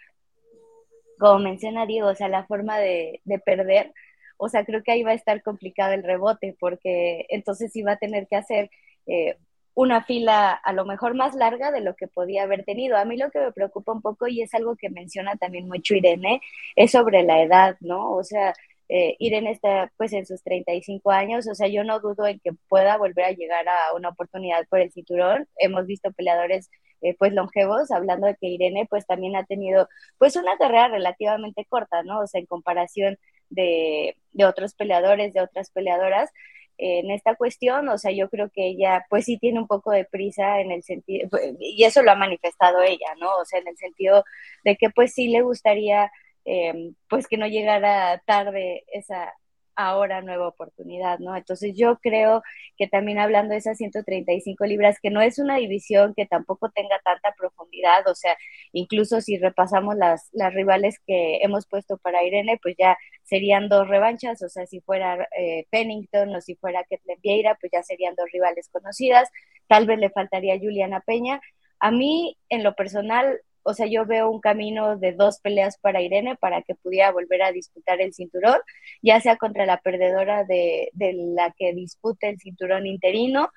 como 1.18 1.38
menciona 1.38 1.86
Diego, 1.86 2.08
o 2.08 2.14
sea, 2.14 2.28
la 2.28 2.46
forma 2.46 2.78
de, 2.78 3.20
de 3.24 3.38
perder, 3.38 3.92
o 4.36 4.48
sea, 4.48 4.64
creo 4.64 4.82
que 4.82 4.92
ahí 4.92 5.02
va 5.02 5.12
a 5.12 5.14
estar 5.14 5.42
complicado 5.42 5.92
el 5.92 6.02
rebote, 6.02 6.56
porque 6.58 7.26
entonces 7.28 7.72
sí 7.72 7.82
va 7.82 7.92
a 7.92 7.98
tener 7.98 8.26
que 8.26 8.36
hacer 8.36 8.70
eh, 9.06 9.36
una 9.74 10.04
fila 10.04 10.52
a 10.52 10.72
lo 10.72 10.84
mejor 10.84 11.14
más 11.14 11.34
larga 11.34 11.70
de 11.70 11.80
lo 11.80 11.94
que 11.96 12.08
podía 12.08 12.42
haber 12.42 12.64
tenido. 12.64 12.96
A 12.96 13.04
mí 13.04 13.16
lo 13.16 13.30
que 13.30 13.38
me 13.40 13.52
preocupa 13.52 13.92
un 13.92 14.02
poco, 14.02 14.26
y 14.28 14.42
es 14.42 14.52
algo 14.54 14.76
que 14.76 14.90
menciona 14.90 15.36
también 15.36 15.68
mucho 15.68 15.94
Irene, 15.94 16.40
es 16.76 16.90
sobre 16.90 17.22
la 17.22 17.42
edad, 17.42 17.76
¿no? 17.80 18.12
O 18.14 18.24
sea, 18.24 18.54
eh, 18.94 19.16
Irene 19.20 19.52
está 19.52 19.90
pues 19.96 20.12
en 20.12 20.26
sus 20.26 20.42
35 20.42 21.10
años, 21.12 21.48
o 21.48 21.54
sea, 21.54 21.66
yo 21.66 21.82
no 21.82 21.98
dudo 22.00 22.26
en 22.26 22.38
que 22.40 22.52
pueda 22.68 22.98
volver 22.98 23.24
a 23.24 23.32
llegar 23.32 23.66
a 23.66 23.94
una 23.96 24.10
oportunidad 24.10 24.66
por 24.68 24.80
el 24.80 24.92
cinturón. 24.92 25.48
Hemos 25.56 25.86
visto 25.86 26.12
peleadores 26.12 26.68
eh, 27.00 27.16
pues 27.18 27.32
longevos, 27.32 27.90
hablando 27.90 28.26
de 28.26 28.36
que 28.36 28.48
Irene 28.48 28.86
pues 28.90 29.06
también 29.06 29.34
ha 29.34 29.44
tenido 29.46 29.88
pues 30.18 30.36
una 30.36 30.58
carrera 30.58 30.88
relativamente 30.88 31.64
corta, 31.64 32.02
¿no? 32.02 32.20
O 32.20 32.26
sea, 32.26 32.40
en 32.40 32.46
comparación 32.46 33.16
de, 33.48 34.18
de 34.32 34.44
otros 34.44 34.74
peleadores, 34.74 35.32
de 35.32 35.40
otras 35.40 35.70
peleadoras. 35.70 36.30
en 36.78 37.10
esta 37.10 37.34
cuestión, 37.36 37.88
o 37.88 37.98
sea, 37.98 38.12
yo 38.12 38.28
creo 38.28 38.50
que 38.50 38.66
ella 38.68 39.06
pues 39.10 39.24
sí 39.26 39.38
tiene 39.38 39.58
un 39.60 39.68
poco 39.68 39.90
de 39.92 40.04
prisa 40.04 40.60
en 40.60 40.70
el 40.72 40.82
sentido, 40.82 41.30
y 41.60 41.84
eso 41.84 42.02
lo 42.02 42.10
ha 42.12 42.16
manifestado 42.16 42.82
ella, 42.82 43.14
¿no? 43.20 43.36
O 43.36 43.44
sea, 43.46 43.60
en 43.60 43.68
el 43.68 43.76
sentido 43.78 44.24
de 44.64 44.76
que 44.76 44.90
pues 44.90 45.14
sí 45.14 45.28
le 45.28 45.42
gustaría 45.42 46.10
Em, 46.44 46.94
pues 47.08 47.28
que 47.28 47.36
no 47.36 47.46
llegara 47.46 48.18
tarde 48.26 48.84
esa, 48.92 49.32
ahora 49.76 50.22
nueva 50.22 50.48
oportunidad, 50.48 51.18
¿no? 51.18 51.36
Entonces 51.36 51.74
yo 51.76 51.98
creo 52.00 52.42
que 52.76 52.88
también 52.88 53.18
hablando 53.18 53.52
de 53.52 53.58
esas 53.58 53.78
135 53.78 54.64
libras, 54.66 54.98
que 55.00 55.10
no 55.10 55.20
es 55.22 55.38
una 55.38 55.56
división 55.56 56.14
que 56.14 56.26
tampoco 56.26 56.70
tenga 56.70 56.98
tanta 57.04 57.34
profundidad, 57.38 58.06
o 58.08 58.14
sea, 58.14 58.36
incluso 58.72 59.20
si 59.20 59.38
repasamos 59.38 59.96
las, 59.96 60.28
las 60.32 60.52
rivales 60.54 60.98
que 61.06 61.38
hemos 61.42 61.66
puesto 61.66 61.98
para 61.98 62.24
Irene, 62.24 62.58
pues 62.62 62.76
ya 62.78 62.96
serían 63.22 63.68
dos 63.68 63.88
revanchas, 63.88 64.42
o 64.42 64.48
sea, 64.48 64.66
si 64.66 64.80
fuera 64.80 65.28
eh, 65.38 65.66
Pennington 65.70 66.34
o 66.34 66.40
si 66.40 66.54
fuera 66.56 66.84
Ketlen 66.84 67.18
Vieira, 67.22 67.56
pues 67.60 67.72
ya 67.72 67.82
serían 67.82 68.14
dos 68.16 68.26
rivales 68.32 68.68
conocidas, 68.70 69.30
tal 69.68 69.86
vez 69.86 69.98
le 69.98 70.10
faltaría 70.10 70.58
Juliana 70.58 71.00
Peña. 71.00 71.40
A 71.78 71.90
mí, 71.90 72.36
en 72.48 72.62
lo 72.62 72.74
personal, 72.74 73.40
o 73.62 73.74
sea, 73.74 73.86
yo 73.86 74.06
veo 74.06 74.30
un 74.30 74.40
camino 74.40 74.96
de 74.96 75.12
dos 75.12 75.40
peleas 75.40 75.78
para 75.78 76.02
Irene 76.02 76.36
para 76.36 76.62
que 76.62 76.74
pudiera 76.74 77.12
volver 77.12 77.42
a 77.42 77.52
disputar 77.52 78.00
el 78.00 78.12
cinturón, 78.12 78.58
ya 79.02 79.20
sea 79.20 79.36
contra 79.36 79.66
la 79.66 79.78
perdedora 79.78 80.44
de, 80.44 80.90
la 81.34 81.52
que 81.56 81.72
dispute 81.72 82.28
el 82.28 82.38
cinturón 82.38 82.86
interino 82.86 83.50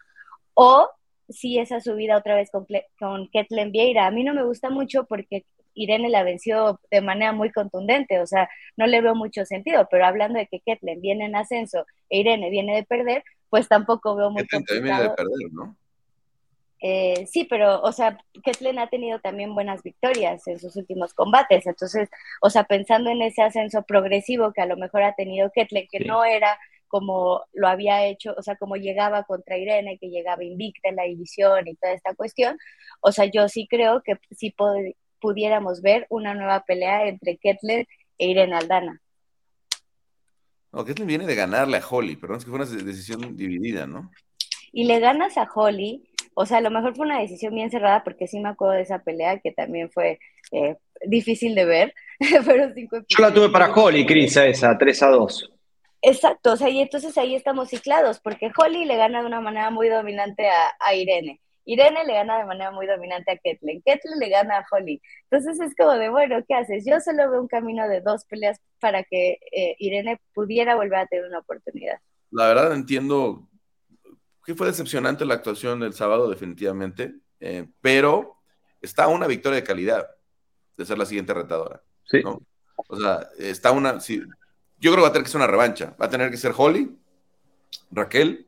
o 0.53 0.89
si 1.29 1.57
esa 1.57 1.81
subida 1.81 2.17
otra 2.17 2.35
vez 2.35 2.51
con, 2.51 2.67
con 2.99 3.29
Ketlen 3.29 3.71
Vieira. 3.71 4.05
A 4.05 4.11
mí 4.11 4.23
no 4.23 4.33
me 4.33 4.43
gusta 4.43 4.69
mucho 4.69 5.05
porque 5.05 5.45
Irene 5.73 6.09
la 6.09 6.23
venció 6.23 6.79
de 6.89 7.01
manera 7.01 7.33
muy 7.33 7.51
contundente, 7.51 8.19
o 8.19 8.27
sea, 8.27 8.49
no 8.77 8.87
le 8.87 9.01
veo 9.01 9.15
mucho 9.15 9.45
sentido, 9.45 9.87
pero 9.91 10.05
hablando 10.05 10.39
de 10.39 10.47
que 10.47 10.61
Ketlen 10.61 11.01
viene 11.01 11.25
en 11.25 11.35
ascenso 11.35 11.85
e 12.09 12.19
Irene 12.19 12.49
viene 12.49 12.75
de 12.75 12.83
perder, 12.83 13.23
pues 13.49 13.67
tampoco 13.67 14.15
veo 14.15 14.31
mucho. 14.31 14.45
Ketlen 14.49 14.83
viene 14.83 15.01
de 15.01 15.09
perder, 15.09 15.51
¿no? 15.51 15.75
Eh, 16.87 17.25
sí, 17.25 17.45
pero, 17.49 17.81
o 17.81 17.91
sea, 17.91 18.15
Ketlen 18.43 18.77
ha 18.77 18.87
tenido 18.87 19.17
también 19.17 19.55
buenas 19.55 19.81
victorias 19.81 20.45
en 20.45 20.59
sus 20.59 20.75
últimos 20.75 21.15
combates. 21.15 21.65
Entonces, 21.65 22.09
o 22.41 22.51
sea, 22.51 22.65
pensando 22.65 23.09
en 23.09 23.23
ese 23.23 23.41
ascenso 23.41 23.81
progresivo 23.81 24.53
que 24.53 24.61
a 24.61 24.67
lo 24.67 24.77
mejor 24.77 25.01
ha 25.01 25.15
tenido 25.15 25.49
Ketlen, 25.49 25.87
que 25.91 26.01
no 26.01 26.23
era 26.23 26.59
como 26.87 27.41
lo 27.53 27.67
había 27.67 28.05
hecho, 28.05 28.35
o 28.37 28.43
sea, 28.43 28.55
como 28.57 28.75
llegaba 28.75 29.23
contra 29.23 29.57
Irene, 29.57 29.97
que 29.97 30.11
llegaba 30.11 30.43
invicta 30.43 30.89
en 30.89 30.97
la 30.97 31.05
división 31.05 31.67
y 31.67 31.75
toda 31.75 31.93
esta 31.93 32.13
cuestión, 32.13 32.55
o 33.01 33.11
sea, 33.11 33.25
yo 33.25 33.49
sí 33.49 33.65
creo 33.67 34.03
que 34.03 34.19
sí 34.29 34.53
pudiéramos 35.19 35.81
ver 35.81 36.05
una 36.09 36.35
nueva 36.35 36.65
pelea 36.65 37.07
entre 37.07 37.37
Ketlen 37.37 37.87
e 38.19 38.27
Irene 38.27 38.57
Aldana. 38.57 39.01
No, 40.71 40.85
Ketlen 40.85 41.07
viene 41.07 41.25
de 41.25 41.33
ganarle 41.33 41.77
a 41.77 41.87
Holly, 41.89 42.15
pero 42.15 42.37
es 42.37 42.45
que 42.45 42.51
fue 42.51 42.59
una 42.59 42.69
decisión 42.69 43.35
dividida, 43.35 43.87
¿no? 43.87 44.11
Y 44.71 44.83
le 44.83 44.99
ganas 44.99 45.37
a 45.39 45.49
Holly, 45.51 46.03
o 46.35 46.45
sea, 46.45 46.57
a 46.57 46.61
lo 46.61 46.69
mejor 46.69 46.95
fue 46.95 47.05
una 47.05 47.21
decisión 47.21 47.55
bien 47.55 47.71
cerrada 47.71 48.03
porque 48.03 48.27
sí 48.27 48.39
me 48.39 48.49
acuerdo 48.49 48.75
de 48.75 48.81
esa 48.81 48.99
pelea 48.99 49.39
que 49.39 49.53
también 49.53 49.89
fue 49.89 50.19
eh, 50.51 50.75
difícil 51.05 51.55
de 51.55 51.65
ver. 51.65 51.93
pero 52.45 52.73
cinco 52.73 52.97
Yo 53.07 53.21
la 53.21 53.33
tuve 53.33 53.49
para 53.49 53.73
Holly, 53.73 54.05
Cris, 54.05 54.35
esa, 54.37 54.77
3 54.77 55.03
a 55.03 55.07
2. 55.07 55.51
Exacto, 56.01 56.51
o 56.53 56.57
sea, 56.57 56.69
y 56.69 56.81
entonces 56.81 57.17
ahí 57.17 57.33
estamos 57.35 57.69
ciclados, 57.69 58.19
porque 58.19 58.51
Holly 58.55 58.85
le 58.85 58.95
gana 58.95 59.21
de 59.21 59.25
una 59.25 59.41
manera 59.41 59.71
muy 59.71 59.89
dominante 59.89 60.47
a, 60.47 60.93
Irene. 60.93 61.41
Irene 61.63 62.05
le 62.05 62.13
gana 62.13 62.37
de 62.37 62.45
manera 62.45 62.69
muy 62.69 62.85
dominante 62.85 63.31
a 63.31 63.37
Ketlen. 63.37 63.81
Ketlen 63.81 64.19
le 64.19 64.29
gana 64.29 64.57
a 64.57 64.65
Holly. 64.69 65.01
Entonces 65.31 65.59
es 65.59 65.73
como 65.75 65.93
de, 65.93 66.09
bueno, 66.09 66.43
¿qué 66.47 66.53
haces? 66.53 66.85
Yo 66.85 66.99
solo 66.99 67.31
veo 67.31 67.41
un 67.41 67.47
camino 67.47 67.87
de 67.87 68.01
dos 68.01 68.25
peleas 68.25 68.61
para 68.79 69.03
que 69.03 69.39
eh, 69.51 69.75
Irene 69.79 70.19
pudiera 70.35 70.75
volver 70.75 70.99
a 70.99 71.07
tener 71.07 71.25
una 71.25 71.39
oportunidad. 71.39 71.97
La 72.29 72.49
verdad 72.49 72.73
entiendo 72.75 73.47
que 74.45 74.53
fue 74.53 74.67
decepcionante 74.67 75.25
la 75.25 75.33
actuación 75.33 75.79
del 75.79 75.93
sábado, 75.93 76.29
definitivamente, 76.29 77.15
eh, 77.39 77.67
pero 77.81 78.37
está 78.79 79.07
una 79.07 79.25
victoria 79.25 79.59
de 79.59 79.63
calidad 79.63 80.07
de 80.77 80.85
ser 80.85 80.97
la 80.97 81.05
siguiente 81.05 81.33
retadora. 81.33 81.81
Sí. 82.05 82.21
O 82.87 82.95
sea, 82.95 83.27
está 83.39 83.71
una. 83.71 83.97
yo 83.97 84.21
creo 84.77 84.95
que 84.95 85.01
va 85.01 85.07
a 85.07 85.11
tener 85.11 85.23
que 85.23 85.31
ser 85.31 85.39
una 85.39 85.47
revancha. 85.47 85.95
Va 85.99 86.05
a 86.05 86.09
tener 86.09 86.29
que 86.29 86.37
ser 86.37 86.53
Holly, 86.55 86.95
Raquel 87.89 88.45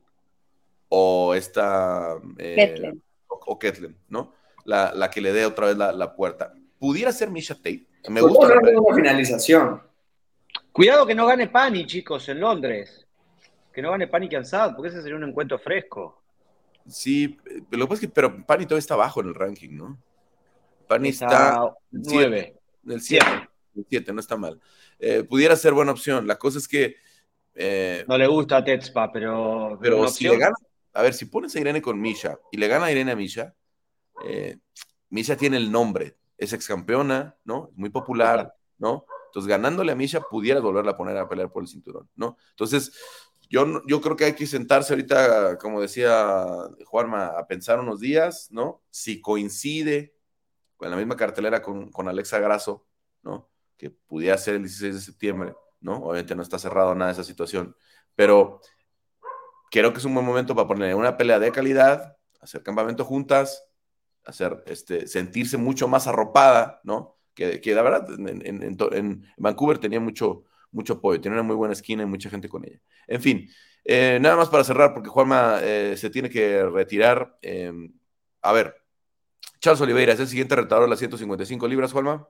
o 0.90 1.34
esta. 1.34 2.16
Eh, 2.38 2.94
o, 3.28 3.58
Ketlen, 3.58 3.98
¿no? 4.10 4.34
La, 4.66 5.10
que 5.10 5.22
le 5.22 5.34
dé 5.34 5.46
otra 5.46 5.68
vez 5.68 5.78
la, 5.78 6.16
puerta. 6.16 6.54
Pudiera 6.78 7.12
ser 7.12 7.32
Misha 7.32 7.56
Tate. 7.56 7.88
Me 8.10 8.22
gusta. 8.22 8.54
una 8.60 8.96
finalización. 8.96 9.82
Cuidado 10.72 11.08
que 11.08 11.16
no 11.16 11.26
gane 11.26 11.48
Pani, 11.48 11.88
chicos, 11.88 12.30
en 12.30 12.42
Londres 12.42 13.07
que 13.78 13.84
no 13.84 13.92
gane 13.92 14.08
Pani 14.08 14.28
cansado, 14.28 14.76
porque 14.76 14.90
ese 14.90 15.04
sería 15.04 15.18
un 15.18 15.24
encuentro 15.24 15.60
fresco. 15.60 16.20
Sí, 16.88 17.38
lo 17.70 17.86
que 17.86 17.88
pasa 17.88 17.94
es 17.94 18.00
que 18.00 18.08
pero 18.08 18.44
Pani 18.44 18.66
todavía 18.66 18.80
está 18.80 18.96
bajo 18.96 19.22
en 19.22 19.28
el 19.28 19.36
ranking, 19.36 19.70
¿no? 19.70 20.02
Pani 20.88 21.10
está, 21.10 21.76
9. 21.92 22.56
Del 22.82 23.02
7. 23.02 23.26
El 23.76 23.86
7, 23.88 24.14
no 24.14 24.20
está 24.20 24.36
mal. 24.36 24.60
Eh, 24.98 25.22
pudiera 25.22 25.56
ser 25.56 25.74
buena 25.74 25.92
opción. 25.92 26.26
La 26.26 26.40
cosa 26.40 26.58
es 26.58 26.68
que. 26.68 26.96
Eh, 27.54 28.04
no 28.08 28.18
le 28.18 28.26
gusta 28.26 28.58
a 28.58 28.64
Tetspa, 28.64 29.12
pero. 29.12 29.78
Pero 29.80 30.08
si 30.08 30.28
le 30.28 30.40
gana. 30.40 30.56
A 30.94 31.04
ver, 31.04 31.14
si 31.14 31.26
pones 31.26 31.56
a 31.56 31.60
Irene 31.60 31.80
con 31.80 32.02
Misha 32.02 32.40
y 32.52 32.58
le 32.58 32.68
gana 32.68 32.86
a 32.86 32.92
Irene 32.92 33.12
a 33.12 33.16
Misha, 33.16 33.54
eh, 34.26 34.58
Misha 35.12 35.38
tiene 35.38 35.58
el 35.58 35.72
nombre. 35.72 36.18
Es 36.36 36.52
ex 36.52 36.68
campeona, 36.68 37.36
¿no? 37.44 37.70
Muy 37.76 37.92
popular, 37.92 38.56
¿no? 38.80 39.06
Entonces, 39.28 39.48
ganándole 39.48 39.92
a 39.92 39.96
Misha, 39.96 40.22
pudiera 40.22 40.60
volverla 40.62 40.94
a 40.94 40.98
poner 40.98 41.16
a 41.16 41.30
pelear 41.30 41.52
por 41.52 41.62
el 41.62 41.70
cinturón, 41.70 42.10
¿no? 42.16 42.38
Entonces, 42.50 42.92
yo, 43.50 43.82
yo 43.88 44.02
creo 44.02 44.16
que 44.16 44.26
hay 44.26 44.34
que 44.34 44.46
sentarse 44.46 44.94
ahorita, 44.94 45.58
como 45.58 45.82
decía 45.82 46.36
Juanma, 46.86 47.28
a 47.28 47.48
pensar 47.48 47.80
unos 47.80 48.00
días, 48.00 48.48
¿no? 48.52 48.82
Si 48.90 49.22
coincide 49.22 50.16
con 50.76 50.92
la 50.92 50.98
misma 50.98 51.16
cartelera 51.16 51.62
con, 51.62 52.08
Alexa 52.08 52.40
Grasso, 52.40 52.86
¿no? 53.24 53.50
Que 53.78 53.90
pudiera 53.90 54.38
ser 54.38 54.56
el 54.56 54.64
16 54.64 54.96
de 54.96 55.02
septiembre, 55.02 55.56
¿no? 55.80 55.98
Obviamente 55.98 56.36
no 56.36 56.42
está 56.42 56.60
cerrado 56.60 56.94
nada 56.96 57.12
esa 57.12 57.24
situación, 57.24 57.76
pero 58.16 58.62
creo 59.72 59.92
que 59.92 60.00
es 60.00 60.06
un 60.06 60.14
buen 60.14 60.26
momento 60.26 60.56
para 60.56 60.68
poner 60.68 60.96
una 60.96 61.18
pelea 61.18 61.40
de 61.40 61.52
calidad, 61.52 62.18
hacer 62.40 62.64
campamento 62.64 63.06
juntas, 63.06 63.66
hacer, 64.24 64.64
este, 64.68 65.08
sentirse 65.08 65.58
mucho 65.58 65.88
más 65.88 66.08
arropada, 66.08 66.82
¿no? 66.84 67.18
Que, 67.34 67.62
que 67.62 67.74
la 67.76 67.82
verdad 67.82 68.08
en, 68.20 68.64
en 68.64 69.24
Vancouver 69.38 69.78
tenía 69.78 70.00
mucho, 70.00 70.44
mucho 70.78 70.94
apoyo, 70.94 71.20
tiene 71.20 71.36
una 71.36 71.44
muy 71.44 71.56
buena 71.56 71.74
esquina 71.74 72.04
y 72.04 72.06
mucha 72.06 72.30
gente 72.30 72.48
con 72.48 72.64
ella. 72.64 72.80
En 73.08 73.22
fin, 73.22 73.50
eh, 73.84 74.20
nada 74.22 74.36
más 74.36 74.50
para 74.50 74.64
cerrar, 74.64 74.94
porque 74.94 75.10
Juanma 75.10 75.60
eh, 75.62 75.96
se 75.98 76.10
tiene 76.10 76.30
que 76.30 76.64
retirar. 76.66 77.38
Em, 77.42 77.92
a 78.42 78.54
ver, 78.54 78.76
Charles 79.60 79.82
Oliveira 79.82 80.14
es 80.14 80.20
el 80.20 80.28
siguiente 80.28 80.56
retador 80.56 80.86
de 80.86 80.90
las 80.90 81.00
155 81.00 81.68
libras, 81.68 81.92
Juanma. 81.92 82.28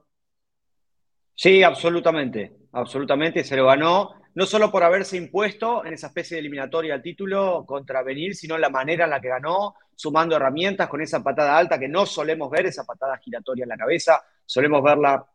Sí, 1.35 1.61
absolutamente, 1.61 2.51
absolutamente, 2.71 3.43
se 3.43 3.55
lo 3.55 3.67
ganó, 3.67 4.15
no 4.33 4.45
solo 4.47 4.71
por 4.71 4.83
haberse 4.83 5.17
impuesto 5.17 5.85
en 5.85 5.93
esa 5.93 6.07
especie 6.07 6.35
de 6.35 6.39
eliminatoria 6.39 6.95
al 6.95 7.01
título 7.03 7.63
contra 7.67 8.01
Benil, 8.01 8.33
sino 8.33 8.57
la 8.57 8.69
manera 8.69 9.03
en 9.03 9.11
la 9.11 9.21
que 9.21 9.27
ganó, 9.29 9.75
sumando 9.95 10.35
herramientas 10.35 10.87
con 10.87 11.01
esa 11.01 11.23
patada 11.23 11.57
alta 11.57 11.77
que 11.77 11.87
no 11.87 12.05
solemos 12.05 12.49
ver, 12.49 12.67
esa 12.67 12.85
patada 12.85 13.17
giratoria 13.17 13.63
en 13.63 13.69
la 13.69 13.77
cabeza, 13.77 14.23
solemos 14.45 14.83
verla 14.83 15.25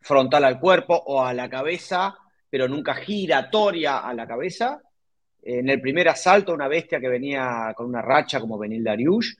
frontal 0.00 0.44
al 0.44 0.58
cuerpo 0.58 0.94
o 0.94 1.24
a 1.24 1.32
la 1.32 1.48
cabeza, 1.48 2.16
pero 2.50 2.66
nunca 2.66 2.94
giratoria 2.94 3.98
a 3.98 4.12
la 4.12 4.26
cabeza. 4.26 4.82
En 5.42 5.70
el 5.70 5.80
primer 5.80 6.08
asalto, 6.08 6.52
una 6.52 6.68
bestia 6.68 7.00
que 7.00 7.08
venía 7.08 7.72
con 7.74 7.86
una 7.86 8.02
racha 8.02 8.40
como 8.40 8.58
Benil 8.58 8.84
Dariush. 8.84 9.32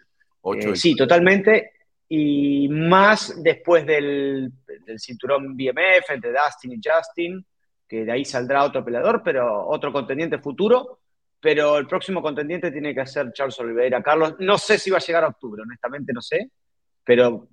Eh, 0.55 0.77
sí, 0.77 0.95
totalmente. 0.95 1.73
Y 2.09 2.69
más 2.69 3.43
después 3.43 3.85
del, 3.85 4.53
cinturón 4.97 5.57
BMF 5.57 6.11
entre 6.11 6.33
Dustin 6.33 6.73
y 6.73 6.81
Justin, 6.83 7.45
que 7.87 8.05
de 8.05 8.13
ahí 8.13 8.25
saldrá 8.25 8.65
otro 8.65 8.85
peleador, 8.85 9.21
pero 9.23 9.67
otro 9.67 9.93
contendiente 9.93 10.39
futuro. 10.39 11.01
Pero 11.41 11.79
el 11.79 11.87
próximo 11.87 12.23
contendiente 12.23 12.71
tiene 12.71 12.95
que 12.95 13.07
ser 13.07 13.33
Charles 13.33 13.59
Oliveira. 13.59 14.03
Carlos, 14.03 14.37
no 14.39 14.59
sé 14.59 14.79
si 14.79 14.91
va 14.91 14.99
a 14.99 15.01
llegar 15.01 15.25
a 15.25 15.29
octubre, 15.29 15.63
honestamente 15.63 16.13
no 16.13 16.21
sé, 16.21 16.51
pero 17.03 17.49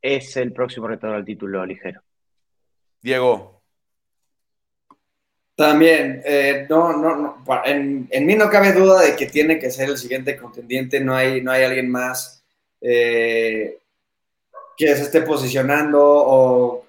es 0.00 0.36
el 0.38 0.52
próximo 0.52 0.88
retador 0.88 1.16
al 1.16 1.24
título 1.24 1.64
ligero. 1.66 2.00
Diego, 3.02 3.57
también, 5.58 6.22
eh, 6.24 6.66
no, 6.70 6.92
no, 6.92 7.16
no 7.16 7.44
en, 7.64 8.06
en, 8.12 8.26
mí 8.26 8.36
no 8.36 8.48
cabe 8.48 8.72
duda 8.72 9.00
de 9.00 9.16
que 9.16 9.26
tiene 9.26 9.58
que 9.58 9.72
ser 9.72 9.88
el 9.88 9.98
siguiente 9.98 10.36
contendiente, 10.36 11.00
no 11.00 11.16
hay, 11.16 11.42
no 11.42 11.50
hay 11.50 11.64
alguien 11.64 11.90
más 11.90 12.44
eh, 12.80 13.80
que 14.76 14.94
se 14.94 15.02
esté 15.02 15.22
posicionando 15.22 15.98
o 16.00 16.86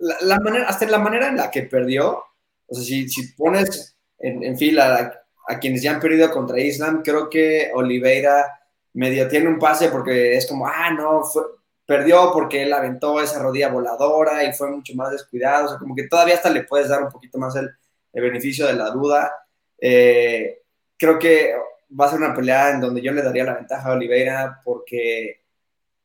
la, 0.00 0.40
manera, 0.40 0.66
hasta 0.66 0.88
la 0.88 0.98
manera 0.98 1.28
en 1.28 1.36
la 1.36 1.52
que 1.52 1.62
perdió, 1.62 2.20
o 2.66 2.74
sea, 2.74 2.82
si, 2.82 3.08
si 3.08 3.28
pones 3.34 3.94
en, 4.18 4.58
fila 4.58 5.24
a, 5.46 5.60
quienes 5.60 5.80
ya 5.80 5.92
han 5.92 6.00
perdido 6.00 6.32
contra 6.32 6.58
Islam, 6.58 7.00
creo 7.00 7.30
que 7.30 7.70
Oliveira 7.74 8.58
medio 8.94 9.28
tiene 9.28 9.46
un 9.46 9.60
pase 9.60 9.88
porque 9.88 10.36
es 10.36 10.48
como, 10.48 10.66
ah, 10.66 10.90
no, 10.90 11.22
fue, 11.22 11.44
perdió 11.86 12.32
porque 12.32 12.64
él 12.64 12.72
aventó 12.72 13.20
esa 13.20 13.38
rodilla 13.38 13.68
voladora 13.68 14.42
y 14.42 14.52
fue 14.52 14.68
mucho 14.72 14.96
más 14.96 15.12
descuidado, 15.12 15.66
o 15.66 15.68
sea, 15.68 15.78
como 15.78 15.94
que 15.94 16.08
todavía 16.08 16.34
hasta 16.34 16.50
le 16.50 16.64
puedes 16.64 16.88
dar 16.88 17.00
un 17.00 17.10
poquito 17.10 17.38
más 17.38 17.54
el 17.54 17.70
el 18.14 18.22
beneficio 18.22 18.66
de 18.66 18.74
la 18.74 18.90
duda. 18.90 19.32
Eh, 19.78 20.62
creo 20.96 21.18
que 21.18 21.54
va 22.00 22.06
a 22.06 22.10
ser 22.10 22.18
una 22.18 22.34
pelea 22.34 22.70
en 22.70 22.80
donde 22.80 23.02
yo 23.02 23.12
le 23.12 23.22
daría 23.22 23.44
la 23.44 23.54
ventaja 23.54 23.88
a 23.88 23.92
Oliveira 23.92 24.60
porque 24.64 25.42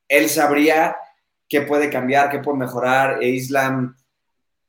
él 0.08 0.30
sabría 0.30 0.98
qué 1.48 1.62
puede 1.62 1.89
cambiar, 1.89 2.30
qué 2.30 2.39
puede 2.39 2.58
mejorar. 2.58 3.24
E 3.24 3.30
Islam, 3.30 3.95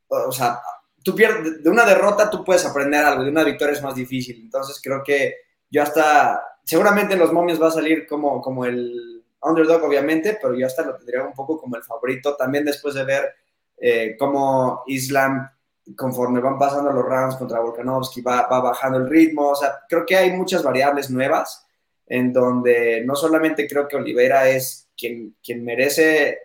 o 0.08 0.32
sea, 0.32 0.60
de 1.04 1.70
una 1.70 1.84
derrota 1.84 2.30
tú 2.30 2.44
puedes 2.44 2.64
aprender 2.66 3.04
algo, 3.04 3.24
de 3.24 3.30
una 3.30 3.44
victoria 3.44 3.72
es 3.72 3.82
más 3.82 3.94
difícil. 3.94 4.40
Entonces 4.40 4.80
creo 4.82 5.02
que 5.02 5.34
yo 5.70 5.82
hasta, 5.82 6.42
seguramente 6.64 7.14
en 7.14 7.20
los 7.20 7.32
momios 7.32 7.60
va 7.60 7.68
a 7.68 7.72
salir 7.72 8.06
como, 8.06 8.40
como 8.40 8.64
el 8.64 9.24
underdog, 9.42 9.82
obviamente, 9.84 10.38
pero 10.40 10.54
yo 10.54 10.66
hasta 10.66 10.84
lo 10.84 10.96
tendría 10.96 11.24
un 11.24 11.32
poco 11.32 11.58
como 11.58 11.76
el 11.76 11.82
favorito, 11.82 12.36
también 12.36 12.64
después 12.64 12.94
de 12.94 13.04
ver 13.04 13.34
eh, 13.78 14.16
cómo 14.18 14.82
Islam, 14.86 15.48
conforme 15.96 16.40
van 16.40 16.58
pasando 16.58 16.90
los 16.92 17.04
rounds 17.04 17.36
contra 17.36 17.60
Volkanovski, 17.60 18.20
va, 18.22 18.46
va 18.46 18.60
bajando 18.60 18.98
el 18.98 19.08
ritmo. 19.08 19.50
O 19.50 19.54
sea, 19.54 19.80
creo 19.88 20.04
que 20.06 20.16
hay 20.16 20.32
muchas 20.32 20.62
variables 20.62 21.10
nuevas 21.10 21.66
en 22.06 22.32
donde 22.32 23.02
no 23.04 23.14
solamente 23.14 23.68
creo 23.68 23.86
que 23.86 23.96
Oliveira 23.96 24.48
es 24.48 24.88
quien, 24.96 25.36
quien 25.42 25.64
merece 25.64 26.38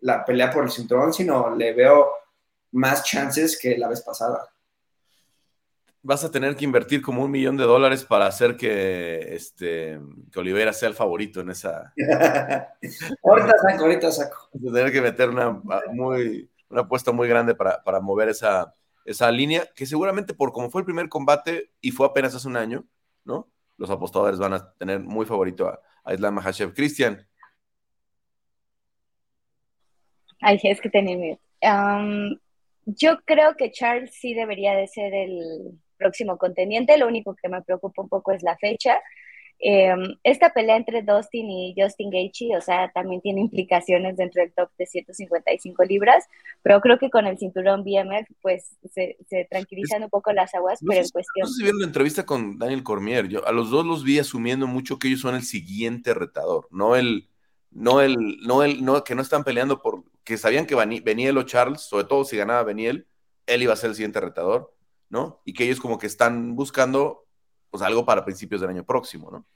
la 0.00 0.24
pelea 0.24 0.50
por 0.50 0.64
el 0.64 0.70
cinturón, 0.70 1.12
sino 1.12 1.54
le 1.54 1.74
veo 1.74 2.08
más 2.72 3.04
chances 3.04 3.58
que 3.60 3.76
la 3.76 3.88
vez 3.88 4.00
pasada. 4.00 4.48
Vas 6.04 6.24
a 6.24 6.30
tener 6.30 6.56
que 6.56 6.64
invertir 6.64 7.00
como 7.00 7.22
un 7.22 7.30
millón 7.30 7.56
de 7.56 7.64
dólares 7.64 8.04
para 8.04 8.26
hacer 8.26 8.56
que, 8.56 9.34
este, 9.34 10.00
que 10.32 10.40
Oliveira 10.40 10.72
sea 10.72 10.88
el 10.88 10.94
favorito 10.94 11.40
en 11.40 11.50
esa. 11.50 11.92
ahorita 13.22 13.58
saco, 13.58 13.84
ahorita 13.84 14.10
saco. 14.10 14.48
Vas 14.54 14.72
a 14.72 14.74
tener 14.74 14.92
que 14.92 15.00
meter 15.00 15.28
una, 15.28 15.60
muy, 15.92 16.50
una 16.70 16.80
apuesta 16.80 17.12
muy 17.12 17.28
grande 17.28 17.54
para, 17.54 17.84
para 17.84 18.00
mover 18.00 18.30
esa, 18.30 18.74
esa 19.04 19.30
línea, 19.30 19.68
que 19.74 19.86
seguramente 19.86 20.34
por 20.34 20.52
como 20.52 20.70
fue 20.70 20.82
el 20.82 20.84
primer 20.84 21.08
combate 21.08 21.70
y 21.80 21.90
fue 21.90 22.06
apenas 22.06 22.34
hace 22.34 22.48
un 22.48 22.56
año, 22.56 22.84
¿no? 23.24 23.48
Los 23.76 23.90
apostadores 23.90 24.38
van 24.38 24.54
a 24.54 24.72
tener 24.74 25.00
muy 25.00 25.26
favorito 25.26 25.68
a, 25.68 25.80
Islam 26.12 26.34
Mahashev. 26.34 26.74
Cristian. 26.74 27.26
Ay, 30.40 30.58
es 30.62 30.80
que 30.80 30.90
tenía 30.90 31.16
miedo. 31.16 31.38
yo 32.84 33.18
creo 33.24 33.56
que 33.56 33.70
Charles 33.70 34.12
sí 34.14 34.34
debería 34.34 34.74
de 34.74 34.88
ser 34.88 35.14
el 35.14 35.78
próximo 35.96 36.36
contendiente. 36.38 36.98
Lo 36.98 37.06
único 37.06 37.36
que 37.40 37.48
me 37.48 37.62
preocupa 37.62 38.02
un 38.02 38.08
poco 38.08 38.32
es 38.32 38.42
la 38.42 38.56
fecha. 38.58 39.00
Em, 39.64 40.16
esta 40.24 40.52
pelea 40.52 40.76
entre 40.76 41.02
Dustin 41.02 41.48
y 41.48 41.72
Justin 41.78 42.10
Gaethje, 42.10 42.56
o 42.56 42.60
sea, 42.60 42.90
también 42.92 43.20
tiene 43.20 43.42
implicaciones 43.42 44.16
dentro 44.16 44.42
del 44.42 44.52
top 44.52 44.70
de 44.76 44.86
155 44.86 45.84
libras, 45.84 46.24
pero 46.62 46.80
creo 46.80 46.98
que 46.98 47.10
con 47.10 47.28
el 47.28 47.38
cinturón 47.38 47.84
BMF, 47.84 48.28
pues 48.40 48.76
se, 48.92 49.16
tranquilizan 49.48 50.02
un 50.02 50.10
poco 50.10 50.32
las 50.32 50.52
aguas, 50.52 50.80
pero 50.84 51.00
en 51.00 51.08
cuestión... 51.08 51.44
No 51.44 51.46
sé 51.46 51.54
si 51.54 51.62
vieron 51.62 51.78
la 51.78 51.86
entrevista 51.86 52.26
con 52.26 52.58
Daniel 52.58 52.82
Cormier, 52.82 53.28
yo 53.28 53.46
a 53.46 53.52
los 53.52 53.70
dos 53.70 53.86
los 53.86 54.02
vi 54.02 54.18
asumiendo 54.18 54.66
mucho 54.66 54.98
que 54.98 55.06
ellos 55.06 55.20
son 55.20 55.36
el 55.36 55.44
siguiente 55.44 56.12
retador, 56.12 56.66
no 56.72 56.96
el, 56.96 57.28
no 57.70 58.00
el, 58.00 58.16
no 58.44 58.64
el, 58.64 58.84
no, 58.84 59.04
que 59.04 59.14
no 59.14 59.22
están 59.22 59.44
peleando 59.44 59.80
por, 59.80 60.02
que 60.24 60.38
sabían 60.38 60.66
que 60.66 60.74
Beniel 60.74 61.38
o 61.38 61.44
Charles, 61.44 61.82
sobre 61.82 62.06
todo 62.06 62.24
si 62.24 62.36
ganaba 62.36 62.64
Beniel, 62.64 63.06
él 63.46 63.62
iba 63.62 63.74
a 63.74 63.76
ser 63.76 63.90
el 63.90 63.96
siguiente 63.96 64.18
retador, 64.18 64.74
¿no? 65.08 65.40
Y 65.44 65.52
que 65.52 65.62
ellos 65.62 65.78
como 65.78 65.98
que 65.98 66.08
están 66.08 66.56
buscando 66.56 67.28
pues 67.72 67.82
algo 67.82 68.04
para 68.04 68.22
principios 68.22 68.60
del 68.60 68.70
año 68.70 68.84
próximo, 68.84 69.30
¿no? 69.30 69.46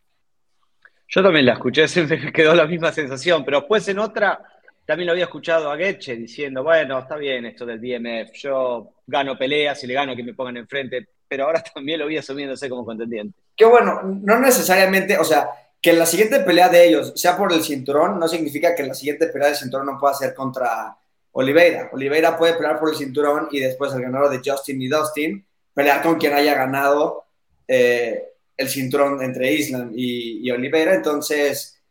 Yo 1.06 1.22
también 1.22 1.44
la 1.44 1.52
escuché, 1.52 1.86
siempre 1.88 2.18
me 2.18 2.32
quedó 2.32 2.54
la 2.54 2.66
misma 2.66 2.90
sensación, 2.90 3.44
pero 3.44 3.60
después 3.60 3.86
en 3.88 3.98
otra 3.98 4.40
también 4.86 5.06
lo 5.06 5.12
había 5.12 5.24
escuchado 5.24 5.70
a 5.70 5.76
Getche 5.76 6.16
diciendo, 6.16 6.62
bueno, 6.62 7.00
está 7.00 7.16
bien 7.16 7.44
esto 7.44 7.66
del 7.66 7.80
DMF, 7.80 8.32
yo 8.34 8.94
gano 9.06 9.36
peleas 9.36 9.82
y 9.84 9.86
le 9.86 9.94
gano 9.94 10.16
que 10.16 10.22
me 10.22 10.32
pongan 10.32 10.56
enfrente, 10.56 11.08
pero 11.28 11.44
ahora 11.44 11.62
también 11.74 11.98
lo 11.98 12.06
vi 12.06 12.16
asumiéndose 12.16 12.70
como 12.70 12.86
contendiente. 12.86 13.38
Qué 13.54 13.66
bueno, 13.66 14.00
no 14.02 14.38
necesariamente, 14.38 15.18
o 15.18 15.24
sea, 15.24 15.50
que 15.82 15.92
la 15.92 16.06
siguiente 16.06 16.40
pelea 16.40 16.68
de 16.68 16.88
ellos 16.88 17.12
sea 17.16 17.36
por 17.36 17.52
el 17.52 17.62
cinturón, 17.62 18.18
no 18.18 18.28
significa 18.28 18.74
que 18.74 18.84
la 18.84 18.94
siguiente 18.94 19.26
pelea 19.26 19.48
del 19.48 19.56
cinturón 19.56 19.86
no 19.86 19.98
pueda 19.98 20.14
ser 20.14 20.34
contra 20.34 20.96
Oliveira. 21.32 21.90
Oliveira 21.92 22.38
puede 22.38 22.54
pelear 22.54 22.78
por 22.80 22.88
el 22.88 22.96
cinturón 22.96 23.48
y 23.50 23.60
después 23.60 23.92
el 23.92 24.00
ganador 24.00 24.30
de 24.30 24.40
Justin 24.42 24.80
y 24.80 24.88
Dustin 24.88 25.46
pelear 25.74 26.02
con 26.02 26.16
quien 26.16 26.32
haya 26.32 26.54
ganado 26.54 27.25
eh, 27.68 28.22
el 28.56 28.68
cinturón 28.68 29.22
entre 29.22 29.52
Island 29.52 29.92
y, 29.94 30.50
Oliveira, 30.50 30.94
entonces 30.94 31.82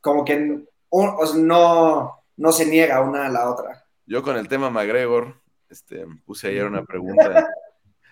como 0.00 0.24
que 0.24 0.64
no, 0.90 2.22
no 2.36 2.52
se 2.52 2.66
niega 2.66 3.00
una 3.02 3.26
a 3.26 3.30
la 3.30 3.50
otra. 3.50 3.84
Yo 4.06 4.22
con 4.22 4.36
el 4.36 4.48
tema 4.48 4.70
McGregor, 4.70 5.40
este, 5.68 6.06
puse 6.24 6.48
ayer 6.48 6.64
una 6.64 6.84
pregunta. 6.84 7.46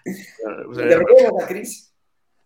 puse, 0.67 0.83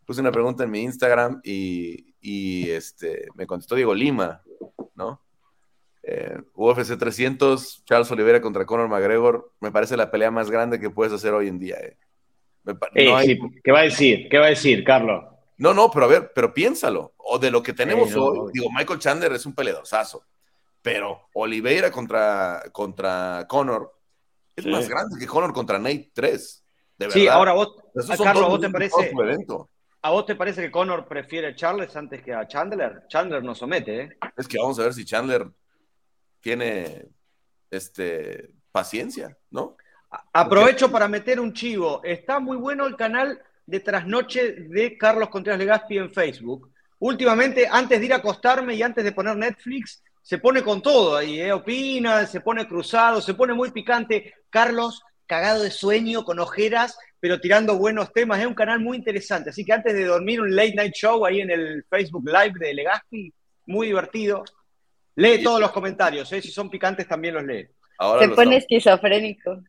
puse 0.06 0.20
una 0.20 0.32
pregunta 0.32 0.64
en 0.64 0.70
mi 0.70 0.82
Instagram 0.82 1.40
y, 1.42 2.70
este, 2.70 3.28
me 3.34 3.46
contestó 3.46 3.74
Diego 3.74 3.94
Lima, 3.94 4.42
¿no? 4.94 5.20
Eh, 6.02 6.38
UFC 6.54 6.96
300, 6.96 7.84
Charles 7.84 8.10
Oliveira 8.10 8.40
contra 8.40 8.64
Conor 8.64 8.88
McGregor, 8.88 9.52
me 9.60 9.70
parece 9.70 9.96
la 9.96 10.10
pelea 10.10 10.30
más 10.30 10.50
grande 10.50 10.80
que 10.80 10.90
puedes 10.90 11.12
hacer 11.12 11.34
hoy 11.34 11.48
en 11.48 11.58
día. 11.58 11.76
Eh. 11.80 11.96
¿Qué 12.94 13.08
va 13.08 13.18
a 13.18 13.82
decir? 13.82 14.28
¿Qué 14.28 14.38
va 14.38 14.46
a 14.46 14.50
decir, 14.50 14.84
Carlos? 14.84 15.24
No, 15.56 15.74
no, 15.74 15.90
pero 15.90 16.06
a 16.06 16.08
ver, 16.08 16.32
pero 16.34 16.54
piénsalo. 16.54 17.12
O 17.16 17.38
de 17.38 17.50
lo 17.50 17.62
que 17.62 17.72
tenemos 17.72 18.14
hoy, 18.14 18.50
digo, 18.52 18.70
Michael 18.70 18.98
Chandler 18.98 19.32
es 19.32 19.44
un 19.46 19.54
peleadorzazo, 19.54 20.24
pero 20.82 21.28
Oliveira 21.34 21.90
contra, 21.90 22.62
contra 22.72 23.46
Conor 23.48 23.94
es 24.56 24.66
más 24.66 24.88
grande 24.88 25.18
que 25.18 25.26
Conor 25.26 25.52
contra 25.52 25.78
Nate 25.78 26.10
3. 26.14 26.64
De 26.98 27.06
verdad. 27.06 27.20
Sí, 27.20 27.28
ahora 27.28 27.52
vos, 27.52 27.76
Carlos, 28.22 28.44
¿a 28.44 28.48
vos 28.48 28.60
te 28.60 28.70
parece? 28.70 29.12
¿A 30.02 30.10
vos 30.10 30.24
te 30.24 30.34
parece 30.34 30.62
que 30.62 30.70
Conor 30.70 31.06
prefiere 31.06 31.48
a 31.48 31.54
Charles 31.54 31.94
antes 31.94 32.22
que 32.22 32.32
a 32.32 32.48
Chandler? 32.48 33.02
Chandler 33.08 33.42
no 33.42 33.54
somete, 33.54 34.00
¿eh? 34.00 34.16
Es 34.36 34.48
que 34.48 34.58
vamos 34.58 34.78
a 34.78 34.84
ver 34.84 34.94
si 34.94 35.04
Chandler 35.04 35.46
tiene 36.40 37.06
este, 37.70 38.50
paciencia, 38.72 39.36
¿no? 39.50 39.76
Aprovecho 40.32 40.90
para 40.90 41.08
meter 41.08 41.38
un 41.38 41.52
chivo. 41.52 42.00
Está 42.02 42.40
muy 42.40 42.56
bueno 42.56 42.86
el 42.86 42.96
canal 42.96 43.40
de 43.66 43.80
trasnoche 43.80 44.52
de 44.52 44.98
Carlos 44.98 45.28
Contreras 45.28 45.58
Legaspi 45.58 45.98
en 45.98 46.12
Facebook. 46.12 46.72
Últimamente, 46.98 47.68
antes 47.70 48.00
de 48.00 48.06
ir 48.06 48.12
a 48.12 48.16
acostarme 48.16 48.74
y 48.74 48.82
antes 48.82 49.04
de 49.04 49.12
poner 49.12 49.36
Netflix, 49.36 50.02
se 50.22 50.38
pone 50.38 50.62
con 50.62 50.82
todo 50.82 51.16
ahí, 51.16 51.40
¿eh? 51.40 51.52
opina, 51.52 52.26
se 52.26 52.40
pone 52.40 52.66
cruzado, 52.66 53.20
se 53.20 53.34
pone 53.34 53.54
muy 53.54 53.70
picante. 53.70 54.34
Carlos, 54.50 55.02
cagado 55.26 55.62
de 55.62 55.70
sueño, 55.70 56.24
con 56.24 56.40
ojeras, 56.40 56.98
pero 57.20 57.40
tirando 57.40 57.78
buenos 57.78 58.12
temas. 58.12 58.40
Es 58.40 58.46
un 58.46 58.54
canal 58.54 58.80
muy 58.80 58.96
interesante. 58.96 59.50
Así 59.50 59.64
que 59.64 59.72
antes 59.72 59.94
de 59.94 60.04
dormir, 60.04 60.40
un 60.40 60.54
late 60.54 60.74
night 60.74 60.94
show 60.94 61.24
ahí 61.24 61.40
en 61.40 61.50
el 61.50 61.84
Facebook 61.88 62.26
Live 62.26 62.54
de 62.58 62.74
Legaspi, 62.74 63.32
muy 63.66 63.86
divertido. 63.86 64.44
Lee 65.14 65.42
todos 65.42 65.60
los 65.60 65.70
comentarios, 65.70 66.32
¿eh? 66.32 66.42
si 66.42 66.50
son 66.50 66.68
picantes 66.68 67.06
también 67.06 67.34
los 67.34 67.44
lee. 67.44 67.68
Se 68.18 68.28
pone 68.28 68.56
esquizofrénico. 68.56 69.62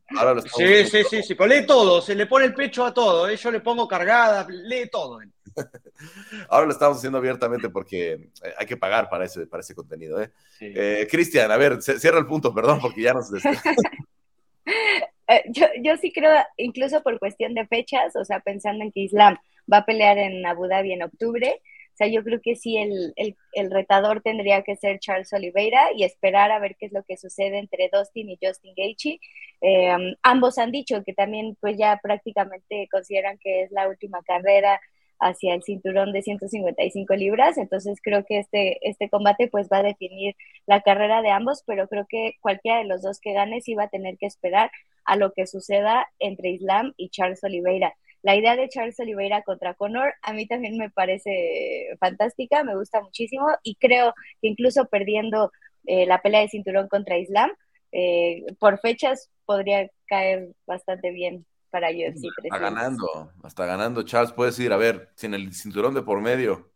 sí, 0.56 0.86
sí, 0.86 1.04
sí, 1.10 1.24
sí, 1.24 1.36
lee 1.48 1.65
todo, 1.65 2.02
se 2.02 2.15
le 2.15 2.26
pone 2.26 2.46
el 2.46 2.54
pecho 2.54 2.86
a 2.86 2.94
todo, 2.94 3.28
¿eh? 3.28 3.36
yo 3.36 3.52
le 3.52 3.60
pongo 3.60 3.88
cargada, 3.88 4.48
lee 4.50 4.89
todo. 4.89 5.20
Ahora 6.50 6.65
lo 6.65 6.72
estamos 6.72 6.98
haciendo 6.98 7.17
abiertamente 7.17 7.70
porque 7.70 8.13
eh, 8.13 8.54
hay 8.58 8.65
que 8.65 8.78
pagar 8.78 9.10
para 9.10 9.26
ese, 9.26 9.48
para 9.48 9.62
ese 9.62 9.76
contenido. 9.76 10.22
¿eh? 10.22 10.32
eh 10.62 11.08
Cristian, 11.12 11.52
a 11.52 11.58
ver, 11.58 11.82
cierra 11.82 12.20
el 12.20 12.28
punto, 12.28 12.54
perdón, 12.54 12.80
porque 12.80 13.02
ya 13.02 13.13
nos... 13.13 13.30
yo, 15.50 15.67
yo 15.84 15.98
sí 15.98 16.13
creo, 16.13 16.32
incluso 16.56 17.04
por 17.04 17.20
cuestión 17.20 17.54
de 17.54 17.67
fechas, 17.67 18.15
o 18.15 18.24
sea, 18.24 18.39
pensando 18.39 18.86
en 18.86 18.94
que 18.94 19.02
Islam 19.02 19.38
va 19.72 19.78
a 19.78 19.86
pelear 19.86 20.17
en 20.17 20.46
Abu 20.46 20.67
Dhabi 20.67 20.94
en 20.94 21.04
octubre, 21.04 21.62
sea, 22.02 22.12
yo 22.12 22.24
creo 22.24 22.42
que 22.42 22.56
sí, 22.56 22.78
el, 22.78 23.14
el, 23.16 23.72
retador 23.72 24.22
tendría 24.22 24.64
que 24.64 24.76
ser 24.76 25.00
Charles 25.00 25.32
Oliveira 25.34 25.90
y 25.96 26.04
esperar 26.04 26.52
a 26.52 26.60
ver 26.60 26.76
qué 26.78 26.88
es 26.88 26.92
lo 26.94 27.04
que 27.04 27.18
sucede 27.18 27.60
entre 27.60 27.90
Dustin 27.94 28.30
y 28.30 28.40
Justin 28.42 28.74
Gaethje. 28.76 29.20
Eh, 29.62 30.16
ambos 30.24 30.58
han 30.58 30.72
dicho 30.72 31.04
que 31.04 31.14
también 31.14 31.56
pues 31.62 31.78
ya 31.78 32.00
prácticamente 32.02 32.88
consideran 32.92 33.38
que 33.38 33.64
es 33.64 33.72
la 33.72 33.88
última 33.88 34.22
carrera 34.24 34.80
hacia 35.20 35.54
el 35.54 35.62
cinturón 35.64 36.14
de 36.14 36.24
155 36.24 37.14
libras, 37.16 37.58
entonces 37.60 38.00
creo 38.02 38.26
que 38.26 38.40
este, 38.40 38.80
este 38.82 39.08
combate 39.08 39.48
pues 39.48 39.70
va 39.72 39.78
a 39.78 39.84
definir 39.84 40.36
la 40.66 40.82
carrera 40.82 41.22
de 41.22 41.30
ambos, 41.30 41.64
pero 41.68 41.88
creo 41.88 42.08
que 42.10 42.34
cualquiera 42.42 42.80
de 42.80 42.86
los 42.86 43.04
dos 43.04 43.20
que 43.20 43.34
gane 43.34 43.62
sí 43.62 43.76
va 43.76 43.84
a 43.84 43.90
tener 43.90 44.18
que 44.18 44.26
esperar 44.26 44.72
a 45.06 45.16
lo 45.18 45.32
que 45.34 45.46
suceda 45.46 46.08
entre 46.18 46.50
Islam 46.50 46.94
y 46.98 47.10
Charles 47.10 47.44
Oliveira 47.44 47.96
la 48.24 48.36
idea 48.36 48.56
de 48.56 48.70
Charles 48.70 49.00
Oliveira 49.00 49.42
contra 49.44 49.74
Conor 49.74 50.14
a 50.22 50.34
mí 50.34 50.48
también 50.48 50.78
me 50.78 50.90
parece 50.90 51.96
fantástica, 52.00 52.64
me 52.64 52.76
gusta 52.76 53.02
muchísimo 53.02 53.48
y 53.64 53.76
creo 53.76 54.14
que 54.42 54.48
incluso 54.48 54.86
perdiendo 54.86 55.52
eh, 55.86 56.06
la 56.06 56.22
pelea 56.22 56.42
de 56.42 56.50
cinturón 56.50 56.88
contra 56.88 57.18
Islam, 57.18 57.52
eh, 57.92 58.46
por 58.60 58.80
fechas 58.80 59.30
podría 59.46 59.90
caer 60.06 60.54
bastante 60.68 61.12
bien 61.12 61.46
para 61.72 61.90
UFC. 61.90 62.28
Está 62.44 62.60
ganando, 62.60 63.32
hasta 63.44 63.66
ganando 63.66 64.04
Charles, 64.04 64.34
puedes 64.34 64.60
ir 64.60 64.72
a 64.72 64.78
ver, 64.78 65.10
sin 65.16 65.34
el 65.34 65.54
cinturón 65.54 65.94
de 65.94 66.04
por 66.04 66.22
medio, 66.22 66.72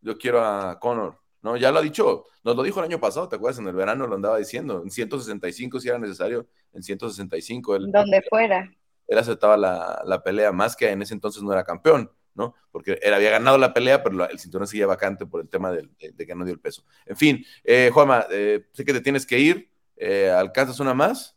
yo 0.00 0.16
quiero 0.16 0.44
a 0.44 0.78
Conor. 0.78 1.18
No, 1.42 1.56
ya 1.56 1.70
lo 1.70 1.80
ha 1.80 1.82
dicho, 1.82 2.24
nos 2.42 2.56
lo 2.56 2.62
dijo 2.62 2.80
el 2.80 2.86
año 2.86 3.00
pasado, 3.00 3.28
¿te 3.28 3.36
acuerdas? 3.36 3.58
En 3.58 3.66
el 3.66 3.74
verano 3.74 4.06
lo 4.06 4.14
andaba 4.14 4.38
diciendo, 4.38 4.80
en 4.82 4.90
165 4.90 5.80
si 5.80 5.88
era 5.88 5.98
necesario, 5.98 6.46
en 6.72 6.82
165. 6.82 7.76
El, 7.76 7.92
Donde 7.92 8.22
fuera 8.22 8.70
él 9.06 9.18
aceptaba 9.18 9.56
la, 9.56 10.22
pelea, 10.22 10.52
más 10.52 10.76
que 10.76 10.90
en 10.90 11.02
ese 11.02 11.14
entonces 11.14 11.42
no 11.42 11.52
era 11.52 11.64
campeón, 11.64 12.10
¿no? 12.34 12.54
Porque 12.70 12.98
él 13.02 13.14
había 13.14 13.30
ganado 13.30 13.58
la 13.58 13.72
pelea, 13.72 14.02
pero 14.02 14.28
el 14.28 14.38
cinturón 14.38 14.66
seguía 14.66 14.86
vacante 14.86 15.26
por 15.26 15.40
el 15.40 15.48
tema 15.48 15.70
de, 15.70 15.88
que 15.98 16.34
no 16.34 16.44
dio 16.44 16.54
el 16.54 16.60
peso. 16.60 16.84
En 17.06 17.16
fin, 17.16 17.44
eh, 17.62 17.90
Juanma, 17.92 18.26
eh, 18.30 18.66
sé 18.72 18.84
que 18.84 18.92
te 18.92 19.00
tienes 19.00 19.26
que 19.26 19.38
ir, 19.38 19.70
eh, 19.96 20.30
¿alcanzas 20.30 20.80
una 20.80 20.94
más? 20.94 21.36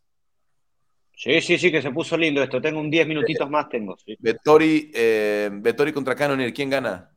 Sí, 1.18 1.42
sí, 1.42 1.58
sí, 1.58 1.72
que 1.72 1.82
se 1.82 1.90
puso 1.90 2.16
lindo 2.16 2.44
esto. 2.44 2.62
Tengo 2.62 2.80
un 2.80 2.92
10 2.92 3.08
minutitos 3.08 3.50
más, 3.50 3.68
tengo. 3.70 3.98
Sí. 3.98 4.16
Vettori, 4.20 4.92
eh, 4.94 5.50
Vettori 5.52 5.92
contra 5.92 6.16
Cannonier, 6.16 6.54
¿quién 6.54 6.70
gana? 6.70 7.10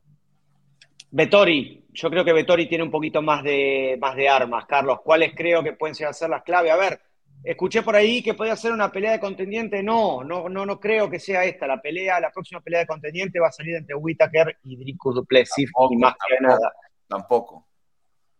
Vettori, 1.11 1.85
yo 1.93 2.09
creo 2.09 2.25
que 2.25 2.33
Vettori 2.33 2.67
tiene 2.67 2.83
un 2.83 2.89
poquito 2.89 3.21
más 3.21 3.43
de, 3.43 3.99
más 4.01 4.15
de 4.15 4.27
armas, 4.27 4.65
Carlos. 4.65 5.01
¿Cuáles 5.03 5.35
creo 5.35 5.63
que 5.63 5.73
pueden 5.73 5.93
ser 5.93 6.09
las 6.29 6.41
claves? 6.41 6.71
A 6.71 6.77
ver, 6.77 6.99
escuché 7.43 7.81
por 7.81 7.95
ahí 7.95 8.21
que 8.23 8.33
podía 8.33 8.55
ser 8.55 8.71
una 8.71 8.91
pelea 8.91 9.13
de 9.13 9.19
contendiente. 9.19 9.81
No, 9.83 10.23
no, 10.23 10.49
no, 10.49 10.65
no 10.65 10.79
creo 10.79 11.09
que 11.09 11.19
sea 11.19 11.43
esta. 11.43 11.67
La 11.67 11.81
pelea, 11.81 12.19
la 12.19 12.31
próxima 12.31 12.61
pelea 12.61 12.81
de 12.81 12.87
contendiente 12.87 13.39
va 13.39 13.47
a 13.47 13.51
salir 13.51 13.75
entre 13.75 13.95
Whitaker 13.95 14.57
y 14.63 14.77
Dricus 14.77 15.15
Duplessis 15.15 15.69
y 15.89 15.97
más 15.97 16.15
que 16.27 16.43
nada. 16.43 16.71
Tampoco. 17.07 17.67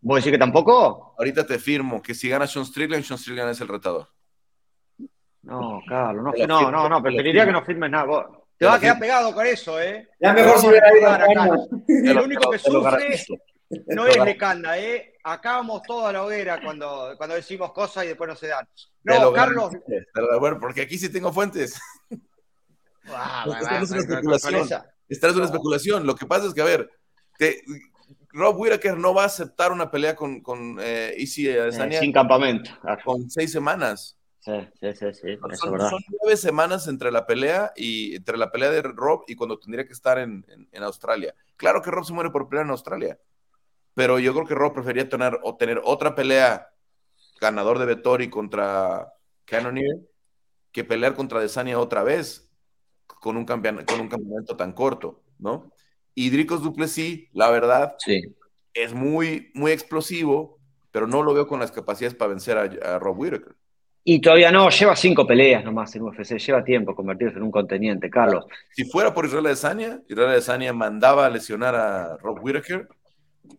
¿Vos 0.01 0.17
decís 0.17 0.31
que 0.31 0.37
tampoco? 0.37 1.15
Ahorita 1.17 1.45
te 1.45 1.59
firmo 1.59 2.01
que 2.01 2.13
si 2.13 2.29
gana 2.29 2.47
Sean 2.47 2.65
Strickland, 2.65 3.03
Sean 3.03 3.19
Strickland 3.19 3.51
es 3.51 3.61
el 3.61 3.67
retador. 3.67 4.07
No, 5.43 5.81
Carlos, 5.87 6.33
no, 6.37 6.47
no, 6.47 6.71
no, 6.71 6.89
no, 6.89 7.01
preferiría 7.01 7.45
que 7.45 7.51
no 7.51 7.63
firmes 7.63 7.89
nada. 7.89 8.29
Te 8.57 8.65
vas 8.65 8.77
a 8.77 8.79
quedar 8.79 8.99
pegado 8.99 9.33
con 9.33 9.45
eso, 9.45 9.81
¿eh? 9.81 10.07
Ya 10.19 10.33
mejor 10.33 10.59
se 10.59 10.67
hubiera 10.67 10.97
ido 10.97 11.09
acá. 11.09 11.49
El 11.87 12.19
único 12.19 12.51
que 12.51 12.59
sufre 12.59 13.17
no 13.87 14.07
es 14.07 14.17
Lecanda, 14.17 14.77
¿eh? 14.79 15.13
Acá 15.23 15.53
vamos 15.53 15.81
todos 15.83 16.05
a 16.05 16.13
la 16.13 16.23
hoguera 16.23 16.61
cuando, 16.63 17.13
cuando 17.17 17.35
decimos 17.35 17.71
cosas 17.71 18.05
y 18.05 18.07
después 18.07 18.27
no 18.27 18.35
se 18.35 18.47
dan. 18.47 18.67
No, 19.03 19.31
Carlos. 19.33 19.71
Bueno, 20.39 20.59
porque 20.59 20.81
aquí 20.81 20.97
sí 20.97 21.11
tengo 21.11 21.31
fuentes. 21.31 21.79
Esta 23.03 23.81
es 23.81 23.91
una 23.91 23.99
especulación. 23.99 24.69
Esta 25.09 25.27
es 25.27 25.35
una 25.35 25.45
especulación. 25.45 26.05
Lo 26.05 26.15
que 26.15 26.25
pasa 26.25 26.47
es 26.47 26.53
que, 26.53 26.61
a 26.61 26.65
ver, 26.65 26.89
te, 27.37 27.63
Rob 28.33 28.57
Whittaker 28.57 28.97
no 28.97 29.13
va 29.13 29.23
a 29.23 29.27
aceptar 29.27 29.71
una 29.71 29.91
pelea 29.91 30.15
con, 30.15 30.41
con 30.41 30.77
eh, 30.79 31.13
Easy 31.17 31.47
eh, 31.49 31.71
Sin 31.99 32.11
campamento. 32.11 32.71
Con 33.03 33.29
seis 33.29 33.51
semanas. 33.51 34.17
Sí, 34.39 34.53
sí, 34.79 34.93
sí, 34.93 35.13
sí. 35.13 35.39
Son, 35.53 35.77
nueve 35.77 36.35
semanas 36.35 36.87
entre 36.87 37.11
la 37.11 37.27
pelea 37.27 37.73
y 37.75 38.15
entre 38.15 38.37
la 38.37 38.51
pelea 38.51 38.71
de 38.71 38.81
Rob 38.81 39.23
y 39.27 39.35
cuando 39.35 39.59
tendría 39.59 39.85
que 39.85 39.93
estar 39.93 40.17
en, 40.17 40.45
Australia. 40.81 41.35
Claro 41.57 41.81
que 41.81 41.91
Rob 41.91 42.05
se 42.05 42.13
muere 42.13 42.31
por 42.31 42.49
pelear 42.49 42.65
en 42.65 42.71
Australia, 42.71 43.19
pero 43.93 44.19
yo 44.19 44.33
creo 44.33 44.45
que 44.45 44.55
Rob 44.55 44.73
prefería 44.73 45.09
tener, 45.09 45.39
o 45.43 45.57
tener 45.57 45.81
otra 45.83 46.15
pelea 46.15 46.69
ganador 47.39 47.79
de 47.79 47.85
Vettori 47.85 48.29
contra 48.29 49.13
Cannonier 49.45 49.99
que 50.71 50.83
pelear 50.83 51.15
contra 51.15 51.39
Desania 51.39 51.79
otra 51.79 52.03
vez 52.03 52.49
con 53.07 53.37
un, 53.37 53.45
con 53.45 54.01
un 54.01 54.07
campeonato 54.07 54.55
tan 54.55 54.71
corto, 54.73 55.21
¿no? 55.39 55.71
Y 56.15 56.29
Dricos 56.29 56.61
Duplessis, 56.61 57.29
la 57.33 57.49
verdad, 57.49 57.95
sí. 57.99 58.35
es 58.73 58.93
muy, 58.93 59.51
muy 59.53 59.71
explosivo, 59.71 60.59
pero 60.91 61.07
no 61.07 61.23
lo 61.23 61.33
veo 61.33 61.47
con 61.47 61.59
las 61.59 61.71
capacidades 61.71 62.15
para 62.15 62.29
vencer 62.29 62.57
a, 62.57 62.95
a 62.95 62.99
Rob 62.99 63.19
Whittaker. 63.19 63.55
Y 64.03 64.19
todavía 64.19 64.51
no, 64.51 64.69
lleva 64.69 64.95
cinco 64.95 65.27
peleas 65.27 65.63
nomás 65.63 65.95
en 65.95 66.01
UFC, 66.01 66.37
lleva 66.37 66.63
tiempo 66.63 66.95
convertirse 66.95 67.37
en 67.37 67.43
un 67.43 67.51
conteniente, 67.51 68.09
Carlos. 68.09 68.45
Si 68.71 68.83
fuera 68.85 69.13
por 69.13 69.25
Israel 69.25 69.45
Adesanya, 69.45 70.01
Israel 70.07 70.31
Adesanya 70.31 70.73
mandaba 70.73 71.27
a 71.27 71.29
lesionar 71.29 71.75
a 71.75 72.17
Rob 72.17 72.43
Whittaker 72.43 72.87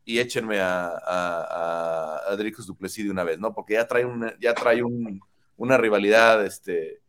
y 0.05 0.19
échenme 0.19 0.61
a, 0.61 0.89
a, 0.89 2.21
a, 2.29 2.37
Duplessis 2.37 3.05
de 3.05 3.11
una 3.11 3.25
vez, 3.25 3.39
¿no? 3.39 3.55
Porque 3.55 3.75
ya 3.75 3.87
trae, 3.87 4.05
una, 4.05 4.35
ya 4.41 4.55
trae 4.55 4.83
una 5.57 5.77
rivalidad 5.77 6.45
este, 6.45 7.01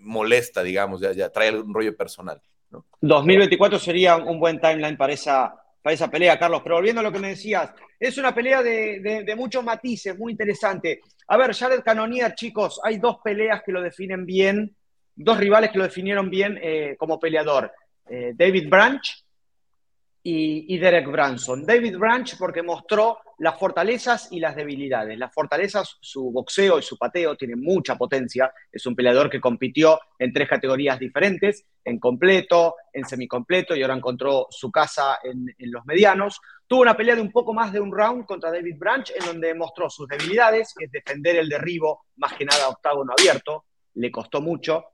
molesta, 0.00 0.62
digamos, 0.62 1.00
ya, 1.00 1.12
ya 1.12 1.30
trae 1.30 1.56
un 1.58 1.74
rollo 1.74 1.96
personal. 1.96 2.40
¿no? 2.70 2.84
2024 3.00 3.78
sería 3.78 4.16
un 4.16 4.38
buen 4.38 4.60
timeline 4.60 4.96
para 4.96 5.12
esa, 5.12 5.54
para 5.82 5.94
esa 5.94 6.10
pelea, 6.10 6.38
Carlos. 6.38 6.62
Pero 6.62 6.76
volviendo 6.76 7.00
a 7.00 7.04
lo 7.04 7.12
que 7.12 7.18
me 7.18 7.28
decías, 7.28 7.70
es 7.98 8.18
una 8.18 8.34
pelea 8.34 8.62
de, 8.62 9.34
muchos 9.36 9.62
matices, 9.64 10.18
muy 10.18 10.32
interesante. 10.32 11.00
A 11.28 11.36
ver, 11.36 11.54
Jared 11.54 11.82
Cannonier, 11.82 12.34
chicos, 12.34 12.80
hay 12.82 12.98
dos 12.98 13.18
peleas 13.22 13.62
que 13.64 13.72
lo 13.72 13.82
definen 13.82 14.24
bien, 14.26 14.74
dos 15.14 15.38
rivales 15.38 15.70
que 15.70 15.78
lo 15.78 15.84
definieron 15.84 16.30
bien 16.30 16.58
eh, 16.62 16.96
como 16.98 17.20
peleador. 17.20 17.72
Eh, 18.08 18.32
David 18.34 18.68
Branch 18.68 19.24
y, 20.24 20.78
Derek 20.78 21.10
Branson. 21.10 21.66
David 21.66 21.98
Branch 21.98 22.36
porque 22.38 22.62
mostró 22.62 23.18
las 23.38 23.58
fortalezas 23.58 24.28
y 24.30 24.38
las 24.38 24.54
debilidades. 24.54 25.18
Las 25.18 25.34
fortalezas, 25.34 25.96
su 26.00 26.30
boxeo 26.30 26.78
y 26.78 26.82
su 26.82 26.96
pateo 26.96 27.36
tiene 27.36 27.56
mucha 27.56 27.96
potencia. 27.96 28.52
Es 28.70 28.86
un 28.86 28.94
peleador 28.94 29.28
que 29.28 29.40
compitió 29.40 29.98
en 30.18 30.32
tres 30.32 30.48
categorías 30.48 30.98
diferentes, 31.00 31.66
en 31.84 31.98
completo, 31.98 32.76
en 32.92 33.04
semicompleto 33.04 33.74
y 33.74 33.82
ahora 33.82 33.96
encontró 33.96 34.46
su 34.50 34.70
casa 34.70 35.18
en, 35.24 35.52
los 35.72 35.84
medianos. 35.86 36.40
Tuvo 36.68 36.82
una 36.82 36.96
pelea 36.96 37.16
de 37.16 37.22
un 37.22 37.32
poco 37.32 37.52
más 37.52 37.72
de 37.72 37.80
un 37.80 37.90
round 37.90 38.24
contra 38.24 38.52
David 38.52 38.76
Branch 38.78 39.12
en 39.18 39.26
donde 39.26 39.54
mostró 39.54 39.90
sus 39.90 40.06
debilidades, 40.06 40.72
que 40.78 40.84
es 40.84 40.92
defender 40.92 41.36
el 41.36 41.48
derribo, 41.48 42.06
más 42.16 42.34
que 42.34 42.44
nada 42.44 42.68
octágono 42.68 43.12
abierto. 43.18 43.64
Le 43.94 44.12
costó 44.12 44.40
mucho, 44.40 44.84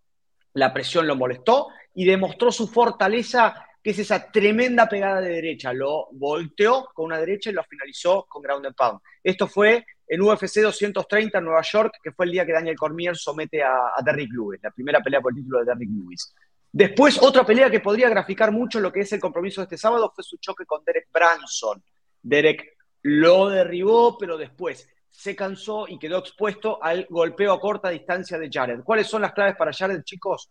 la 0.55 0.73
presión 0.73 1.07
lo 1.07 1.17
molestó 1.17 1.69
y 1.95 2.07
demostró 2.07 2.51
su 2.51 2.67
fortaleza 2.69 3.68
que 3.89 3.93
es 3.93 4.01
esa 4.01 4.31
tremenda 4.31 4.87
pegada 4.87 5.23
de 5.23 5.31
derecha. 5.31 5.73
Lo 5.73 6.09
volteó 6.13 6.91
con 6.93 7.07
una 7.07 7.19
derecha 7.19 7.49
y 7.49 7.55
lo 7.55 7.65
finalizó 7.65 8.27
con 8.29 8.43
ground 8.43 8.67
and 8.67 8.77
pound. 8.77 9.01
Esto 9.25 9.47
fue 9.47 9.87
en 10.07 10.21
UFC 10.21 10.61
230 10.61 11.39
en 11.39 11.45
Nueva 11.47 11.63
York, 11.63 11.95
que 12.03 12.13
fue 12.13 12.27
el 12.27 12.33
día 12.33 12.45
que 12.45 12.53
Daniel 12.53 12.77
Cormier 12.77 13.17
somete 13.17 13.63
a, 13.63 13.73
Derrick 14.05 14.31
Lewis, 14.31 14.61
la 14.63 14.73
primera 14.73 15.01
pelea 15.01 15.23
por 15.23 15.33
el 15.33 15.37
título 15.37 15.61
de 15.61 15.65
Derrick 15.65 15.89
Lewis. 15.89 16.35
Después, 16.71 17.19
otra 17.23 17.47
pelea 17.47 17.71
que 17.71 17.81
podría 17.81 18.11
graficar 18.11 18.53
mucho 18.53 18.79
lo 18.79 18.93
que 18.93 19.01
es 19.01 19.13
el 19.15 19.21
compromiso 19.21 19.63
de 19.63 19.65
este 19.65 19.79
sábado 19.79 20.13
fue 20.15 20.23
su 20.23 20.37
choque 20.37 20.67
con 20.67 20.85
Derek 20.85 21.09
Branson. 21.11 21.83
Derek 22.21 22.77
lo 23.05 23.49
derribó, 23.49 24.19
pero 24.19 24.37
después 24.37 24.87
se 25.09 25.35
cansó 25.35 25.89
y 25.89 25.99
quedó 25.99 26.19
expuesto 26.19 26.79
al 26.85 27.07
golpeo 27.09 27.55
a 27.55 27.59
corta 27.59 27.89
distancia 27.89 28.39
de 28.39 28.51
Jared. 28.53 28.83
¿Cuáles 28.85 29.07
son 29.07 29.23
las 29.23 29.33
claves 29.33 29.57
para 29.57 29.73
Jared, 29.73 30.03
chicos? 30.03 30.51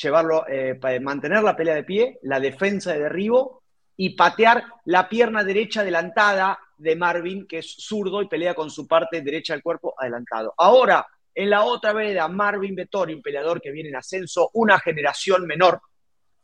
Llevarlo, 0.00 0.46
eh, 0.48 0.78
mantener 1.00 1.42
la 1.42 1.56
pelea 1.56 1.74
de 1.74 1.84
pie, 1.84 2.18
la 2.22 2.38
defensa 2.38 2.92
de 2.92 3.00
derribo 3.00 3.62
y 3.96 4.10
patear 4.10 4.64
la 4.84 5.08
pierna 5.08 5.42
derecha 5.42 5.80
adelantada 5.80 6.58
de 6.76 6.96
Marvin, 6.96 7.46
que 7.46 7.58
es 7.58 7.74
zurdo 7.78 8.20
y 8.20 8.28
pelea 8.28 8.54
con 8.54 8.70
su 8.70 8.86
parte 8.86 9.22
derecha 9.22 9.54
del 9.54 9.62
cuerpo 9.62 9.94
adelantado. 9.98 10.52
Ahora, 10.58 11.06
en 11.34 11.50
la 11.50 11.64
otra 11.64 11.92
vereda, 11.92 12.28
Marvin 12.28 12.74
Vettori, 12.74 13.14
un 13.14 13.22
peleador 13.22 13.60
que 13.60 13.70
viene 13.70 13.88
en 13.88 13.96
ascenso, 13.96 14.50
una 14.54 14.78
generación 14.78 15.46
menor, 15.46 15.80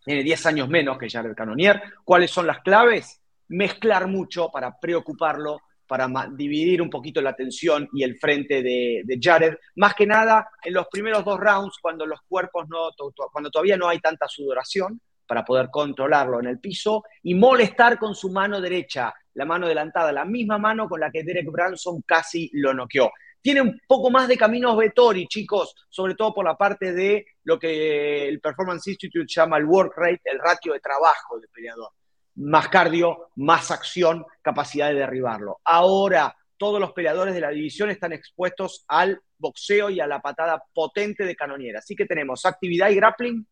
tiene 0.04 0.22
10 0.22 0.46
años 0.46 0.68
menos 0.68 0.98
que 0.98 1.08
Jared 1.08 1.34
Canonier. 1.34 1.80
¿Cuáles 2.04 2.30
son 2.30 2.46
las 2.46 2.60
claves? 2.60 3.20
Mezclar 3.48 4.08
mucho 4.08 4.50
para 4.50 4.78
preocuparlo, 4.78 5.60
para 5.92 6.08
dividir 6.32 6.80
un 6.80 6.88
poquito 6.88 7.20
la 7.20 7.28
atención 7.28 7.86
y 7.92 8.02
el 8.02 8.16
frente 8.16 8.62
de, 8.62 9.18
Jared. 9.20 9.56
Más 9.76 9.92
que 9.92 10.06
nada 10.06 10.48
en 10.64 10.72
los 10.72 10.86
primeros 10.90 11.22
dos 11.22 11.38
rounds, 11.38 11.76
cuando 11.82 12.06
los 12.06 12.22
cuerpos 12.26 12.66
no, 12.70 12.88
cuando 13.30 13.50
todavía 13.50 13.76
no 13.76 13.90
hay 13.90 13.98
tanta 13.98 14.26
sudoración, 14.26 14.98
para 15.26 15.44
poder 15.44 15.68
controlarlo 15.70 16.40
en 16.40 16.46
el 16.46 16.60
piso 16.60 17.04
y 17.22 17.34
molestar 17.34 17.98
con 17.98 18.14
su 18.14 18.30
mano 18.30 18.58
derecha, 18.58 19.12
la 19.34 19.44
mano 19.44 19.66
adelantada, 19.66 20.12
la 20.12 20.24
misma 20.24 20.56
mano 20.56 20.88
con 20.88 20.98
la 20.98 21.10
que 21.10 21.24
Derek 21.24 21.52
Branson 21.52 22.00
casi 22.06 22.48
lo 22.54 22.72
noqueó. 22.72 23.12
Tiene 23.42 23.60
un 23.60 23.78
poco 23.86 24.10
más 24.10 24.28
de 24.28 24.38
caminos 24.38 24.78
Vettori, 24.78 25.26
chicos, 25.26 25.74
sobre 25.90 26.14
todo 26.14 26.32
por 26.32 26.46
la 26.46 26.56
parte 26.56 26.94
de 26.94 27.26
lo 27.44 27.58
que 27.58 28.30
el 28.30 28.40
Performance 28.40 28.86
Institute 28.88 29.26
llama 29.28 29.58
el 29.58 29.66
work 29.66 29.92
rate, 29.94 30.22
el 30.24 30.38
ratio 30.38 30.72
de 30.72 30.80
trabajo 30.80 31.38
del 31.38 31.50
peleador 31.50 31.90
más 32.36 32.68
cardio, 32.68 33.28
más 33.36 33.70
acción, 33.70 34.24
capacidad 34.40 34.88
de 34.88 34.94
derribarlo. 34.94 35.60
Ahora, 35.64 36.34
todos 36.56 36.80
los 36.80 36.92
peleadores 36.92 37.34
de 37.34 37.40
la 37.40 37.50
división 37.50 37.90
están 37.90 38.12
expuestos 38.12 38.84
al 38.88 39.20
boxeo 39.38 39.90
y 39.90 40.00
a 40.00 40.06
la 40.06 40.20
patada 40.20 40.62
potente 40.72 41.24
de 41.24 41.36
Canoniera. 41.36 41.80
Así 41.80 41.96
que 41.96 42.06
tenemos 42.06 42.46
actividad 42.46 42.90
y 42.90 42.96
grappling 42.96 43.46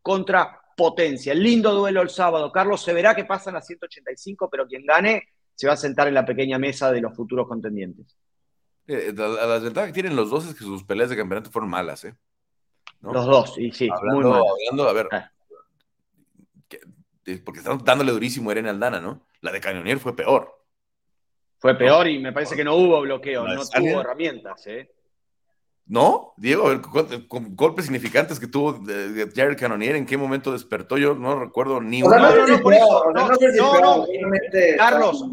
contra 0.00 0.60
potencia. 0.76 1.34
Lindo 1.34 1.74
duelo 1.74 2.02
el 2.02 2.08
sábado. 2.08 2.50
Carlos 2.50 2.82
se 2.82 2.92
verá 2.92 3.14
que 3.14 3.24
pasan 3.24 3.56
a 3.56 3.60
185, 3.60 4.48
pero 4.50 4.66
quien 4.66 4.84
gane 4.86 5.28
se 5.54 5.66
va 5.66 5.74
a 5.74 5.76
sentar 5.76 6.08
en 6.08 6.14
la 6.14 6.24
pequeña 6.24 6.58
mesa 6.58 6.90
de 6.90 7.00
los 7.00 7.14
futuros 7.14 7.46
contendientes. 7.46 8.16
Eh, 8.86 9.12
las 9.14 9.62
ventajas 9.62 9.88
que 9.90 9.94
tienen 9.94 10.16
los 10.16 10.30
dos 10.30 10.46
es 10.46 10.54
que 10.54 10.64
sus 10.64 10.84
peleas 10.84 11.10
de 11.10 11.16
campeonato 11.16 11.50
fueron 11.50 11.70
malas, 11.70 12.04
¿eh? 12.04 12.14
Los 13.00 13.26
dos, 13.26 13.58
y 13.58 13.70
sí, 13.70 13.90
muy 14.02 14.24
a 14.80 14.92
ver, 14.92 15.08
ah 15.12 15.30
porque 17.44 17.60
están 17.60 17.78
dándole 17.84 18.12
durísimo 18.12 18.50
a 18.50 18.52
Irene 18.52 18.70
Aldana, 18.70 19.00
¿no? 19.00 19.26
La 19.40 19.52
de 19.52 19.60
Cañonier 19.60 19.98
fue 19.98 20.14
peor. 20.14 20.64
Fue 21.58 21.76
peor 21.76 22.06
y 22.08 22.18
me 22.18 22.32
parece 22.32 22.56
que 22.56 22.64
no 22.64 22.74
hubo 22.76 23.00
bloqueo, 23.00 23.46
no 23.46 23.62
tuvo 23.64 24.00
herramientas, 24.00 24.66
¿eh? 24.66 24.90
¿No? 25.86 26.32
Diego, 26.36 26.80
con 27.28 27.54
golpes 27.54 27.84
significantes 27.84 28.40
que 28.40 28.46
tuvo 28.46 28.80
Jared 29.34 29.58
Cannonier, 29.58 29.96
¿en 29.96 30.06
qué 30.06 30.16
momento 30.16 30.52
despertó? 30.52 30.96
Yo 30.96 31.14
no 31.14 31.38
recuerdo 31.38 31.80
ni 31.80 32.02
uno. 32.02 32.18
No, 32.18 32.34
no, 32.34 32.46
no, 32.46 32.58
por 32.60 32.72
eso. 32.72 33.12
No, 33.12 33.80
no, 33.80 34.06
Carlos, 34.78 35.24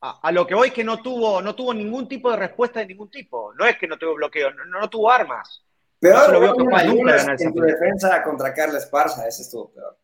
a, 0.00 0.32
lo 0.32 0.46
que 0.46 0.54
voy 0.54 0.68
es 0.68 0.74
que 0.74 0.84
no 0.84 1.00
tuvo, 1.02 1.40
no 1.40 1.54
tuvo 1.54 1.72
ningún 1.72 2.08
tipo 2.08 2.30
de 2.30 2.36
respuesta 2.36 2.80
de 2.80 2.86
ningún 2.86 3.10
tipo. 3.10 3.52
No 3.54 3.64
es 3.64 3.78
que 3.78 3.86
no 3.86 3.96
tuvo 3.96 4.14
bloqueo, 4.14 4.50
no, 4.52 4.90
tuvo 4.90 5.10
armas. 5.10 5.64
Peor, 5.98 6.32
lo 6.32 6.40
veo 6.40 6.54
en 6.58 7.54
tu 7.54 7.60
defensa 7.60 8.22
contra 8.22 8.52
Carla 8.52 8.78
Esparza, 8.78 9.26
ese 9.26 9.42
estuvo 9.42 9.72
peor. 9.72 9.96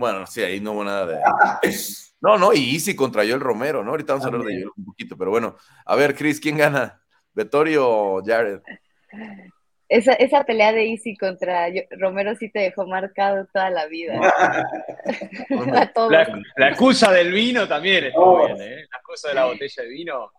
Bueno, 0.00 0.26
sí, 0.26 0.42
ahí 0.42 0.60
no 0.60 0.72
hubo 0.72 0.84
nada 0.84 1.06
de. 1.06 1.18
No, 2.22 2.36
no, 2.36 2.52
y 2.52 2.74
Easy 2.74 2.94
contra 2.94 3.22
Joel 3.22 3.40
Romero, 3.40 3.82
¿no? 3.82 3.92
Ahorita 3.92 4.12
vamos 4.12 4.26
a 4.26 4.28
hablar 4.28 4.44
de 4.44 4.52
Joel 4.52 4.72
un 4.76 4.84
poquito, 4.84 5.16
pero 5.16 5.30
bueno. 5.30 5.56
A 5.86 5.96
ver, 5.96 6.14
Chris, 6.14 6.38
¿quién 6.38 6.58
gana? 6.58 7.00
¿Vettori 7.32 7.76
o 7.78 8.20
Jared? 8.22 8.60
esa, 9.88 10.12
esa 10.12 10.44
pelea 10.44 10.74
de 10.74 10.90
Easy 10.90 11.16
contra 11.16 11.68
Romero 11.92 12.34
sí 12.34 12.50
te 12.50 12.58
dejó 12.58 12.86
marcado 12.86 13.46
toda 13.54 13.70
la 13.70 13.86
vida. 13.86 14.20
La, 16.58 16.68
excusa 16.68 17.10
del 17.10 17.32
vino 17.32 17.66
también 17.66 18.04
estuvo 18.04 18.46
bien, 18.46 18.60
¿eh? 18.60 18.86
La 18.90 18.98
excusa 18.98 19.28
de 19.28 19.34
la 19.34 19.46
botella 19.46 19.82
de 19.82 19.88
vino. 19.88 20.30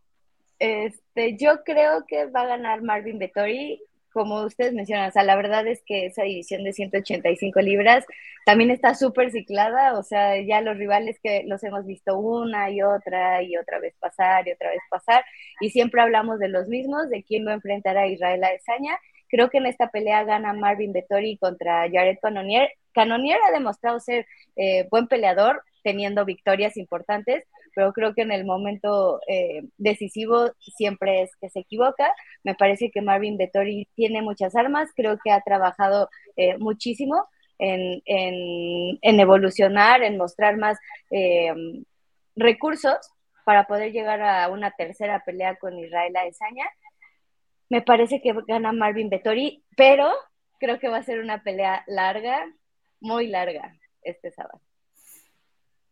Este, 0.60 1.36
yo 1.36 1.64
creo 1.64 2.06
que 2.08 2.28
va 2.28 2.42
a 2.42 2.48
ganar 2.48 2.84
Marvin 2.84 3.18
Vettori 3.18 3.82
como 4.12 4.44
ustedes 4.44 4.74
mencionan, 4.74 5.10
o 5.10 5.12
sea, 5.12 5.24
la 5.24 5.36
verdad 5.36 5.66
es 5.68 5.82
que 5.86 6.06
esa 6.08 6.24
división 6.24 6.64
de 6.64 6.74
185 6.74 7.62
libras 7.62 8.06
también 8.46 8.72
está 8.72 8.96
súper 8.96 9.32
ciclada, 9.32 9.98
o 9.98 10.04
sea, 10.04 10.40
ya 10.42 10.62
los 10.62 10.78
rivales 10.78 11.20
que 11.22 11.44
los 11.46 11.64
hemos 11.64 11.86
visto 11.86 12.18
una 12.18 12.70
y 12.72 12.82
otra 12.82 13.44
y 13.44 13.56
otra 13.58 13.80
vez 13.80 13.96
pasar 14.00 14.48
y 14.48 14.52
otra 14.52 14.70
vez 14.70 14.82
pasar, 14.90 15.24
y 15.60 15.70
siempre 15.70 16.02
hablamos 16.02 16.40
de 16.40 16.50
los 16.50 16.68
mismos, 16.68 17.10
de 17.10 17.24
quién 17.24 17.46
va 17.48 17.52
a 17.52 17.56
enfrentar 17.56 17.98
a 17.98 18.08
Israel 18.08 18.44
Adesanya. 18.44 18.98
Creo 19.30 19.50
que 19.50 19.60
en 19.60 19.66
esta 19.68 19.90
pelea 19.90 20.24
gana 20.26 20.54
Marvin 20.54 20.92
Vettori 20.92 21.38
contra 21.38 21.90
Jared 21.90 22.18
Cannonier. 22.22 22.70
Cannonier 22.94 23.40
ha 23.48 23.52
demostrado 23.52 24.00
ser 24.00 24.26
eh, 24.58 24.88
buen 24.92 25.08
peleador, 25.08 25.64
teniendo 25.84 26.26
victorias 26.26 26.78
importantes, 26.78 27.48
pero 27.74 27.94
creo 27.94 28.14
que 28.14 28.22
en 28.22 28.32
el 28.32 28.46
momento 28.46 29.20
eh, 29.28 29.64
decisivo 29.78 30.52
siempre 30.60 31.24
es 31.24 31.36
que 31.40 31.50
se 31.50 31.62
equivoca. 31.62 32.14
Me 32.44 32.56
parece 32.56 32.92
que 32.92 33.02
Marvin 33.02 33.38
Vettori 33.38 33.88
tiene 33.96 34.22
muchas 34.22 34.56
armas, 34.56 34.90
creo 34.96 35.18
que 35.24 35.32
ha 35.32 35.42
trabajado 35.42 36.10
eh, 36.36 36.58
muchísimo 36.58 37.28
en, 37.60 38.02
evolucionar, 39.02 40.02
en 40.04 40.18
mostrar 40.18 40.58
más 40.58 40.78
eh, 41.12 41.54
recursos 42.36 42.98
para 43.46 43.66
poder 43.68 43.92
llegar 43.92 44.22
a 44.22 44.50
una 44.50 44.72
tercera 44.72 45.24
pelea 45.26 45.56
con 45.58 45.78
Israel 45.78 46.16
Adesanya. 46.16 46.66
Me 47.70 47.82
parece 47.82 48.22
que 48.22 48.34
gana 48.48 48.72
Marvin 48.72 49.10
Vettori, 49.10 49.64
pero 49.78 50.12
creo 50.60 50.80
que 50.80 50.90
va 50.90 50.98
a 50.98 51.04
ser 51.04 51.20
una 51.20 51.44
pelea 51.44 51.84
larga, 51.88 52.46
muy 53.00 53.28
larga 53.28 53.74
este 54.04 54.32
sábado. 54.32 54.62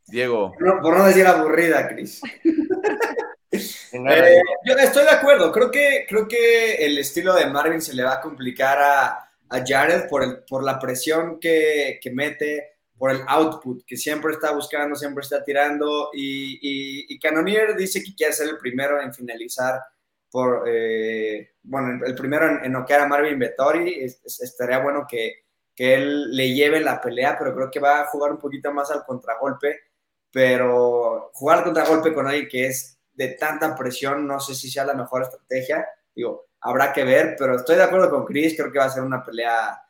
Diego. 0.09 0.53
por 0.81 0.97
no 0.97 1.05
decir 1.05 1.25
aburrida, 1.25 1.87
Cris. 1.87 2.21
Eh, 3.51 4.41
yo 4.63 4.75
estoy 4.75 5.03
de 5.03 5.09
acuerdo. 5.09 5.51
Creo 5.51 5.71
que, 5.71 6.05
creo 6.07 6.27
que 6.27 6.75
el 6.85 6.97
estilo 6.99 7.33
de 7.33 7.47
Marvin 7.47 7.81
se 7.81 7.95
le 7.95 8.03
va 8.03 8.13
a 8.13 8.21
complicar 8.21 8.77
a, 8.79 9.25
Jared 9.65 10.07
por, 10.07 10.23
el, 10.23 10.43
por 10.43 10.63
la 10.63 10.77
presión 10.77 11.39
que, 11.39 11.99
mete, 12.13 12.77
por 12.95 13.09
el 13.09 13.21
output 13.27 13.83
que 13.83 13.97
siempre 13.97 14.33
está 14.33 14.51
buscando, 14.51 14.95
siempre 14.95 15.23
está 15.23 15.43
tirando. 15.43 16.11
Y, 16.13 17.05
y, 17.09 17.19
Canonier 17.19 17.75
dice 17.75 18.03
que 18.03 18.13
quiere 18.13 18.33
ser 18.33 18.49
el 18.49 18.57
primero 18.59 19.01
en 19.01 19.13
finalizar. 19.13 19.81
Por, 20.29 20.65
eh, 20.67 21.53
bueno, 21.63 22.05
el 22.05 22.13
primero 22.13 22.47
en, 22.47 22.65
en 22.65 22.71
noquear 22.71 23.01
a 23.01 23.07
Marvin 23.07 23.39
Vettori. 23.39 23.99
estaría 24.03 24.77
bueno 24.77 25.07
que, 25.09 25.45
que 25.73 25.95
él 25.95 26.35
le 26.35 26.53
lleve 26.53 26.81
la 26.81 27.01
pelea, 27.01 27.35
pero 27.39 27.55
creo 27.55 27.71
que 27.71 27.79
va 27.79 28.01
a 28.01 28.05
jugar 28.05 28.31
un 28.31 28.37
poquito 28.37 28.71
más 28.71 28.91
al 28.91 29.03
contragolpe 29.03 29.88
pero 30.31 31.31
jugar 31.33 31.63
contra 31.63 31.85
golpe 31.85 32.13
con 32.13 32.27
alguien 32.27 32.47
que 32.47 32.67
es 32.67 32.99
de 33.13 33.29
tanta 33.29 33.75
presión, 33.75 34.25
no 34.25 34.39
sé 34.39 34.55
si 34.55 34.69
sea 34.69 34.85
la 34.85 34.93
mejor 34.93 35.23
estrategia. 35.23 35.87
Digo, 36.15 36.47
habrá 36.61 36.93
que 36.93 37.03
ver, 37.03 37.35
pero 37.37 37.55
estoy 37.55 37.75
de 37.75 37.83
acuerdo 37.83 38.09
con 38.09 38.25
Chris, 38.25 38.55
creo 38.55 38.71
que 38.71 38.79
va 38.79 38.85
a 38.85 38.89
ser 38.89 39.03
una 39.03 39.23
pelea 39.23 39.81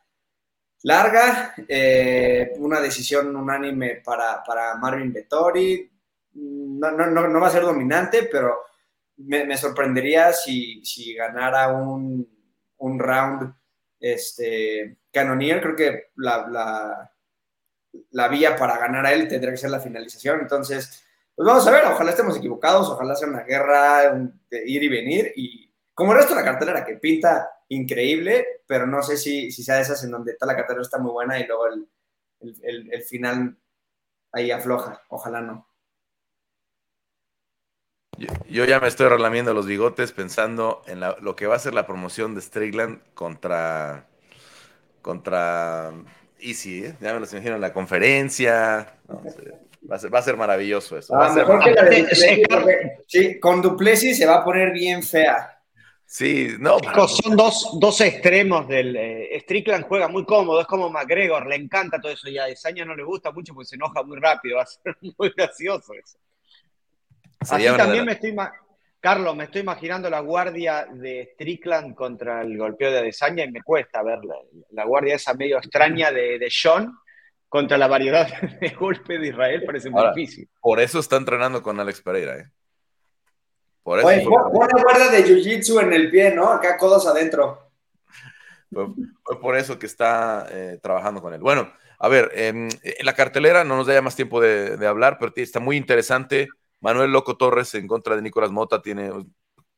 larga, 0.82 1.54
eh, 1.68 2.52
una 2.58 2.80
decisión 2.80 3.34
unánime 3.36 4.02
para, 4.04 4.42
para 4.42 4.76
Marvin 4.76 5.12
Vettori. 5.12 5.90
No, 6.32 6.90
no, 6.90 7.06
no, 7.06 7.28
no, 7.28 7.40
va 7.40 7.48
a 7.48 7.52
ser 7.52 7.62
dominante, 7.62 8.24
pero 8.24 8.62
me, 9.16 9.56
sorprendería 9.56 10.32
si, 10.32 10.84
si 10.84 11.14
ganara 11.14 11.68
un, 11.68 12.26
un, 12.78 12.98
round 12.98 13.52
este, 13.98 14.98
Canonier. 15.12 15.60
Creo 15.60 15.76
que 15.76 16.10
la, 16.16 16.48
la 16.48 17.12
vía 18.30 18.56
para 18.56 18.78
ganar 18.78 19.06
a 19.06 19.12
él 19.12 19.28
tendría 19.28 19.52
que 19.52 19.58
ser 19.58 19.70
la 19.70 19.80
finalización. 19.80 20.40
Entonces, 20.40 21.04
pues 21.34 21.46
vamos 21.46 21.66
a 21.66 21.70
ver, 21.70 21.84
ojalá 21.86 22.10
estemos 22.10 22.36
equivocados, 22.36 22.88
ojalá 22.88 23.14
sea 23.14 23.28
una 23.28 23.42
guerra 23.42 24.14
de 24.50 24.68
ir 24.68 24.82
y 24.82 24.88
venir. 24.88 25.32
Y 25.36 25.72
como 25.94 26.12
el 26.12 26.18
resto 26.18 26.34
de 26.34 26.40
la 26.40 26.46
cartelera 26.46 26.84
que 26.84 26.96
pinta 26.96 27.50
increíble, 27.68 28.62
pero 28.66 28.86
no 28.86 29.02
sé 29.02 29.16
si, 29.16 29.50
si 29.50 29.62
sea 29.62 29.76
de 29.76 29.82
esas 29.82 30.02
en 30.04 30.10
donde 30.10 30.32
está 30.32 30.46
la 30.46 30.56
cartelera 30.56 30.82
está 30.82 30.98
muy 30.98 31.12
buena 31.12 31.38
y 31.38 31.46
luego 31.46 31.66
el, 32.40 33.02
final 33.04 33.56
ahí 34.32 34.50
afloja. 34.50 35.02
Ojalá 35.08 35.40
no. 35.40 35.66
Yo, 38.48 38.64
ya 38.64 38.80
me 38.80 38.88
estoy 38.88 39.08
relamiendo 39.08 39.54
los 39.54 39.66
bigotes 39.66 40.12
pensando 40.12 40.82
en 40.86 41.00
lo 41.00 41.36
que 41.36 41.46
va 41.46 41.56
a 41.56 41.60
ser 41.60 41.72
la 41.72 41.86
promoción 41.86 42.34
de 42.34 42.42
Strickland 42.42 43.00
contra 43.14 44.06
contra 45.00 45.90
y 46.40 46.54
sí, 46.54 46.84
¿eh? 46.84 46.94
ya 47.00 47.12
me 47.14 47.20
lo 47.20 47.26
imagino 47.26 47.54
en 47.54 47.60
la 47.60 47.72
conferencia. 47.72 48.94
va, 49.90 49.96
a 49.96 50.22
ser, 50.22 50.36
maravilloso 50.36 50.98
eso. 50.98 51.14
sí, 53.06 53.40
con 53.40 53.62
Duplessis 53.62 54.18
se 54.18 54.26
va 54.26 54.36
a 54.36 54.44
poner 54.44 54.72
bien 54.72 55.02
fea. 55.02 55.56
Sí, 56.06 56.56
no. 56.58 56.78
son 57.06 57.36
dos, 57.36 58.00
extremos 58.00 58.66
del. 58.66 58.96
Eh, 58.96 59.38
Strickland 59.42 59.86
juega 59.86 60.08
muy 60.08 60.24
cómodo, 60.24 60.60
es 60.60 60.66
como 60.66 60.90
McGregor, 60.90 61.46
le 61.46 61.54
encanta 61.54 62.00
todo 62.00 62.10
eso. 62.10 62.28
Y 62.28 62.36
a 62.36 62.46
Desaña 62.46 62.84
no 62.84 62.96
le 62.96 63.04
gusta 63.04 63.30
mucho 63.30 63.54
porque 63.54 63.68
se 63.68 63.76
enoja 63.76 64.02
muy 64.02 64.18
rápido, 64.18 64.56
va 64.56 64.64
a 64.64 64.66
ser 64.66 64.96
muy 65.18 65.32
gracioso 65.36 65.94
eso. 65.94 66.18
Así 67.38 67.64
también 67.64 68.04
me 68.04 68.12
estoy. 68.12 68.34
Carlos, 69.00 69.34
me 69.34 69.44
estoy 69.44 69.62
imaginando 69.62 70.10
la 70.10 70.20
guardia 70.20 70.86
de 70.92 71.30
Strickland 71.32 71.94
contra 71.94 72.42
el 72.42 72.58
golpeo 72.58 72.90
de 72.90 72.98
Adesanya 72.98 73.44
y 73.44 73.50
me 73.50 73.62
cuesta 73.62 74.02
verla. 74.02 74.34
La 74.72 74.84
guardia 74.84 75.14
esa 75.14 75.32
medio 75.32 75.56
extraña 75.56 76.12
de, 76.12 76.38
de 76.38 76.50
Sean 76.50 76.94
contra 77.48 77.78
la 77.78 77.88
variedad 77.88 78.28
de 78.60 78.68
golpe 78.70 79.18
de 79.18 79.28
Israel 79.28 79.64
parece 79.64 79.88
muy 79.88 80.06
difícil. 80.14 80.48
Por 80.60 80.80
eso 80.80 80.98
está 80.98 81.16
entrenando 81.16 81.62
con 81.62 81.80
Alex 81.80 82.02
Pereira, 82.02 82.36
¿eh? 82.36 82.50
Por 83.82 83.98
eso 83.98 84.08
Oye, 84.08 84.22
guarda 84.22 85.10
de 85.10 85.24
Jiu-Jitsu 85.24 85.82
en 85.82 85.94
el 85.94 86.10
pie, 86.10 86.34
¿no? 86.34 86.48
Acá 86.50 86.76
codos 86.76 87.06
adentro. 87.06 87.70
Fue, 88.70 88.86
por 89.40 89.56
eso 89.56 89.78
que 89.78 89.86
está 89.86 90.46
eh, 90.50 90.78
trabajando 90.82 91.22
con 91.22 91.32
él. 91.32 91.40
Bueno, 91.40 91.72
a 91.98 92.08
ver, 92.08 92.30
en 92.34 92.68
la 93.00 93.14
cartelera 93.14 93.64
no 93.64 93.76
nos 93.76 93.86
da 93.86 93.94
ya 93.94 94.02
más 94.02 94.14
tiempo 94.14 94.42
de, 94.42 94.76
de 94.76 94.86
hablar, 94.86 95.16
pero 95.18 95.32
está 95.34 95.58
muy 95.58 95.78
interesante 95.78 96.48
Manuel 96.80 97.12
Loco 97.12 97.36
Torres 97.36 97.74
en 97.74 97.86
contra 97.86 98.16
de 98.16 98.22
Nicolás 98.22 98.50
Mota 98.50 98.82
tiene 98.82 99.10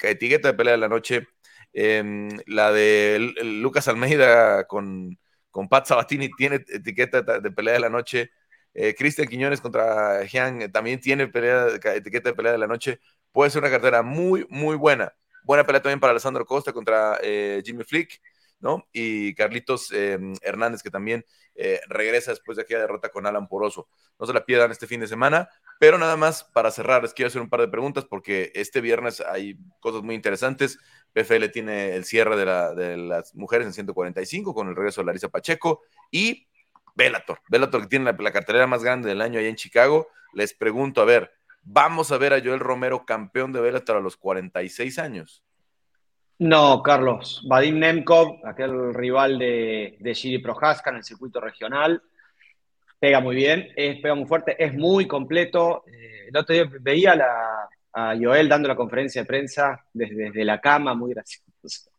etiqueta 0.01 0.49
de 0.49 0.55
pelea 0.55 0.73
de 0.73 0.79
la 0.79 0.89
noche. 0.89 1.29
Em, 1.73 2.29
la 2.47 2.73
de 2.73 3.33
Lucas 3.43 3.89
Almeida 3.89 4.67
con, 4.67 5.19
con 5.51 5.69
Pat 5.69 5.87
Sabatini 5.87 6.31
tiene 6.37 6.57
etiqueta 6.69 7.23
de 7.23 7.51
pelea 7.51 7.75
de 7.75 7.81
la 7.81 7.89
noche. 7.91 8.31
Eh, 8.75 8.95
Cristian 8.95 9.29
Quiñones 9.29 9.61
contra 9.61 10.25
Jean 10.25 10.71
también 10.73 11.01
tiene 11.01 11.25
etiqueta 11.25 12.31
de 12.31 12.35
pelea 12.35 12.53
de 12.53 12.59
la 12.59 12.67
noche. 12.67 13.01
Puede 13.33 13.51
ser 13.51 13.63
una 13.63 13.71
cartera 13.71 14.03
muy, 14.03 14.47
muy 14.51 14.77
buena. 14.77 15.15
Buena 15.45 15.65
pelea 15.65 15.83
también 15.83 16.01
para 16.01 16.13
Alessandro 16.13 16.47
Costa 16.47 16.73
contra 16.73 17.19
eh, 17.23 17.63
Jimmy 17.65 17.85
Flick, 17.85 18.21
¿no? 18.61 18.87
Y 18.93 19.35
Carlitos 19.35 19.91
em, 19.93 20.35
Hernández, 20.43 20.83
que 20.83 20.91
también 20.91 21.25
eh, 21.55 21.81
regresa 21.89 22.31
después 22.31 22.57
de 22.57 22.63
aquella 22.63 22.81
derrota 22.81 23.09
con 23.11 23.27
Alan 23.27 23.49
Poroso. 23.49 23.89
No 24.19 24.27
se 24.27 24.33
la 24.33 24.45
pierdan 24.45 24.71
este 24.71 24.87
fin 24.87 25.01
de 25.01 25.07
semana. 25.09 25.49
Pero 25.83 25.99
nada 25.99 26.17
más 26.17 26.45
para 26.45 26.71
cerrar, 26.71 27.03
les 27.03 27.13
quiero 27.13 27.27
hacer 27.27 27.43
un 27.43 27.49
par 27.49 27.61
de 27.61 27.67
preguntas 27.67 28.05
porque 28.05 28.53
este 28.55 28.81
viernes 28.81 29.21
hay 29.21 29.57
cosas 29.81 30.05
muy 30.05 30.15
interesantes. 30.15 30.79
PFL 31.13 31.47
tiene 31.47 31.97
el 31.97 32.05
cierre 32.05 32.37
de, 32.37 32.97
las 32.97 33.35
mujeres 33.35 33.67
en 33.67 33.73
145 33.73 34.55
con 34.55 34.69
el 34.69 34.77
regreso 34.77 35.01
de 35.01 35.07
Larisa 35.07 35.29
Pacheco 35.29 35.81
y 36.09 36.47
Bellator. 36.95 37.41
Bellator 37.49 37.81
que 37.81 37.89
tiene 37.89 38.05
la, 38.05 38.31
cartelera 38.31 38.69
más 38.69 38.85
grande 38.85 39.09
del 39.09 39.21
año 39.21 39.41
allá 39.41 39.49
en 39.49 39.57
Chicago. 39.57 40.07
Les 40.35 40.55
pregunto, 40.55 41.03
a 41.03 41.05
ver, 41.05 41.33
¿vamos 41.65 42.13
a 42.13 42.17
ver 42.17 42.33
a 42.33 42.41
Joel 42.41 42.61
Romero 42.61 43.05
campeón 43.05 43.53
de 43.53 43.61
Bellator 43.61 43.97
a 43.97 44.01
los 44.01 44.17
46 44.17 45.01
años? 45.01 45.43
No, 46.39 46.81
Carlos. 46.85 47.45
Vadim 47.49 47.81
Nemkov, 47.81 48.47
aquel 48.47 48.95
rival 48.95 49.37
de, 49.37 49.97
de 49.99 50.15
Giri 50.15 50.39
Prohaska 50.39 50.91
en 50.91 50.99
el 50.99 51.03
circuito 51.03 51.41
regional, 51.41 52.01
pega 53.03 53.19
muy 53.19 53.35
bien, 53.35 53.69
es, 53.75 54.01
pega 54.01 54.15
muy 54.15 54.27
fuerte, 54.27 54.55
es 54.65 54.73
muy 54.75 55.09
completo. 55.09 55.83
Eh, 55.89 56.29
el 56.29 56.37
otro 56.37 56.55
día 56.55 56.71
veía 56.81 57.19
a 57.93 58.15
Joel 58.17 58.49
dando 58.49 58.69
la 58.69 58.77
conferencia 58.77 59.23
de 59.23 59.27
prensa 59.27 59.85
desde, 59.93 60.45
la 60.45 60.61
cama, 60.61 60.95
muy 60.95 61.13
gracioso. 61.13 61.91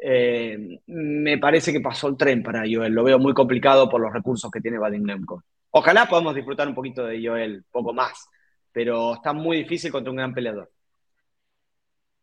Eh, 0.00 0.80
me 0.86 1.36
parece 1.36 1.70
que 1.70 1.82
pasó 1.82 2.08
el 2.08 2.16
tren 2.16 2.42
para 2.42 2.60
Joel, 2.60 2.94
lo 2.94 3.04
veo 3.04 3.18
muy 3.18 3.34
complicado 3.34 3.90
por 3.90 4.00
los 4.00 4.10
recursos 4.10 4.50
que 4.50 4.62
tiene 4.62 4.78
Vadim 4.78 5.04
Nemko. 5.04 5.42
Ojalá 5.72 6.06
podamos 6.06 6.34
disfrutar 6.34 6.66
un 6.66 6.74
poquito 6.74 7.04
de 7.04 7.22
Joel, 7.22 7.64
poco 7.70 7.92
más, 7.92 8.26
pero 8.72 9.16
está 9.16 9.34
muy 9.34 9.58
difícil 9.58 9.92
contra 9.92 10.10
un 10.10 10.16
gran 10.16 10.32
peleador. 10.32 10.72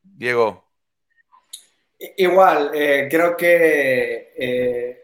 Diego. 0.01 0.65
Igual, 2.17 2.71
eh, 2.73 3.07
creo 3.07 3.37
que 3.37 5.02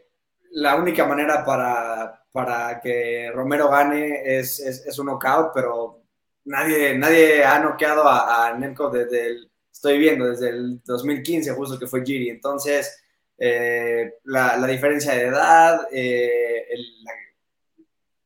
la 0.51 0.75
única 0.75 1.05
manera 1.05 1.43
para, 1.45 2.25
para 2.31 2.79
que 2.81 3.31
Romero 3.33 3.69
gane 3.69 4.21
es, 4.23 4.59
es, 4.59 4.99
un 4.99 5.07
knockout, 5.07 5.51
pero 5.53 6.03
nadie, 6.45 6.97
nadie 6.97 7.43
ha 7.43 7.59
noqueado 7.59 8.07
a, 8.07 8.47
a 8.47 8.57
Nemkov 8.57 8.91
desde 8.91 9.27
el, 9.27 9.51
estoy 9.71 9.97
viendo, 9.97 10.25
desde 10.25 10.49
el 10.49 10.81
2015, 10.83 11.53
justo 11.53 11.79
que 11.79 11.87
fue 11.87 12.03
Giri. 12.03 12.29
Entonces, 12.29 13.01
eh, 13.37 14.15
la, 14.25 14.67
diferencia 14.67 15.13
de 15.13 15.27
edad, 15.27 15.87
eh, 15.91 16.65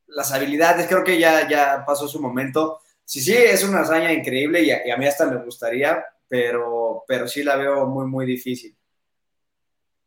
las 0.07 0.31
habilidades, 0.31 0.87
creo 0.87 1.03
que 1.03 1.19
ya, 1.19 1.47
ya 1.47 1.83
pasó 1.85 2.07
su 2.07 2.19
momento. 2.19 2.79
Sí, 3.05 3.21
sí, 3.21 3.35
es 3.35 3.63
una 3.63 3.81
hazaña 3.81 4.11
increíble 4.11 4.63
y 4.63 4.71
a, 4.71 4.97
mí 4.97 5.05
hasta 5.05 5.27
me 5.27 5.43
gustaría, 5.43 6.03
pero, 6.27 7.03
pero 7.07 7.27
sí 7.27 7.43
la 7.43 7.55
veo 7.55 7.85
muy, 7.85 8.07
muy 8.07 8.25
difícil. 8.25 8.75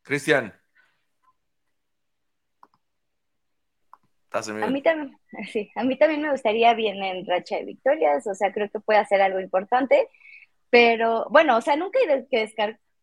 Cristian. 0.03 0.53
A 4.65 4.71
mí 4.71 4.83
también, 4.83 5.17
sí, 5.53 5.71
a 5.75 5.85
mí 5.85 5.97
también 5.97 6.23
me 6.23 6.31
gustaría 6.31 6.75
bien 6.75 7.03
en 7.03 7.27
racha 7.27 7.57
de 7.57 7.65
victorias, 7.65 8.27
o 8.27 8.35
sea, 8.35 8.53
creo 8.53 8.69
que 8.71 8.81
puede 8.81 8.99
hacer 8.99 9.23
algo 9.23 9.41
importante, 9.41 10.09
pero 10.71 11.27
bueno, 11.31 11.57
o 11.57 11.61
sea, 11.61 11.77
nunca 11.77 11.99
hay 12.01 12.27
que 12.31 12.51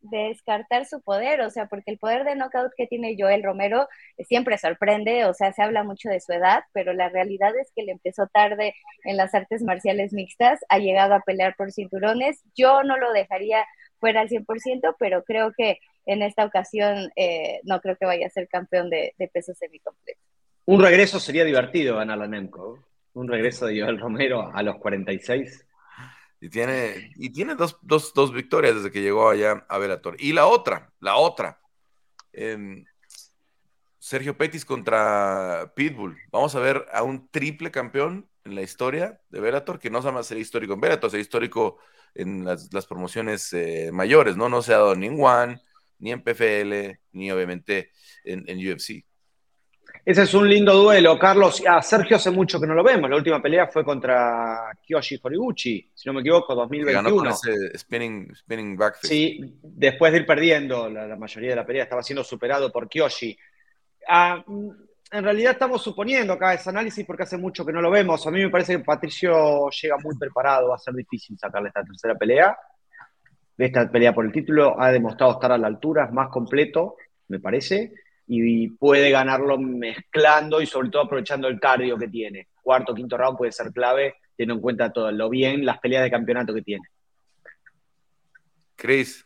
descartar 0.01 0.85
su 0.85 1.01
poder, 1.01 1.41
o 1.41 1.49
sea, 1.49 1.67
porque 1.67 1.91
el 1.91 1.97
poder 1.97 2.25
de 2.25 2.35
knockout 2.35 2.73
que 2.75 2.87
tiene 2.87 3.15
Joel 3.17 3.43
Romero 3.43 3.87
siempre 4.27 4.57
sorprende, 4.57 5.25
o 5.25 5.33
sea, 5.33 5.53
se 5.53 5.63
habla 5.63 5.83
mucho 5.83 6.09
de 6.09 6.19
su 6.19 6.33
edad, 6.33 6.63
pero 6.73 6.93
la 6.93 7.09
realidad 7.09 7.55
es 7.57 7.71
que 7.75 7.83
le 7.83 7.93
empezó 7.93 8.27
tarde 8.27 8.75
en 9.05 9.17
las 9.17 9.33
artes 9.33 9.63
marciales 9.63 10.13
mixtas, 10.13 10.59
ha 10.69 10.79
llegado 10.79 11.15
a 11.15 11.21
pelear 11.21 11.55
por 11.55 11.71
cinturones, 11.71 12.43
yo 12.55 12.83
no 12.83 12.97
lo 12.97 13.13
dejaría 13.13 13.65
fuera 13.99 14.21
al 14.21 14.29
100%, 14.29 14.95
pero 14.99 15.23
creo 15.23 15.53
que 15.57 15.79
en 16.05 16.21
esta 16.21 16.45
ocasión 16.45 17.11
eh, 17.15 17.61
no 17.63 17.79
creo 17.79 17.95
que 17.95 18.05
vaya 18.05 18.27
a 18.27 18.29
ser 18.29 18.47
campeón 18.49 18.89
de, 18.89 19.13
de 19.17 19.27
peso 19.29 19.53
semicompleto. 19.53 20.19
Un 20.65 20.81
regreso 20.81 21.19
sería 21.19 21.43
divertido 21.43 21.97
ganar 21.97 22.17
la 22.17 22.27
Nemco. 22.27 22.79
Un 23.13 23.27
regreso 23.27 23.65
de 23.65 23.81
Joel 23.81 23.99
Romero 23.99 24.49
a 24.53 24.63
los 24.63 24.77
46. 24.77 25.65
Y 26.39 26.49
tiene, 26.49 27.11
y 27.15 27.29
tiene 27.31 27.55
dos, 27.55 28.33
victorias 28.33 28.75
desde 28.75 28.91
que 28.91 29.01
llegó 29.01 29.29
allá 29.29 29.65
a 29.67 29.77
Velator. 29.77 30.15
Y 30.19 30.33
la 30.33 30.47
otra, 30.47 30.91
la 30.99 31.17
otra. 31.17 31.59
Em, 32.31 32.85
Sergio 33.99 34.37
Petis 34.37 34.65
contra 34.65 35.71
Pitbull. 35.75 36.17
Vamos 36.31 36.55
a 36.55 36.59
ver 36.59 36.85
a 36.91 37.03
un 37.03 37.29
triple 37.29 37.71
campeón 37.71 38.29
en 38.45 38.55
la 38.55 38.61
historia 38.61 39.21
de 39.29 39.39
Velator, 39.39 39.79
que 39.79 39.89
no 39.89 40.01
se 40.01 40.07
llama 40.07 40.23
ser 40.23 40.37
histórico 40.37 40.73
en 40.73 40.81
Velator, 40.81 41.11
ser 41.11 41.19
histórico 41.19 41.77
en 42.13 42.45
las, 42.45 42.85
promociones 42.87 43.51
eh, 43.53 43.91
mayores, 43.93 44.35
¿no? 44.37 44.49
No 44.49 44.61
se 44.61 44.73
ha 44.73 44.77
dado 44.77 44.95
ni 44.95 45.07
en 45.07 45.23
One, 45.23 45.61
ni 45.99 46.11
en 46.11 46.21
PFL, 46.21 46.99
ni 47.13 47.31
obviamente 47.31 47.91
en, 48.23 48.43
en 48.47 48.57
UFC. 48.59 49.05
Ese 50.05 50.23
es 50.23 50.33
un 50.33 50.49
lindo 50.49 50.73
duelo, 50.73 51.17
Carlos. 51.17 51.63
A 51.65 51.81
Sergio 51.81 52.17
hace 52.17 52.29
mucho 52.29 52.59
que 52.59 52.67
no 52.67 52.73
lo 52.73 52.83
vemos. 52.83 53.09
La 53.09 53.15
última 53.15 53.41
pelea 53.41 53.67
fue 53.67 53.85
contra 53.85 54.77
Kyoshi 54.85 55.17
Horiguchi, 55.23 55.91
si 55.93 56.09
no 56.09 56.13
me 56.13 56.19
equivoco, 56.19 56.53
2021. 56.53 57.15
Ganó 57.15 57.29
ese 57.29 57.77
spinning, 57.77 58.35
spinning 58.35 58.77
Sí, 59.01 59.39
después 59.61 60.11
de 60.11 60.19
ir 60.19 60.25
perdiendo, 60.25 60.89
la, 60.89 61.15
mayoría 61.15 61.51
de 61.51 61.55
la 61.55 61.65
pelea 61.65 61.83
estaba 61.83 62.03
siendo 62.03 62.21
superado 62.21 62.69
por 62.69 62.89
Kyoshi. 62.89 63.37
Ah, 64.09 64.43
en 64.45 65.23
realidad 65.23 65.53
estamos 65.53 65.81
suponiendo 65.81 66.33
acá 66.33 66.53
ese 66.53 66.69
análisis 66.69 67.05
porque 67.05 67.23
hace 67.23 67.37
mucho 67.37 67.65
que 67.65 67.71
no 67.71 67.81
lo 67.81 67.89
vemos. 67.89 68.27
A 68.27 68.31
mí 68.31 68.41
me 68.41 68.49
parece 68.49 68.75
que 68.75 68.83
Patricio 68.83 69.69
llega 69.69 69.95
muy 70.03 70.17
preparado. 70.17 70.67
Va 70.67 70.75
a 70.75 70.79
ser 70.79 70.95
difícil 70.95 71.37
sacarle 71.39 71.69
esta 71.69 71.83
tercera 71.83 72.15
pelea. 72.15 72.57
Esta 73.57 73.89
pelea 73.89 74.13
por 74.13 74.25
el 74.25 74.33
título 74.33 74.77
ha 74.81 74.91
demostrado 74.91 75.33
estar 75.33 75.53
a 75.53 75.57
la 75.57 75.67
altura, 75.67 76.05
es 76.05 76.11
más 76.11 76.27
completo, 76.29 76.97
me 77.27 77.39
parece 77.39 77.93
y 78.27 78.69
puede 78.69 79.09
ganarlo 79.11 79.57
mezclando 79.57 80.61
y 80.61 80.65
sobre 80.65 80.89
todo 80.89 81.03
aprovechando 81.03 81.47
el 81.47 81.59
cardio 81.59 81.97
que 81.97 82.07
tiene. 82.07 82.47
Cuarto, 82.61 82.93
quinto 82.93 83.17
round 83.17 83.37
puede 83.37 83.51
ser 83.51 83.71
clave, 83.71 84.15
teniendo 84.35 84.55
en 84.55 84.61
cuenta 84.61 84.93
todo 84.93 85.11
lo 85.11 85.29
bien, 85.29 85.65
las 85.65 85.79
peleas 85.79 86.03
de 86.03 86.11
campeonato 86.11 86.53
que 86.53 86.61
tiene. 86.61 86.87
Chris. 88.75 89.25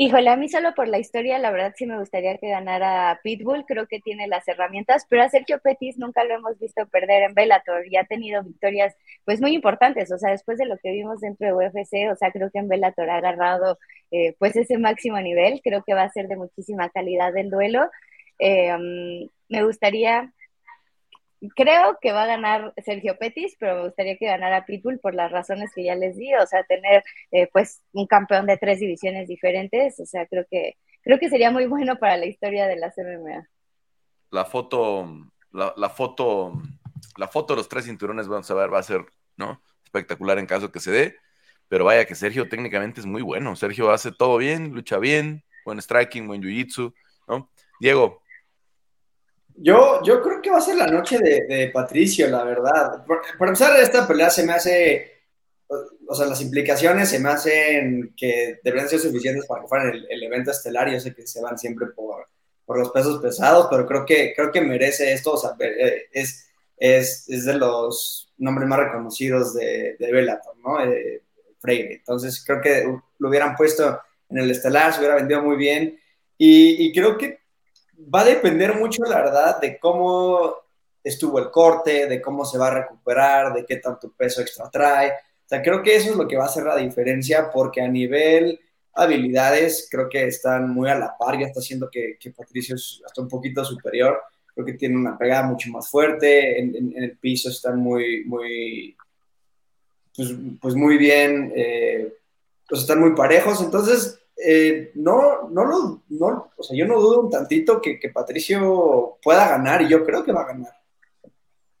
Híjole, 0.00 0.30
a 0.30 0.36
mí 0.36 0.48
solo 0.48 0.74
por 0.76 0.86
la 0.86 0.98
historia, 1.00 1.40
la 1.40 1.50
verdad 1.50 1.74
sí 1.76 1.84
me 1.84 1.98
gustaría 1.98 2.38
que 2.38 2.48
ganara 2.50 3.18
Pitbull, 3.24 3.64
creo 3.66 3.88
que 3.88 3.98
tiene 3.98 4.28
las 4.28 4.46
herramientas, 4.46 5.04
pero 5.08 5.22
a 5.24 5.28
Sergio 5.28 5.58
Petis 5.58 5.98
nunca 5.98 6.22
lo 6.22 6.34
hemos 6.34 6.56
visto 6.60 6.86
perder 6.86 7.24
en 7.24 7.34
Bellator 7.34 7.84
y 7.88 7.96
ha 7.96 8.04
tenido 8.04 8.44
victorias 8.44 8.94
pues 9.24 9.40
muy 9.40 9.54
importantes, 9.54 10.12
o 10.12 10.18
sea, 10.18 10.30
después 10.30 10.56
de 10.58 10.66
lo 10.66 10.78
que 10.78 10.92
vimos 10.92 11.20
dentro 11.20 11.48
de 11.48 11.52
UFC, 11.52 12.08
o 12.12 12.14
sea, 12.16 12.30
creo 12.30 12.48
que 12.52 12.60
en 12.60 12.68
Bellator 12.68 13.10
ha 13.10 13.16
agarrado 13.16 13.78
eh, 14.12 14.36
pues 14.38 14.54
ese 14.54 14.78
máximo 14.78 15.20
nivel, 15.20 15.60
creo 15.64 15.82
que 15.84 15.94
va 15.94 16.04
a 16.04 16.10
ser 16.12 16.28
de 16.28 16.36
muchísima 16.36 16.88
calidad 16.90 17.36
el 17.36 17.50
duelo. 17.50 17.90
Mm, 18.40 19.26
me 19.48 19.64
gustaría 19.64 20.32
creo 21.54 21.98
que 22.00 22.12
va 22.12 22.24
a 22.24 22.26
ganar 22.26 22.72
Sergio 22.84 23.18
Petis, 23.18 23.56
pero 23.58 23.76
me 23.76 23.84
gustaría 23.84 24.16
que 24.16 24.26
ganara 24.26 24.64
Pitbull 24.66 24.98
por 24.98 25.14
las 25.14 25.30
razones 25.30 25.70
que 25.74 25.84
ya 25.84 25.94
les 25.94 26.16
di, 26.16 26.34
o 26.34 26.46
sea, 26.46 26.64
tener 26.64 27.04
eh, 27.30 27.48
pues 27.52 27.82
un 27.92 28.06
campeón 28.06 28.46
de 28.46 28.56
tres 28.56 28.80
divisiones 28.80 29.28
diferentes, 29.28 30.00
o 30.00 30.06
sea, 30.06 30.26
creo 30.26 30.44
que 30.50 30.76
creo 31.02 31.18
que 31.18 31.30
sería 31.30 31.50
muy 31.50 31.66
bueno 31.66 31.96
para 31.98 32.16
la 32.16 32.26
historia 32.26 32.66
de 32.66 32.76
la 32.76 32.92
MMA. 32.96 33.48
La 34.30 34.44
foto, 34.44 35.08
la, 35.52 35.88
foto, 35.88 36.52
la 37.16 37.28
foto 37.28 37.54
de 37.54 37.58
los 37.58 37.68
tres 37.68 37.86
cinturones, 37.86 38.28
vamos 38.28 38.50
a 38.50 38.54
ver, 38.54 38.72
va 38.72 38.80
a 38.80 38.82
ser, 38.82 39.04
¿no? 39.36 39.62
Espectacular 39.84 40.38
en 40.38 40.46
caso 40.46 40.70
que 40.70 40.80
se 40.80 40.90
dé, 40.90 41.16
pero 41.68 41.84
vaya 41.84 42.04
que 42.04 42.14
Sergio 42.14 42.48
técnicamente 42.48 43.00
es 43.00 43.06
muy 43.06 43.22
bueno, 43.22 43.56
Sergio 43.56 43.90
hace 43.90 44.12
todo 44.12 44.36
bien, 44.36 44.74
lucha 44.74 44.98
bien, 44.98 45.44
buen 45.64 45.80
striking, 45.80 46.26
buen 46.26 46.42
jiu-jitsu, 46.42 46.92
¿no? 47.26 47.50
Diego, 47.80 48.22
yo, 49.60 50.02
yo 50.04 50.22
creo 50.22 50.40
que 50.40 50.50
va 50.50 50.58
a 50.58 50.62
ser 50.62 50.76
la 50.76 50.86
noche 50.86 51.18
de, 51.18 51.70
Patricio, 51.72 52.28
la 52.28 52.44
verdad. 52.44 53.04
Por, 53.04 53.22
por, 53.36 53.48
empezar, 53.48 53.78
esta 53.80 54.06
pelea 54.06 54.30
se 54.30 54.44
me 54.44 54.52
hace, 54.52 55.22
o 56.06 56.14
sea, 56.14 56.26
las 56.26 56.40
implicaciones 56.40 57.08
se 57.08 57.18
me 57.18 57.28
hacen 57.28 58.14
que 58.16 58.60
deberían 58.62 58.88
ser 58.88 59.00
suficientes 59.00 59.46
para 59.46 59.62
que 59.62 59.68
fueran 59.68 59.94
el, 60.08 60.22
evento 60.22 60.50
estelar. 60.50 60.90
Yo 60.90 61.00
sé 61.00 61.14
que 61.14 61.26
se 61.26 61.40
van 61.40 61.58
siempre 61.58 61.86
por, 61.88 62.28
por, 62.64 62.78
los 62.78 62.90
pesos 62.90 63.20
pesados, 63.20 63.66
pero 63.70 63.86
creo 63.86 64.06
que, 64.06 64.32
creo 64.34 64.52
que 64.52 64.60
merece 64.60 65.12
esto. 65.12 65.32
O 65.32 65.36
sea, 65.36 65.50
eh, 65.58 66.06
es, 66.12 66.48
es, 66.76 67.28
es 67.28 67.44
de 67.44 67.54
los 67.54 68.32
nombres 68.38 68.68
más 68.68 68.78
reconocidos 68.78 69.54
de, 69.54 69.96
de 69.98 70.12
Bellator, 70.12 70.56
¿no? 70.58 70.84
Eh, 70.84 71.22
Freire. 71.58 71.94
Entonces, 71.94 72.44
creo 72.44 72.60
que 72.60 72.84
lo 73.18 73.28
hubieran 73.28 73.56
puesto 73.56 74.00
en 74.30 74.38
el 74.38 74.50
estelar, 74.50 74.92
se 74.92 75.00
hubiera 75.00 75.16
vendido 75.16 75.42
muy 75.42 75.56
bien. 75.56 75.98
Y, 76.36 76.86
y 76.86 76.92
creo 76.92 77.18
que 77.18 77.37
va 78.12 78.20
a 78.20 78.24
depender 78.24 78.74
mucho, 78.76 79.02
la 79.04 79.16
verdad, 79.16 79.60
de 79.60 79.78
cómo 79.78 80.54
estuvo 81.02 81.38
el 81.38 81.50
corte, 81.50 82.06
de 82.06 82.20
cómo 82.20 82.44
se 82.44 82.58
va 82.58 82.68
a 82.68 82.82
recuperar, 82.82 83.54
de 83.54 83.64
qué 83.64 83.76
tanto 83.76 84.12
peso 84.16 84.40
extra 84.40 84.70
trae. 84.70 85.08
O 85.10 85.48
sea, 85.48 85.62
creo 85.62 85.82
que 85.82 85.96
eso 85.96 86.10
es 86.10 86.16
lo 86.16 86.28
que 86.28 86.36
va 86.36 86.44
a 86.44 86.48
hacer 86.48 86.64
la 86.64 86.76
diferencia, 86.76 87.50
porque 87.50 87.80
a 87.80 87.88
nivel 87.88 88.60
habilidades 88.98 89.88
creo 89.90 90.08
que 90.08 90.26
están 90.26 90.70
muy 90.70 90.90
a 90.90 90.98
la 90.98 91.16
par, 91.16 91.38
ya 91.38 91.46
está 91.46 91.60
haciendo 91.60 91.88
que, 91.90 92.18
Patricio 92.36 92.74
es 92.74 93.00
hasta 93.06 93.22
un 93.22 93.28
poquito 93.28 93.64
superior, 93.64 94.20
creo 94.52 94.66
que 94.66 94.72
tiene 94.74 94.96
una 94.96 95.16
pegada 95.16 95.44
mucho 95.44 95.70
más 95.70 95.88
fuerte, 95.88 96.58
en, 96.58 96.92
el 96.96 97.16
piso 97.16 97.48
están 97.48 97.78
muy, 97.78 98.24
muy, 98.24 98.96
pues, 100.16 100.34
pues 100.60 100.74
muy 100.74 100.98
bien, 100.98 101.52
eh, 101.54 102.12
pues 102.68 102.82
están 102.82 103.00
muy 103.00 103.14
parejos, 103.14 103.62
entonces 103.62 104.18
eh, 104.44 104.92
no, 104.94 105.48
no 105.50 105.64
lo, 105.64 106.02
no, 106.08 106.52
o 106.56 106.62
sea, 106.62 106.76
yo 106.76 106.86
no 106.86 107.00
dudo 107.00 107.20
un 107.20 107.30
tantito 107.30 107.80
que, 107.80 107.98
Patricio 108.12 109.18
pueda 109.22 109.48
ganar 109.48 109.82
y 109.82 109.88
yo 109.88 110.04
creo 110.04 110.24
que 110.24 110.32
va 110.32 110.42
a 110.42 110.46
ganar. 110.46 110.72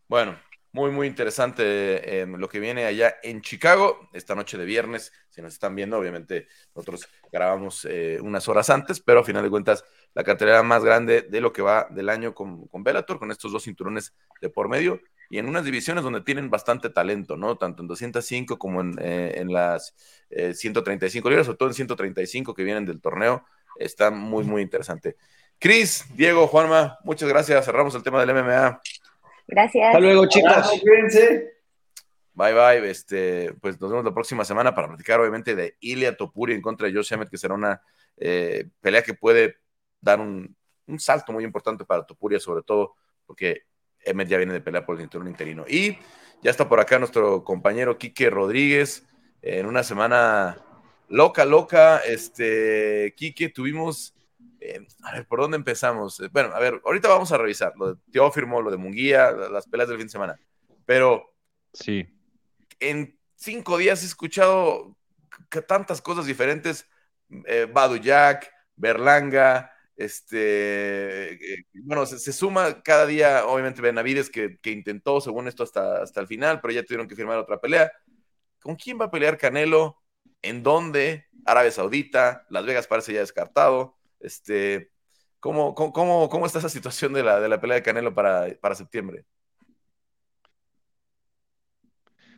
Bueno, 0.08 0.38
muy, 0.72 0.90
muy 0.90 1.06
interesante 1.06 2.20
em, 2.20 2.34
lo 2.36 2.48
que 2.48 2.60
viene 2.60 2.84
allá 2.84 3.16
en 3.22 3.42
Chicago, 3.42 4.08
esta 4.12 4.34
noche 4.34 4.58
de 4.58 4.64
viernes. 4.64 5.12
Si 5.28 5.40
nos 5.40 5.52
están 5.52 5.74
viendo, 5.74 5.98
obviamente 5.98 6.48
nosotros 6.74 7.08
grabamos 7.30 7.84
eh, 7.84 8.18
unas 8.20 8.48
horas 8.48 8.70
antes, 8.70 9.00
pero 9.00 9.20
a 9.20 9.24
final 9.24 9.42
de 9.42 9.50
cuentas, 9.50 9.84
la 10.14 10.24
cartelera 10.24 10.62
más 10.62 10.82
grande 10.82 11.22
de 11.22 11.40
lo 11.40 11.52
que 11.52 11.62
va 11.62 11.86
del 11.90 12.08
año 12.08 12.34
con, 12.34 12.66
con 12.66 12.82
Bellator, 12.82 13.18
con 13.18 13.30
estos 13.30 13.52
dos 13.52 13.64
cinturones 13.64 14.14
de 14.40 14.50
por 14.50 14.68
medio 14.68 15.00
y 15.30 15.38
en 15.38 15.46
unas 15.48 15.64
divisiones 15.64 16.04
donde 16.04 16.22
tienen 16.22 16.48
bastante 16.50 16.90
talento, 16.90 17.36
¿no? 17.36 17.56
Tanto 17.56 17.82
en 17.82 17.88
205 17.88 18.58
como 18.58 18.80
en, 18.80 18.98
eh, 19.00 19.34
en 19.36 19.52
las 19.52 19.94
135 20.30 21.28
eh, 21.28 21.30
libras, 21.30 21.46
sobre 21.46 21.58
todo 21.58 21.68
en 21.68 21.74
135 21.74 22.54
que 22.54 22.64
vienen 22.64 22.86
del 22.86 23.00
torneo. 23.00 23.44
Está 23.78 24.10
muy, 24.10 24.44
muy 24.44 24.62
interesante. 24.62 25.16
Cris, 25.58 26.06
Diego, 26.14 26.46
Juanma, 26.46 26.98
muchas 27.04 27.28
gracias. 27.28 27.64
Cerramos 27.64 27.94
el 27.94 28.02
tema 28.02 28.24
del 28.24 28.34
MMA. 28.34 28.80
Gracias. 29.46 29.86
Hasta 29.86 30.00
luego, 30.00 30.26
chicos. 30.26 30.82
Bye, 32.32 32.54
bye. 32.54 32.90
Este, 32.90 33.52
pues 33.60 33.80
nos 33.80 33.90
vemos 33.90 34.04
la 34.04 34.14
próxima 34.14 34.44
semana 34.44 34.74
para 34.74 34.88
platicar, 34.88 35.20
obviamente, 35.20 35.54
de 35.54 35.76
Ilia 35.80 36.16
Topuri 36.16 36.54
en 36.54 36.62
contra 36.62 36.86
de 36.86 36.94
Josh 36.94 37.12
Emmett, 37.12 37.28
que 37.28 37.38
será 37.38 37.54
una 37.54 37.82
eh, 38.16 38.68
pelea 38.80 39.02
que 39.02 39.14
puede 39.14 39.56
dar 40.00 40.20
un, 40.20 40.56
un 40.86 40.98
salto 40.98 41.32
muy 41.32 41.44
importante 41.44 41.84
para 41.84 42.06
Topuria, 42.06 42.40
sobre 42.40 42.62
todo 42.62 42.94
porque 43.26 43.67
Emmet 44.04 44.28
ya 44.28 44.38
viene 44.38 44.52
de 44.52 44.60
pelear 44.60 44.84
por 44.84 44.96
el 44.96 45.02
cinturón 45.02 45.28
interino. 45.28 45.64
Y 45.68 45.98
ya 46.42 46.50
está 46.50 46.68
por 46.68 46.80
acá 46.80 46.98
nuestro 46.98 47.44
compañero 47.44 47.98
Quique 47.98 48.30
Rodríguez. 48.30 49.04
En 49.42 49.66
una 49.66 49.82
semana 49.82 50.58
loca, 51.08 51.44
loca. 51.44 51.98
Este, 51.98 53.14
Quique, 53.16 53.48
tuvimos. 53.48 54.14
Eh, 54.60 54.86
a 55.02 55.12
ver, 55.12 55.26
¿por 55.26 55.40
dónde 55.40 55.56
empezamos? 55.56 56.20
Eh, 56.20 56.28
bueno, 56.32 56.54
a 56.54 56.58
ver, 56.58 56.80
ahorita 56.84 57.08
vamos 57.08 57.30
a 57.32 57.38
revisar 57.38 57.72
lo 57.76 57.94
de 57.94 58.00
Teófimo, 58.12 58.60
lo 58.60 58.70
de 58.70 58.76
Munguía, 58.76 59.30
las 59.30 59.66
peleas 59.66 59.88
del 59.88 59.98
fin 59.98 60.06
de 60.06 60.12
semana. 60.12 60.40
Pero. 60.86 61.34
Sí. 61.72 62.08
En 62.80 63.18
cinco 63.34 63.76
días 63.78 64.02
he 64.02 64.06
escuchado 64.06 64.96
tantas 65.66 66.00
cosas 66.00 66.26
diferentes. 66.26 66.88
Eh, 67.46 67.68
Badu 67.70 67.96
Jack, 67.96 68.50
Berlanga, 68.76 69.72
este, 69.98 71.32
eh, 71.54 71.64
bueno, 71.74 72.06
se, 72.06 72.32
suma 72.32 72.82
cada 72.82 73.04
día, 73.04 73.44
obviamente, 73.46 73.82
Benavides, 73.82 74.30
que, 74.30 74.56
intentó, 74.66 75.20
según 75.20 75.48
esto, 75.48 75.64
hasta, 75.64 76.02
hasta 76.02 76.20
el 76.20 76.28
final, 76.28 76.60
pero 76.60 76.72
ya 76.72 76.84
tuvieron 76.84 77.08
que 77.08 77.16
firmar 77.16 77.36
otra 77.36 77.60
pelea. 77.60 77.90
¿Con 78.60 78.76
quién 78.76 79.00
va 79.00 79.06
a 79.06 79.10
pelear 79.10 79.36
Canelo? 79.36 80.00
¿En 80.40 80.62
dónde? 80.62 81.26
Arabia 81.44 81.72
Saudita, 81.72 82.46
Las 82.48 82.64
Vegas 82.64 82.86
parece 82.86 83.12
ya 83.12 83.20
descartado. 83.20 83.96
Este, 84.20 84.92
¿cómo, 85.40 85.74
cómo, 85.74 86.28
cómo 86.28 86.46
está 86.46 86.60
esa 86.60 86.68
situación 86.68 87.12
de 87.12 87.24
la, 87.24 87.40
de 87.40 87.48
la 87.48 87.60
pelea 87.60 87.78
de 87.78 87.82
Canelo 87.82 88.14
para, 88.14 88.46
para 88.60 88.76
septiembre? 88.76 89.24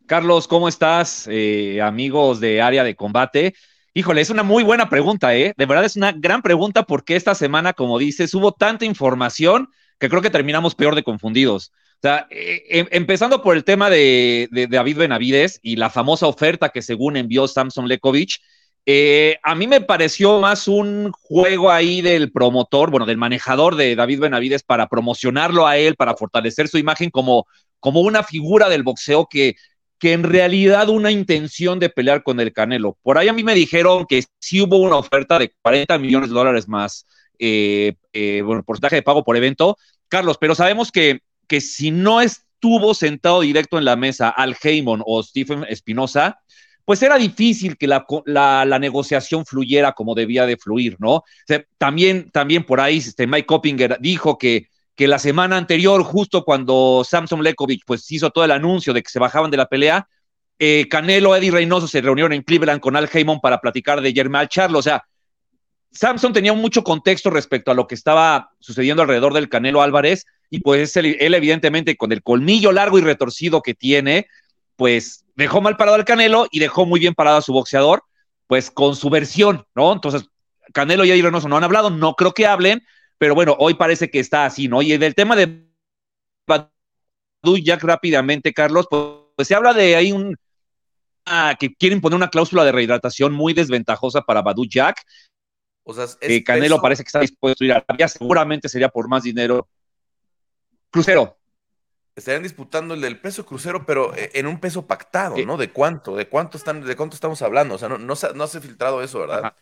Carlos, 0.06 0.48
¿cómo 0.48 0.66
estás? 0.66 1.28
Eh, 1.30 1.82
amigos 1.82 2.40
de 2.40 2.62
área 2.62 2.84
de 2.84 2.96
combate. 2.96 3.54
Híjole, 3.92 4.20
es 4.20 4.30
una 4.30 4.44
muy 4.44 4.62
buena 4.62 4.88
pregunta, 4.88 5.34
¿eh? 5.34 5.52
De 5.56 5.66
verdad 5.66 5.84
es 5.84 5.96
una 5.96 6.12
gran 6.12 6.42
pregunta 6.42 6.84
porque 6.84 7.16
esta 7.16 7.34
semana, 7.34 7.72
como 7.72 7.98
dices, 7.98 8.32
hubo 8.34 8.52
tanta 8.52 8.84
información 8.84 9.68
que 9.98 10.08
creo 10.08 10.22
que 10.22 10.30
terminamos 10.30 10.76
peor 10.76 10.94
de 10.94 11.02
confundidos. 11.02 11.72
O 11.96 12.00
sea, 12.02 12.26
eh, 12.30 12.62
em, 12.70 12.86
empezando 12.92 13.42
por 13.42 13.56
el 13.56 13.64
tema 13.64 13.90
de, 13.90 14.48
David 14.70 14.96
Benavides 14.96 15.58
y 15.62 15.76
la 15.76 15.90
famosa 15.90 16.26
oferta 16.28 16.68
que 16.70 16.82
según 16.82 17.16
envió 17.16 17.48
Samson 17.48 17.88
Lekovic, 17.88 18.38
eh, 18.86 19.38
a 19.42 19.54
mí 19.56 19.66
me 19.66 19.80
pareció 19.80 20.40
más 20.40 20.68
un 20.68 21.10
juego 21.12 21.70
ahí 21.70 22.00
del 22.00 22.32
promotor, 22.32 22.90
bueno, 22.90 23.06
del 23.06 23.18
manejador 23.18 23.74
de 23.76 23.96
David 23.96 24.20
Benavides 24.20 24.62
para 24.62 24.88
promocionarlo 24.88 25.66
a 25.66 25.76
él, 25.76 25.96
para 25.96 26.14
fortalecer 26.14 26.68
su 26.68 26.78
imagen 26.78 27.10
como, 27.10 27.46
como 27.80 28.00
una 28.00 28.22
figura 28.22 28.68
del 28.68 28.84
boxeo 28.84 29.26
que 29.28 29.56
que 30.00 30.14
en 30.14 30.22
realidad 30.24 30.88
una 30.88 31.10
intención 31.10 31.78
de 31.78 31.90
pelear 31.90 32.22
con 32.22 32.40
el 32.40 32.54
Canelo. 32.54 32.96
Por 33.02 33.18
ahí 33.18 33.28
a 33.28 33.34
mí 33.34 33.44
me 33.44 33.54
dijeron 33.54 34.06
que 34.08 34.24
sí 34.40 34.62
hubo 34.62 34.78
una 34.78 34.96
oferta 34.96 35.38
de 35.38 35.52
40 35.60 35.98
millones 35.98 36.30
de 36.30 36.34
dólares 36.34 36.66
más, 36.66 37.06
eh, 37.38 37.94
eh, 38.14 38.40
bueno, 38.42 38.62
porcentaje 38.62 38.96
de 38.96 39.02
pago 39.02 39.22
por 39.22 39.36
evento. 39.36 39.76
Carlos, 40.08 40.38
pero 40.40 40.54
sabemos 40.54 40.90
que, 40.90 41.20
que 41.46 41.60
si 41.60 41.90
no 41.90 42.22
estuvo 42.22 42.94
sentado 42.94 43.42
directo 43.42 43.76
en 43.76 43.84
la 43.84 43.94
mesa 43.94 44.30
Al 44.30 44.56
Heyman 44.60 45.02
o 45.04 45.22
Stephen 45.22 45.66
Espinosa, 45.68 46.40
pues 46.86 47.02
era 47.02 47.18
difícil 47.18 47.76
que 47.76 47.86
la, 47.86 48.06
la, 48.24 48.78
negociación 48.78 49.44
fluyera 49.44 49.92
como 49.92 50.14
debía 50.14 50.46
de 50.46 50.56
fluir, 50.56 50.96
¿no? 50.98 51.22
también, 51.76 52.30
también 52.30 52.64
por 52.64 52.80
ahí 52.80 52.96
este, 52.96 53.26
Mike 53.26 53.46
Coppinger 53.46 53.98
dijo 54.00 54.38
que 54.38 54.66
que 55.00 55.08
la 55.08 55.18
semana 55.18 55.56
anterior, 55.56 56.02
justo 56.02 56.44
cuando 56.44 57.04
Samson 57.08 57.42
Lekovic 57.42 57.84
pues 57.86 58.12
hizo 58.12 58.28
todo 58.28 58.44
el 58.44 58.50
anuncio 58.50 58.92
de 58.92 59.02
que 59.02 59.08
se 59.08 59.18
bajaban 59.18 59.50
de 59.50 59.56
la 59.56 59.64
pelea, 59.64 60.06
eh, 60.58 60.88
Canelo, 60.90 61.34
Eddie 61.34 61.50
Reynoso 61.50 61.88
se 61.88 62.02
reunieron 62.02 62.34
en 62.34 62.42
Cleveland 62.42 62.82
con 62.82 62.96
Al 62.96 63.08
Heyman 63.10 63.40
para 63.40 63.62
platicar 63.62 64.02
de 64.02 64.12
Germán 64.12 64.48
Charlo. 64.48 64.78
O 64.78 64.82
sea, 64.82 65.02
Samson 65.90 66.34
tenía 66.34 66.52
mucho 66.52 66.84
contexto 66.84 67.30
respecto 67.30 67.70
a 67.70 67.74
lo 67.74 67.86
que 67.86 67.94
estaba 67.94 68.50
sucediendo 68.58 69.00
alrededor 69.00 69.32
del 69.32 69.48
Canelo 69.48 69.80
Álvarez 69.80 70.26
y 70.50 70.60
pues 70.60 70.94
él, 70.98 71.16
evidentemente 71.18 71.96
con 71.96 72.12
el 72.12 72.22
colmillo 72.22 72.70
largo 72.70 72.98
y 72.98 73.00
retorcido 73.00 73.62
que 73.62 73.72
tiene, 73.72 74.26
pues 74.76 75.24
dejó 75.34 75.62
mal 75.62 75.78
parado 75.78 75.96
al 75.96 76.04
Canelo 76.04 76.46
y 76.50 76.58
dejó 76.58 76.84
muy 76.84 77.00
bien 77.00 77.14
parado 77.14 77.38
a 77.38 77.42
su 77.42 77.54
boxeador, 77.54 78.02
pues 78.46 78.70
con 78.70 78.94
su 78.94 79.08
versión, 79.08 79.64
¿no? 79.74 79.94
Entonces, 79.94 80.28
Canelo 80.74 81.06
y 81.06 81.10
Eddie 81.10 81.22
Reynoso 81.22 81.48
no 81.48 81.56
han 81.56 81.64
hablado, 81.64 81.88
no 81.88 82.16
creo 82.16 82.34
que 82.34 82.46
hablen, 82.46 82.82
pero 83.20 83.34
bueno, 83.34 83.54
hoy 83.58 83.74
parece 83.74 84.10
que 84.10 84.18
está 84.18 84.46
así, 84.46 84.66
¿no? 84.66 84.80
Y 84.80 84.96
del 84.96 85.14
tema 85.14 85.36
de 85.36 85.68
Badu 86.46 87.58
Jack 87.62 87.84
rápidamente, 87.84 88.54
Carlos, 88.54 88.86
pues, 88.88 89.46
se 89.46 89.54
habla 89.54 89.74
de 89.74 89.94
ahí 89.94 90.10
un 90.10 90.34
ah, 91.26 91.54
que 91.60 91.74
quieren 91.74 92.00
poner 92.00 92.16
una 92.16 92.30
cláusula 92.30 92.64
de 92.64 92.72
rehidratación 92.72 93.34
muy 93.34 93.52
desventajosa 93.52 94.22
para 94.22 94.40
Badu 94.40 94.64
Jack. 94.64 95.04
O 95.84 95.92
sea, 95.92 96.06
es 96.18 96.44
Canelo 96.44 96.80
parece 96.80 97.02
que 97.04 97.08
está 97.08 97.20
dispuesto 97.20 97.62
a 97.62 97.66
ir 97.66 97.72
a 97.74 97.84
Arabia, 97.86 98.08
seguramente 98.08 98.70
sería 98.70 98.88
por 98.88 99.06
más 99.06 99.22
dinero. 99.22 99.68
Crucero. 100.88 101.36
Estarían 102.16 102.42
disputando 102.42 102.94
el 102.94 103.02
del 103.02 103.20
peso 103.20 103.44
crucero, 103.44 103.84
pero 103.84 104.16
eh, 104.16 104.30
en 104.32 104.46
un 104.46 104.60
peso 104.60 104.86
pactado, 104.86 105.36
¿no? 105.44 105.58
¿De 105.58 105.70
cuánto? 105.70 106.16
¿De 106.16 106.26
cuánto 106.26 106.56
están, 106.56 106.86
de 106.86 106.96
cuánto 106.96 107.16
estamos 107.16 107.42
hablando? 107.42 107.74
O 107.74 107.78
sea, 107.78 107.90
no, 107.90 107.98
no, 107.98 108.14
no 108.34 108.46
se 108.46 108.58
ha 108.58 108.60
filtrado 108.62 109.02
eso, 109.02 109.20
¿verdad? 109.20 109.54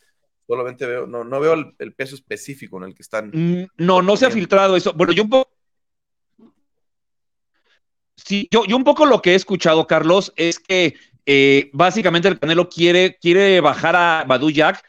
Solamente 0.48 0.86
veo, 0.86 1.06
no, 1.06 1.24
no 1.24 1.40
veo 1.40 1.74
el, 1.78 1.92
peso 1.92 2.14
específico 2.14 2.78
en 2.78 2.84
el 2.84 2.94
que 2.94 3.02
están. 3.02 3.30
Mm, 3.34 3.66
no, 3.76 4.00
no 4.00 4.16
se 4.16 4.24
ha 4.24 4.30
filtrado 4.30 4.76
eso. 4.76 4.94
Bueno, 4.94 5.12
yo 5.12 5.22
un 5.22 5.28
poco. 5.28 5.50
Sí, 8.16 8.48
yo, 8.50 8.64
yo 8.64 8.76
un 8.76 8.84
poco 8.84 9.04
lo 9.04 9.20
que 9.20 9.32
he 9.32 9.34
escuchado, 9.34 9.86
Carlos, 9.86 10.32
es 10.36 10.58
que 10.58 10.96
eh, 11.26 11.68
básicamente 11.74 12.28
el 12.28 12.38
Canelo 12.38 12.70
quiere, 12.70 13.18
quiere 13.20 13.60
bajar 13.60 13.94
a 13.94 14.24
Badu 14.26 14.50
Jack 14.50 14.82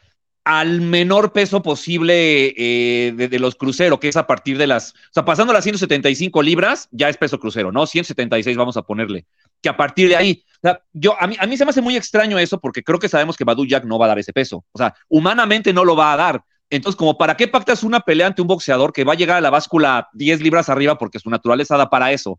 al 0.44 0.80
menor 0.80 1.34
peso 1.34 1.62
posible 1.62 2.54
eh, 2.56 3.12
de, 3.12 3.38
los 3.38 3.54
cruceros, 3.54 4.00
que 4.00 4.08
es 4.08 4.16
a 4.16 4.26
partir 4.26 4.56
de 4.56 4.66
las, 4.66 4.92
o 4.92 5.12
sea, 5.12 5.26
pasando 5.26 5.52
las 5.52 5.64
175 5.64 6.42
libras, 6.42 6.88
ya 6.90 7.10
es 7.10 7.18
peso 7.18 7.38
crucero, 7.38 7.70
¿no? 7.70 7.86
176 7.86 8.56
vamos 8.56 8.78
a 8.78 8.82
ponerle, 8.82 9.26
que 9.60 9.68
a 9.68 9.76
partir 9.76 10.08
de 10.08 10.16
ahí, 10.16 10.44
o 10.62 10.68
sea, 10.68 10.82
yo, 10.92 11.16
a 11.18 11.26
mí, 11.26 11.36
a 11.38 11.46
mí 11.46 11.56
se 11.56 11.64
me 11.64 11.70
hace 11.70 11.80
muy 11.80 11.96
extraño 11.96 12.38
eso 12.38 12.60
porque 12.60 12.82
creo 12.82 12.98
que 12.98 13.08
sabemos 13.08 13.34
que 13.36 13.44
Badu 13.44 13.64
Jack 13.64 13.84
no 13.84 13.98
va 13.98 14.04
a 14.04 14.08
dar 14.08 14.18
ese 14.18 14.34
peso. 14.34 14.62
O 14.72 14.78
sea, 14.78 14.94
humanamente 15.08 15.72
no 15.72 15.86
lo 15.86 15.96
va 15.96 16.12
a 16.12 16.16
dar. 16.16 16.44
Entonces, 16.68 16.96
como 16.96 17.16
para 17.16 17.34
qué 17.34 17.48
pactas 17.48 17.82
una 17.82 18.00
pelea 18.00 18.26
ante 18.26 18.42
un 18.42 18.48
boxeador 18.48 18.92
que 18.92 19.04
va 19.04 19.14
a 19.14 19.16
llegar 19.16 19.38
a 19.38 19.40
la 19.40 19.48
báscula 19.48 20.08
10 20.12 20.42
libras 20.42 20.68
arriba 20.68 20.98
porque 20.98 21.18
su 21.18 21.30
naturaleza 21.30 21.78
da 21.78 21.88
para 21.88 22.12
eso? 22.12 22.38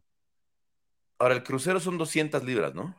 Ahora, 1.18 1.34
el 1.34 1.44
crucero 1.44 1.80
son 1.80 1.98
200 1.98 2.44
libras, 2.44 2.76
¿no? 2.76 2.96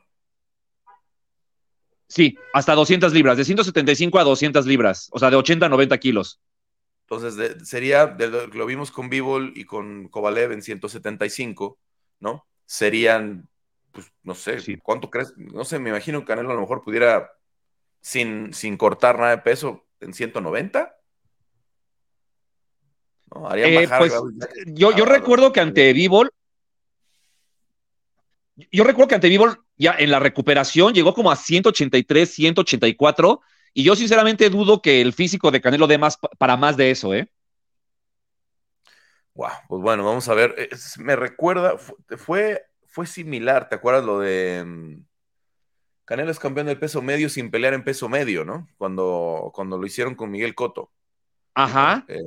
Sí, 2.08 2.36
hasta 2.52 2.74
200 2.74 3.12
libras, 3.12 3.36
de 3.36 3.44
175 3.44 4.18
a 4.18 4.24
200 4.24 4.66
libras, 4.66 5.08
o 5.12 5.18
sea, 5.18 5.30
de 5.30 5.36
80 5.36 5.64
a 5.64 5.68
90 5.68 5.96
kilos. 5.98 6.40
Entonces, 7.08 7.66
sería, 7.66 8.16
lo 8.52 8.66
vimos 8.66 8.90
con 8.90 9.08
Bivol 9.08 9.52
y 9.54 9.64
con 9.64 10.08
Kovalev 10.08 10.52
en 10.52 10.62
175, 10.62 11.78
¿no? 12.20 12.46
Serían 12.66 13.48
pues 13.92 14.12
no 14.22 14.34
sé, 14.34 14.58
¿cuánto 14.82 15.10
crees? 15.10 15.34
No 15.36 15.64
sé, 15.64 15.78
me 15.78 15.90
imagino 15.90 16.20
que 16.20 16.26
Canelo 16.26 16.50
a 16.50 16.54
lo 16.54 16.60
mejor 16.62 16.82
pudiera, 16.82 17.30
sin, 18.00 18.52
sin 18.52 18.76
cortar 18.76 19.18
nada 19.18 19.30
de 19.30 19.38
peso, 19.38 19.86
en 20.00 20.14
190. 20.14 20.96
¿No? 23.34 23.48
Harían 23.48 23.70
eh, 23.70 23.86
bajar. 23.86 23.98
Pues, 23.98 24.12
yo, 24.66 24.96
yo 24.96 25.04
recuerdo 25.04 25.52
que 25.52 25.60
ante 25.60 25.92
Bivol, 25.92 26.30
yo 28.70 28.84
recuerdo 28.84 29.08
que 29.08 29.14
ante 29.14 29.28
Bivol 29.28 29.64
ya 29.76 29.94
en 29.98 30.10
la 30.10 30.18
recuperación 30.18 30.94
llegó 30.94 31.14
como 31.14 31.30
a 31.30 31.36
183, 31.36 32.34
184, 32.34 33.40
y 33.74 33.84
yo 33.84 33.96
sinceramente 33.96 34.50
dudo 34.50 34.82
que 34.82 35.00
el 35.00 35.12
físico 35.12 35.50
de 35.50 35.60
Canelo 35.60 35.86
dé 35.86 35.98
más 35.98 36.18
para 36.38 36.56
más 36.56 36.76
de 36.76 36.90
eso, 36.90 37.14
¿eh? 37.14 37.28
Wow, 39.34 39.48
pues 39.66 39.82
bueno, 39.82 40.04
vamos 40.04 40.28
a 40.28 40.34
ver. 40.34 40.68
me 40.98 41.16
recuerda, 41.16 41.78
fue 41.78 42.16
fue 42.18 42.71
similar, 43.06 43.68
¿te 43.68 43.74
acuerdas 43.74 44.04
lo 44.04 44.20
de 44.20 44.64
mm, 44.64 45.04
Canelo 46.04 46.30
es 46.30 46.38
campeón 46.38 46.66
del 46.66 46.78
peso 46.78 47.00
medio 47.00 47.28
sin 47.28 47.50
pelear 47.50 47.74
en 47.74 47.84
peso 47.84 48.08
medio, 48.08 48.44
¿no? 48.44 48.68
Cuando, 48.76 49.50
cuando 49.54 49.78
lo 49.78 49.86
hicieron 49.86 50.14
con 50.14 50.30
Miguel 50.30 50.54
Cotto. 50.54 50.92
Ajá. 51.54 52.04
Eh, 52.08 52.20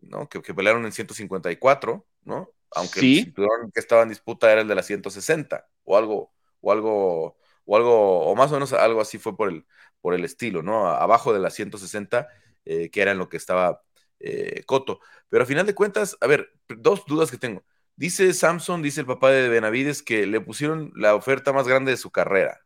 ¿no? 0.00 0.28
Que, 0.28 0.40
pelearon 0.54 0.84
en 0.84 0.92
154, 0.92 2.06
¿no? 2.24 2.50
Aunque 2.70 3.00
el 3.00 3.16
cinturón 3.16 3.70
que 3.72 3.80
estaba 3.80 4.02
en 4.02 4.10
disputa 4.10 4.52
era 4.52 4.60
el 4.60 4.68
de 4.68 4.74
la 4.74 4.82
160, 4.82 5.66
o 5.84 5.96
algo, 5.96 6.32
o 6.60 6.72
algo, 6.72 7.36
o 7.64 7.76
algo, 7.76 8.26
o 8.26 8.34
más 8.34 8.50
o 8.50 8.54
menos 8.54 8.72
algo 8.72 9.00
así 9.00 9.18
fue 9.18 9.36
por 9.36 9.48
el, 9.48 9.66
por 10.00 10.14
el 10.14 10.24
estilo, 10.24 10.62
¿no? 10.62 10.88
Abajo 10.88 11.32
de 11.32 11.40
la 11.40 11.50
160, 11.50 12.28
eh, 12.64 12.90
que 12.90 13.02
era 13.02 13.12
en 13.12 13.18
lo 13.18 13.28
que 13.28 13.36
estaba 13.38 13.82
eh, 14.20 14.62
Cotto. 14.66 15.00
Pero 15.28 15.44
a 15.44 15.46
final 15.46 15.66
de 15.66 15.74
cuentas, 15.74 16.16
a 16.20 16.26
ver, 16.26 16.52
dos 16.68 17.04
dudas 17.06 17.30
que 17.30 17.38
tengo. 17.38 17.64
Dice 17.96 18.32
Samson, 18.32 18.82
dice 18.82 19.00
el 19.00 19.06
papá 19.06 19.30
de 19.30 19.48
Benavides, 19.48 20.02
que 20.02 20.26
le 20.26 20.40
pusieron 20.40 20.92
la 20.96 21.14
oferta 21.14 21.52
más 21.52 21.68
grande 21.68 21.92
de 21.92 21.96
su 21.96 22.10
carrera. 22.10 22.60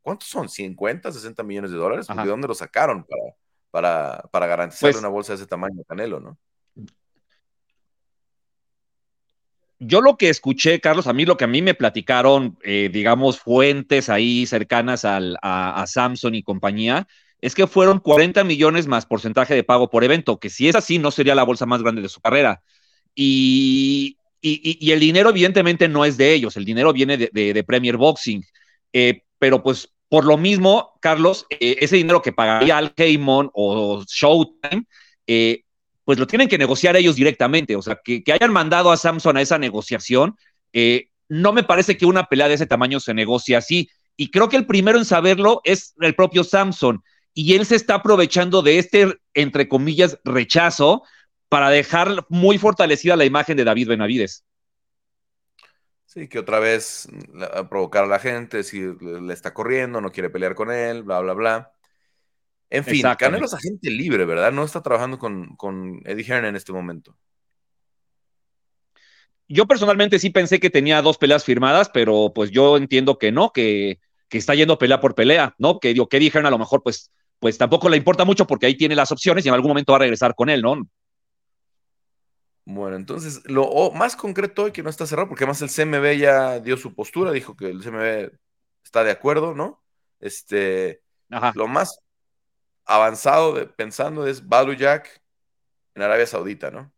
¿Cuántos 0.00 0.28
son? 0.28 0.48
¿50, 0.48 1.12
60 1.12 1.42
millones 1.42 1.70
de 1.70 1.76
dólares? 1.76 2.06
¿De 2.06 2.24
dónde 2.24 2.48
lo 2.48 2.54
sacaron 2.54 3.04
para, 3.04 3.34
para, 3.70 4.22
para 4.30 4.46
garantizar 4.46 4.90
pues 4.90 4.96
una 4.96 5.08
bolsa 5.08 5.32
de 5.32 5.36
ese 5.36 5.46
tamaño, 5.46 5.82
Canelo, 5.86 6.20
no? 6.20 6.38
Yo 9.80 10.00
lo 10.00 10.16
que 10.16 10.28
escuché, 10.28 10.80
Carlos, 10.80 11.06
a 11.06 11.12
mí 11.12 11.24
lo 11.24 11.36
que 11.36 11.44
a 11.44 11.48
mí 11.48 11.62
me 11.62 11.74
platicaron, 11.74 12.58
eh, 12.62 12.90
digamos, 12.92 13.38
fuentes 13.38 14.08
ahí 14.08 14.44
cercanas 14.46 15.04
al, 15.04 15.36
a, 15.40 15.80
a 15.80 15.86
Samson 15.86 16.34
y 16.34 16.42
compañía, 16.42 17.06
es 17.40 17.54
que 17.54 17.66
fueron 17.66 18.00
40 18.00 18.42
millones 18.44 18.86
más 18.88 19.06
porcentaje 19.06 19.54
de 19.54 19.62
pago 19.62 19.90
por 19.90 20.02
evento, 20.02 20.40
que 20.40 20.50
si 20.50 20.68
es 20.68 20.74
así, 20.74 20.98
no 20.98 21.10
sería 21.10 21.36
la 21.36 21.44
bolsa 21.44 21.66
más 21.66 21.82
grande 21.82 22.02
de 22.02 22.08
su 22.08 22.20
carrera. 22.20 22.62
Y, 23.14 24.17
y, 24.40 24.90
el 24.92 25.00
dinero 25.00 25.30
evidentemente 25.30 25.88
no 25.88 26.04
es 26.04 26.16
de 26.16 26.32
ellos, 26.32 26.56
el 26.56 26.64
dinero 26.64 26.92
viene 26.92 27.16
de, 27.16 27.64
Premier 27.64 27.96
Boxing, 27.96 28.44
eh, 28.92 29.22
pero 29.38 29.62
pues 29.62 29.92
por 30.08 30.24
lo 30.24 30.38
mismo, 30.38 30.94
Carlos, 31.00 31.46
eh, 31.50 31.76
ese 31.80 31.96
dinero 31.96 32.22
que 32.22 32.32
pagaría 32.32 32.78
Al 32.78 32.94
Heyman 32.96 33.50
o 33.52 34.04
Showtime, 34.06 34.84
eh, 35.26 35.62
pues 36.04 36.18
lo 36.18 36.26
tienen 36.26 36.48
que 36.48 36.56
negociar 36.56 36.96
ellos 36.96 37.16
directamente, 37.16 37.76
o 37.76 37.82
sea, 37.82 37.98
que, 38.02 38.22
hayan 38.32 38.52
mandado 38.52 38.90
a 38.90 38.96
Samson 38.96 39.36
a 39.36 39.42
esa 39.42 39.58
negociación, 39.58 40.36
no 41.28 41.52
me 41.52 41.62
parece 41.62 41.98
que 41.98 42.06
una 42.06 42.24
pelea 42.24 42.48
de 42.48 42.54
ese 42.54 42.66
tamaño 42.66 43.00
se 43.00 43.12
negocie 43.12 43.56
así, 43.56 43.90
y 44.16 44.30
creo 44.30 44.48
que 44.48 44.56
el 44.56 44.66
primero 44.66 44.98
en 44.98 45.04
saberlo 45.04 45.60
es 45.64 45.94
el 46.00 46.14
propio 46.14 46.44
Samson, 46.44 47.02
y 47.34 47.54
él 47.54 47.66
se 47.66 47.76
está 47.76 47.94
aprovechando 47.96 48.62
de 48.62 48.78
este, 48.78 49.14
entre 49.34 49.68
comillas, 49.68 50.18
rechazo 50.24 51.02
para 51.48 51.70
dejar 51.70 52.26
muy 52.28 52.58
fortalecida 52.58 53.16
la 53.16 53.24
imagen 53.24 53.56
de 53.56 53.64
David 53.64 53.88
Benavides. 53.88 54.44
Sí, 56.04 56.26
que 56.26 56.38
otra 56.38 56.58
vez 56.58 57.06
provocar 57.68 58.04
a 58.04 58.06
la 58.06 58.18
gente, 58.18 58.64
si 58.64 58.80
le 58.80 59.32
está 59.32 59.52
corriendo, 59.52 60.00
no 60.00 60.10
quiere 60.10 60.30
pelear 60.30 60.54
con 60.54 60.70
él, 60.70 61.02
bla, 61.02 61.20
bla, 61.20 61.34
bla. 61.34 61.72
En 62.70 62.84
fin, 62.84 63.04
Canelo 63.18 63.46
es 63.46 63.54
agente 63.54 63.90
libre, 63.90 64.24
¿verdad? 64.24 64.52
No 64.52 64.64
está 64.64 64.82
trabajando 64.82 65.18
con, 65.18 65.56
con 65.56 66.00
Eddie 66.04 66.24
Hearn 66.24 66.46
en 66.46 66.56
este 66.56 66.72
momento. 66.72 67.16
Yo 69.48 69.66
personalmente 69.66 70.18
sí 70.18 70.28
pensé 70.30 70.60
que 70.60 70.68
tenía 70.68 71.00
dos 71.00 71.16
peleas 71.16 71.44
firmadas, 71.44 71.88
pero 71.88 72.32
pues 72.34 72.50
yo 72.50 72.76
entiendo 72.76 73.18
que 73.18 73.32
no, 73.32 73.52
que, 73.52 73.98
está 74.30 74.54
yendo 74.54 74.78
pelea 74.78 75.00
por 75.00 75.14
pelea, 75.14 75.54
¿no? 75.56 75.80
Que 75.80 75.94
digo, 75.94 76.08
que 76.08 76.18
Eddie 76.18 76.30
Hearn 76.30 76.46
a 76.46 76.50
lo 76.50 76.58
mejor 76.58 76.82
pues, 76.82 77.10
pues 77.38 77.56
tampoco 77.56 77.88
le 77.88 77.96
importa 77.96 78.26
mucho 78.26 78.46
porque 78.46 78.66
ahí 78.66 78.76
tiene 78.76 78.94
las 78.94 79.10
opciones 79.10 79.44
y 79.44 79.48
en 79.48 79.54
algún 79.54 79.70
momento 79.70 79.92
va 79.92 79.96
a 79.96 80.00
regresar 80.00 80.34
con 80.34 80.50
él, 80.50 80.60
¿no? 80.60 80.86
Bueno, 82.70 82.96
entonces, 82.96 83.40
lo 83.46 83.90
más 83.92 84.14
concreto 84.14 84.64
hoy 84.64 84.72
que 84.72 84.82
no 84.82 84.90
está 84.90 85.06
cerrado, 85.06 85.26
porque 85.26 85.44
además 85.44 85.62
el 85.62 85.70
CMB 85.70 86.18
ya 86.18 86.60
dio 86.60 86.76
su 86.76 86.94
postura, 86.94 87.32
dijo 87.32 87.56
que 87.56 87.70
el 87.70 87.82
CMB 87.82 88.30
está 88.84 89.02
de 89.04 89.10
acuerdo, 89.10 89.54
¿no? 89.54 89.82
Este, 90.20 91.00
lo 91.54 91.66
más 91.66 91.98
avanzado 92.84 93.54
de, 93.54 93.64
pensando 93.64 94.26
es 94.26 94.46
Balu 94.46 94.74
Jack 94.74 95.22
en 95.94 96.02
Arabia 96.02 96.26
Saudita, 96.26 96.70
¿no? 96.70 96.92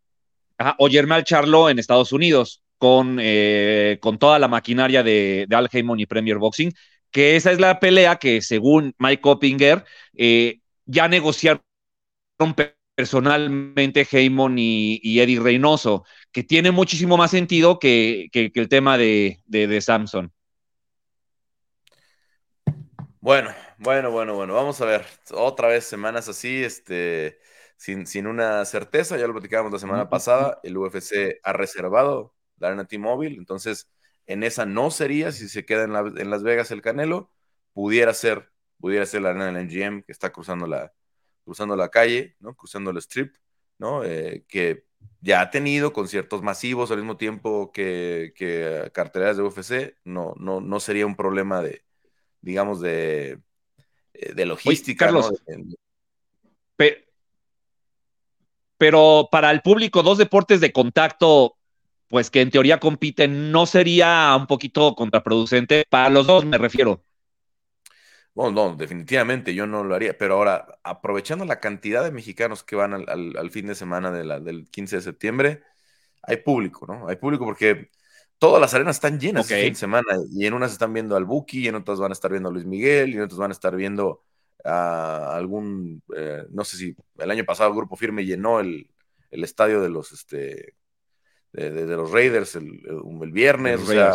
Ajá, 0.59 0.75
o 0.77 0.89
Germán 0.89 1.23
Charlo 1.23 1.71
en 1.71 1.79
Estados 1.79 2.13
Unidos, 2.13 2.65
con, 2.77 3.19
eh, 3.21 3.99
con 4.01 4.19
toda 4.19 4.41
la 4.41 4.49
maquinaria 4.49 5.05
de, 5.05 5.47
de 5.49 5.55
Al 5.55 5.69
Heyman 5.71 6.01
y 6.01 6.07
Premier 6.07 6.39
Boxing, 6.39 6.73
que 7.13 7.37
esa 7.37 7.53
es 7.53 7.61
la 7.61 7.79
pelea 7.79 8.17
que, 8.17 8.43
según 8.43 8.93
Mike 8.99 9.23
Oppinger, 9.23 9.85
eh, 10.15 10.59
ya 10.85 11.07
negociaron 11.07 11.63
personalmente 13.01 14.07
Heyman 14.11 14.57
y, 14.59 15.21
Eddie 15.21 15.41
Reynoso, 15.41 16.05
que 16.31 16.45
tiene 16.45 16.71
muchísimo 16.71 17.17
más 17.17 17.31
sentido 17.31 17.79
que, 17.79 18.29
el 18.35 18.69
tema 18.69 18.99
de, 18.99 19.41
de, 19.47 19.81
Samson. 19.81 20.31
Bueno, 23.21 23.55
bueno, 23.79 24.11
bueno, 24.11 24.35
bueno, 24.35 24.53
vamos 24.53 24.83
a 24.83 24.85
ver. 24.85 25.07
Otra 25.31 25.69
vez 25.69 25.85
semanas 25.85 26.29
así, 26.29 26.63
este, 26.63 27.39
sin, 27.79 28.07
sin 28.07 28.27
una 28.27 28.67
certeza, 28.67 29.17
ya 29.17 29.27
lo 29.27 29.33
platicábamos 29.33 29.73
la 29.73 29.79
semana 29.79 30.11
pasada, 30.11 30.61
el 30.63 30.77
UFC 30.77 31.41
ha 31.43 31.55
reservado 31.55 32.35
la 32.59 32.69
arena 32.69 32.85
T-Mobile, 32.87 33.37
entonces 33.37 33.89
en 34.27 34.43
esa 34.43 34.67
no 34.67 34.91
sería, 34.91 35.33
si 35.33 35.49
se 35.49 35.65
queda 35.65 35.85
en, 35.85 36.19
en, 36.19 36.29
Las 36.29 36.43
Vegas 36.43 36.71
el 36.71 36.83
Canelo, 36.83 37.31
pudiera 37.73 38.13
ser, 38.13 38.53
pudiera 38.79 39.07
ser 39.07 39.23
la 39.23 39.31
arena 39.31 39.47
del 39.47 39.67
MGM 39.67 40.03
que 40.03 40.13
está 40.13 40.31
cruzando 40.33 40.67
la, 40.67 40.93
cruzando 41.45 41.77
la 41.77 41.89
calle, 41.89 42.37
¿no? 42.41 42.55
Cruzando 42.55 42.91
el 42.91 42.99
strip, 42.99 43.35
¿no? 43.79 44.05
Eh, 44.05 44.45
que 44.49 44.85
ya 45.21 45.41
ha 45.41 45.51
tenido 45.51 45.93
conciertos 45.93 46.43
masivos 46.43 46.91
al 46.91 46.99
mismo 46.99 47.17
tiempo 47.17 47.73
que, 47.73 48.33
que 48.37 48.91
carteleras 48.93 49.37
de 49.37 49.43
UFC, 49.43 49.97
no, 50.05 50.35
no, 50.39 50.61
no 50.61 50.81
sería 50.81 51.07
un 51.07 51.17
problema 51.17 51.63
de, 51.63 51.85
digamos, 52.41 52.81
de, 52.81 53.41
eh, 54.15 54.33
de 54.35 54.47
logística. 54.47 55.07
Carlos, 55.07 55.33
pero 58.81 59.29
para 59.31 59.51
el 59.51 59.61
público, 59.61 60.03
dos 60.03 60.17
deportes 60.17 60.59
de 60.63 60.73
contacto, 60.73 61.59
pues 62.09 62.31
que 62.31 62.41
en 62.41 62.51
teoría 62.51 62.81
compiten, 62.81 63.53
¿no 63.53 63.67
sería 63.67 64.35
un 64.35 64.47
poquito 64.47 64.95
contraproducente? 64.95 65.85
Para 65.91 66.09
los 66.09 66.27
dos 66.27 66.47
me 66.47 66.57
refiero. 66.57 67.05
Bueno, 68.41 68.71
no, 68.71 68.75
definitivamente 68.75 69.55
yo 69.55 69.67
no 69.67 69.85
lo 69.85 69.95
haría, 69.95 70.17
pero 70.17 70.37
ahora, 70.37 70.79
aprovechando 70.83 71.45
la 71.45 71.61
cantidad 71.61 72.03
de 72.03 72.11
mexicanos 72.11 72.65
que 72.65 72.75
van 72.75 72.95
al, 72.95 73.51
fin 73.51 73.67
de 73.67 73.75
semana 73.75 74.11
de 74.11 74.25
la, 74.25 74.41
del 74.41 74.67
15 74.71 74.97
de 74.97 75.03
septiembre, 75.03 75.63
hay 76.23 76.39
público, 76.39 76.87
¿no? 76.87 77.07
Hay 77.07 77.17
público 77.17 77.45
porque 77.45 77.91
todas 78.39 78.59
las 78.59 78.73
arenas 78.73 78.97
están 78.97 79.21
llenas 79.21 79.51
el 79.51 79.65
fin 79.65 79.73
de 79.75 79.79
semana 79.79 80.17
y 80.33 80.47
en 80.47 80.55
unas 80.55 80.73
están 80.73 80.95
viendo 80.95 81.17
al 81.17 81.27
Buki, 81.27 81.65
y 81.65 81.69
en 81.69 81.75
otras 81.75 81.99
van 81.99 82.13
a 82.13 82.15
estar 82.15 82.31
viendo 82.31 82.49
a 82.49 82.53
Luis 82.53 82.65
Miguel, 82.65 83.11
y 83.11 83.17
en 83.17 83.25
otras 83.25 83.39
van 83.39 83.51
a 83.51 83.53
estar 83.53 83.77
viendo 83.77 84.23
a 84.65 85.37
algún, 85.37 86.03
eh, 86.17 86.45
no 86.49 86.65
sé 86.65 86.79
si 86.79 86.97
el 87.19 87.31
año 87.31 87.45
pasado 87.45 87.69
el 87.69 87.77
Grupo 87.77 87.95
Firme 87.95 88.25
llenó 88.25 88.61
el, 88.61 88.89
estadio 89.31 89.83
de 89.83 89.91
los, 89.91 90.13
este, 90.13 90.77
de, 91.53 91.85
los 91.85 92.11
Raiders 92.11 92.57
el, 92.57 92.81
viernes, 93.33 93.83
o 93.83 93.85
sea, 93.85 94.15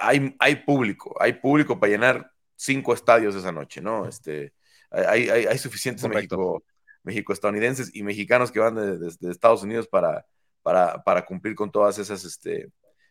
hay, 0.00 0.34
hay 0.38 0.56
público, 0.64 1.14
hay 1.20 1.34
público 1.34 1.78
para 1.78 1.92
llenar 1.92 2.32
cinco 2.58 2.92
estadios 2.92 3.36
esa 3.36 3.52
noche, 3.52 3.80
¿no? 3.80 4.06
Este, 4.06 4.52
hay, 4.90 5.28
hay, 5.30 5.46
hay 5.46 5.58
suficientes 5.58 6.06
México, 6.08 6.64
México, 7.04 7.32
estadounidenses 7.32 7.94
y 7.94 8.02
mexicanos 8.02 8.50
que 8.50 8.58
van 8.58 8.74
de, 8.74 9.30
Estados 9.30 9.62
Unidos 9.62 9.86
para, 9.86 10.26
para, 10.62 11.02
para, 11.04 11.24
cumplir 11.24 11.54
con 11.54 11.70
todas 11.70 11.98
esas, 11.98 12.24
este, 12.24 12.70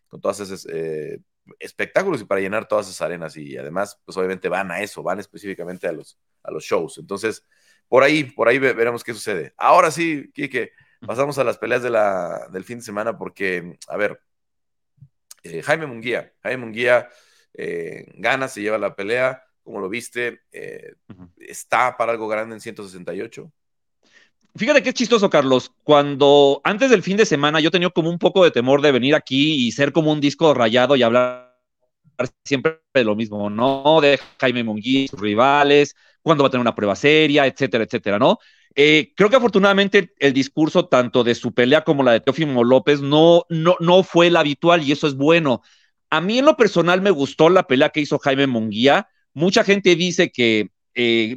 con 0.10 0.20
todas 0.20 0.42
esas 0.42 0.68
eh, 0.70 1.20
espectáculos 1.60 2.22
y 2.22 2.26
para 2.26 2.42
llenar 2.42 2.68
todas 2.68 2.88
esas 2.88 3.02
arenas 3.02 3.38
y 3.38 3.58
además, 3.58 4.00
pues 4.04 4.18
obviamente 4.18 4.50
van 4.50 4.70
a 4.70 4.82
eso, 4.82 5.02
van 5.02 5.20
específicamente 5.20 5.88
a 5.88 5.94
los, 5.94 6.20
a 6.44 6.52
los 6.52 6.64
shows. 6.66 6.98
Entonces, 6.98 7.44
por 7.88 8.04
ahí, 8.04 8.26
por 8.26 8.50
ahí 8.50 8.60
veremos 8.60 9.04
qué 9.04 9.14
sucede. 9.14 9.54
Ahora 9.56 9.92
sí, 9.92 10.30
Kike, 10.34 10.74
pasamos 11.06 11.38
a 11.38 11.46
las 11.46 11.58
peleas 11.58 11.82
de 11.82 11.90
la, 11.90 12.50
del 12.52 12.66
fin 12.66 12.80
de 12.80 12.84
semana 12.84 13.18
porque, 13.18 13.78
a 13.88 13.96
ver, 13.96 14.22
eh, 15.44 15.62
Jaime 15.62 15.86
Munguía, 15.86 16.34
Jaime 16.44 16.66
Munguía 16.66 17.08
eh, 17.54 18.06
gana, 18.16 18.48
se 18.48 18.62
lleva 18.62 18.78
la 18.78 18.96
pelea, 18.96 19.44
como 19.64 19.80
lo 19.80 19.90
viste, 19.90 20.42
eh, 20.52 20.96
está 21.38 21.98
para 21.98 22.14
algo 22.14 22.28
grande 22.28 22.56
en 22.56 22.62
168. 22.62 23.52
Fíjate 24.56 24.82
qué 24.82 24.94
chistoso, 24.94 25.30
Carlos. 25.30 25.72
Cuando 25.84 26.62
antes 26.64 26.90
del 26.90 27.04
fin 27.04 27.18
de 27.18 27.26
semana 27.26 27.60
yo 27.60 27.70
tenía 27.70 27.90
como 27.90 28.10
un 28.10 28.18
poco 28.18 28.44
de 28.44 28.52
temor 28.52 28.82
de 28.82 28.92
venir 28.92 29.14
aquí 29.14 29.68
y 29.68 29.72
ser 29.72 29.92
como 29.92 30.12
un 30.12 30.20
disco 30.20 30.54
rayado 30.54 30.96
y 30.96 31.04
hablar 31.04 31.48
siempre 32.44 32.82
de 32.94 33.04
lo 33.04 33.16
mismo, 33.16 33.50
¿no? 33.50 34.00
De 34.02 34.20
Jaime 34.40 34.64
Munguía, 34.64 35.08
sus 35.08 35.20
rivales, 35.20 35.96
cuándo 36.22 36.44
va 36.44 36.48
a 36.48 36.52
tener 36.52 36.62
una 36.62 36.76
prueba 36.76 36.96
seria, 36.96 37.46
etcétera, 37.46 37.84
etcétera, 37.84 38.18
¿no? 38.18 38.40
Eh, 38.74 39.14
creo 39.16 39.30
que 39.30 39.36
afortunadamente 39.36 40.14
el 40.20 40.34
discurso 40.34 40.88
tanto 40.88 41.24
de 41.24 41.36
su 41.36 41.52
pelea 41.54 41.84
como 41.84 42.04
la 42.04 42.12
de 42.12 42.22
Teófimo 42.22 42.64
López 42.64 43.02
no, 43.02 43.44
no, 43.50 43.76
no 43.80 44.04
fue 44.04 44.28
el 44.28 44.36
habitual 44.36 44.84
y 44.84 44.92
eso 44.92 45.08
es 45.08 45.16
bueno. 45.16 45.62
A 46.10 46.22
mí 46.22 46.40
en 46.40 46.46
lo 46.46 46.56
personal 46.56 47.02
me 47.02 47.12
gustó 47.12 47.50
la 47.50 47.64
pelea 47.68 47.90
que 47.90 48.02
hizo 48.02 48.20
Jaime 48.20 48.48
Munguía. 48.48 49.08
Mucha 49.34 49.64
gente 49.64 49.96
dice 49.96 50.32
que 50.32 50.70
eh, 50.94 51.36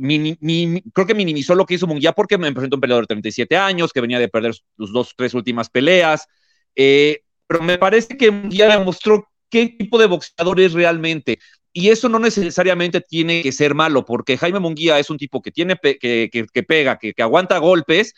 creo 0.92 1.06
que 1.06 1.14
minimizó 1.14 1.54
lo 1.54 1.66
que 1.66 1.74
hizo 1.74 1.86
Munguía 1.86 2.12
porque 2.12 2.38
me 2.38 2.52
presentó 2.52 2.76
un 2.76 2.80
peleador 2.80 3.04
de 3.04 3.14
37 3.14 3.56
años 3.56 3.92
que 3.92 4.00
venía 4.00 4.18
de 4.18 4.28
perder 4.28 4.54
sus 4.76 4.92
dos, 4.92 5.12
tres 5.16 5.34
últimas 5.34 5.68
peleas. 5.68 6.26
Eh, 6.74 7.22
pero 7.46 7.62
me 7.62 7.78
parece 7.78 8.16
que 8.16 8.30
Munguía 8.30 8.68
demostró 8.68 9.28
qué 9.50 9.66
tipo 9.78 9.98
de 9.98 10.06
boxeador 10.06 10.60
es 10.60 10.72
realmente. 10.72 11.38
Y 11.72 11.88
eso 11.90 12.08
no 12.08 12.18
necesariamente 12.18 13.00
tiene 13.00 13.42
que 13.42 13.52
ser 13.52 13.74
malo, 13.74 14.04
porque 14.04 14.36
Jaime 14.36 14.58
Munguía 14.58 14.98
es 14.98 15.10
un 15.10 15.18
tipo 15.18 15.40
que 15.40 15.52
tiene 15.52 15.76
que, 15.76 16.64
pega, 16.66 16.98
que, 16.98 17.14
aguanta 17.18 17.58
golpes 17.58 18.14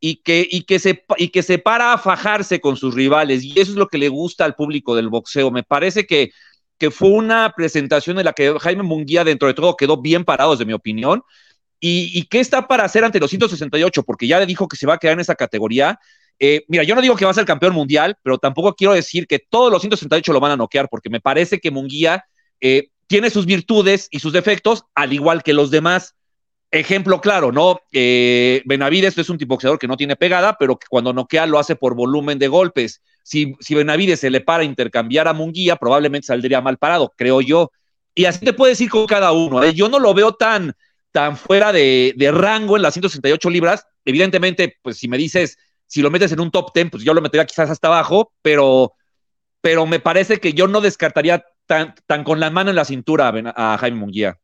y 0.00 0.16
que, 0.16 0.46
y, 0.50 0.62
que 0.62 0.78
se, 0.78 1.04
y 1.16 1.28
que 1.28 1.42
se 1.42 1.58
para 1.58 1.92
a 1.92 1.98
fajarse 1.98 2.60
con 2.60 2.76
sus 2.76 2.94
rivales. 2.94 3.42
Y 3.44 3.58
eso 3.58 3.72
es 3.72 3.76
lo 3.76 3.88
que 3.88 3.98
le 3.98 4.08
gusta 4.08 4.44
al 4.44 4.54
público 4.54 4.94
del 4.94 5.08
boxeo. 5.08 5.50
Me 5.50 5.62
parece 5.62 6.06
que, 6.06 6.30
que 6.78 6.90
fue 6.90 7.10
una 7.10 7.52
presentación 7.56 8.18
en 8.18 8.24
la 8.24 8.32
que 8.32 8.54
Jaime 8.58 8.82
Munguía, 8.82 9.24
dentro 9.24 9.48
de 9.48 9.54
todo, 9.54 9.76
quedó 9.76 10.00
bien 10.00 10.24
parado, 10.24 10.52
desde 10.52 10.66
mi 10.66 10.72
opinión. 10.72 11.22
¿Y, 11.80 12.24
qué 12.24 12.40
está 12.40 12.66
para 12.66 12.84
hacer 12.84 13.04
ante 13.04 13.20
los 13.20 13.30
168? 13.30 14.02
Porque 14.02 14.26
ya 14.26 14.40
le 14.40 14.46
dijo 14.46 14.66
que 14.66 14.76
se 14.76 14.86
va 14.86 14.94
a 14.94 14.98
quedar 14.98 15.14
en 15.14 15.20
esa 15.20 15.34
categoría. 15.34 15.98
Eh, 16.38 16.64
mira, 16.68 16.82
yo 16.82 16.94
no 16.94 17.02
digo 17.02 17.16
que 17.16 17.24
va 17.24 17.30
a 17.30 17.34
ser 17.34 17.44
campeón 17.44 17.74
mundial, 17.74 18.16
pero 18.22 18.38
tampoco 18.38 18.74
quiero 18.74 18.92
decir 18.94 19.26
que 19.26 19.38
todos 19.38 19.70
los 19.70 19.82
168 19.82 20.32
lo 20.32 20.40
van 20.40 20.52
a 20.52 20.56
noquear, 20.56 20.88
porque 20.88 21.10
me 21.10 21.20
parece 21.20 21.60
que 21.60 21.70
Munguía 21.70 22.24
eh, 22.60 22.88
tiene 23.06 23.30
sus 23.30 23.46
virtudes 23.46 24.08
y 24.10 24.20
sus 24.20 24.32
defectos, 24.32 24.84
al 24.94 25.12
igual 25.12 25.42
que 25.42 25.52
los 25.52 25.70
demás. 25.70 26.14
Ejemplo 26.70 27.20
claro, 27.20 27.52
¿no? 27.52 27.80
Eh, 27.92 28.62
Benavides 28.64 29.16
es 29.16 29.30
un 29.30 29.38
tipo 29.38 29.54
boxeador 29.54 29.78
que 29.78 29.86
no 29.86 29.96
tiene 29.96 30.16
pegada, 30.16 30.56
pero 30.58 30.76
que 30.76 30.86
cuando 30.90 31.12
noquea 31.12 31.46
lo 31.46 31.58
hace 31.58 31.76
por 31.76 31.94
volumen 31.94 32.38
de 32.38 32.48
golpes. 32.48 33.02
Si, 33.22 33.54
si 33.60 33.74
Benavides 33.74 34.20
se 34.20 34.30
le 34.30 34.40
para 34.40 34.64
intercambiar 34.64 35.28
a 35.28 35.32
Munguía, 35.32 35.76
probablemente 35.76 36.26
saldría 36.26 36.60
mal 36.60 36.76
parado, 36.76 37.12
creo 37.16 37.40
yo. 37.40 37.70
Y 38.14 38.24
así 38.24 38.44
te 38.44 38.52
puedes 38.52 38.80
ir 38.80 38.90
con 38.90 39.06
cada 39.06 39.32
uno. 39.32 39.62
¿eh? 39.62 39.74
Yo 39.74 39.88
no 39.88 39.98
lo 39.98 40.12
veo 40.12 40.34
tan, 40.34 40.74
tan 41.12 41.36
fuera 41.36 41.72
de, 41.72 42.14
rango 42.32 42.76
en 42.76 42.82
las 42.82 42.94
168 42.94 43.48
libras. 43.50 43.86
Evidentemente, 44.04 44.76
pues 44.82 44.98
si 44.98 45.06
me 45.06 45.18
dices, 45.18 45.58
si 45.86 46.02
lo 46.02 46.10
metes 46.10 46.32
en 46.32 46.40
un 46.40 46.50
top 46.50 46.72
10, 46.74 46.90
pues 46.90 47.04
yo 47.04 47.14
lo 47.14 47.20
metería 47.20 47.46
quizás 47.46 47.70
hasta 47.70 47.88
abajo, 47.88 48.32
pero, 48.42 48.94
pero 49.60 49.86
me 49.86 50.00
parece 50.00 50.40
que 50.40 50.52
yo 50.52 50.66
no 50.66 50.80
descartaría 50.80 51.44
tan, 51.66 51.94
tan 52.06 52.24
con 52.24 52.40
la 52.40 52.50
mano 52.50 52.70
en 52.70 52.76
la 52.76 52.84
cintura 52.84 53.32
a 53.54 53.78
Jaime 53.78 53.98
Munguía. 53.98 54.38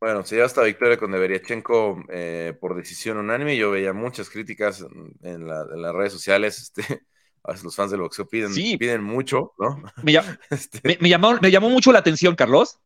Bueno, 0.00 0.24
se 0.24 0.36
lleva 0.36 0.46
esta 0.46 0.62
victoria 0.62 0.96
con 0.96 1.10
Deberiachenko 1.10 2.04
eh, 2.08 2.56
por 2.60 2.76
decisión 2.76 3.16
unánime. 3.16 3.56
Yo 3.56 3.72
veía 3.72 3.92
muchas 3.92 4.30
críticas 4.30 4.84
en, 5.22 5.48
las 5.48 5.94
redes 5.94 6.12
sociales. 6.12 6.58
Este, 6.58 6.82
a 7.42 7.50
veces 7.50 7.64
los 7.64 7.74
fans 7.74 7.90
del 7.90 8.00
boxeo 8.00 8.28
piden, 8.28 8.52
piden 8.54 9.02
mucho, 9.02 9.54
¿no? 9.58 9.82
Me, 10.04 10.12
este, 10.50 10.98
me, 11.00 11.08
llamó, 11.08 11.38
me 11.40 11.50
llamó 11.50 11.68
mucho 11.68 11.90
la 11.90 11.98
atención, 11.98 12.36
Carlos. 12.36 12.78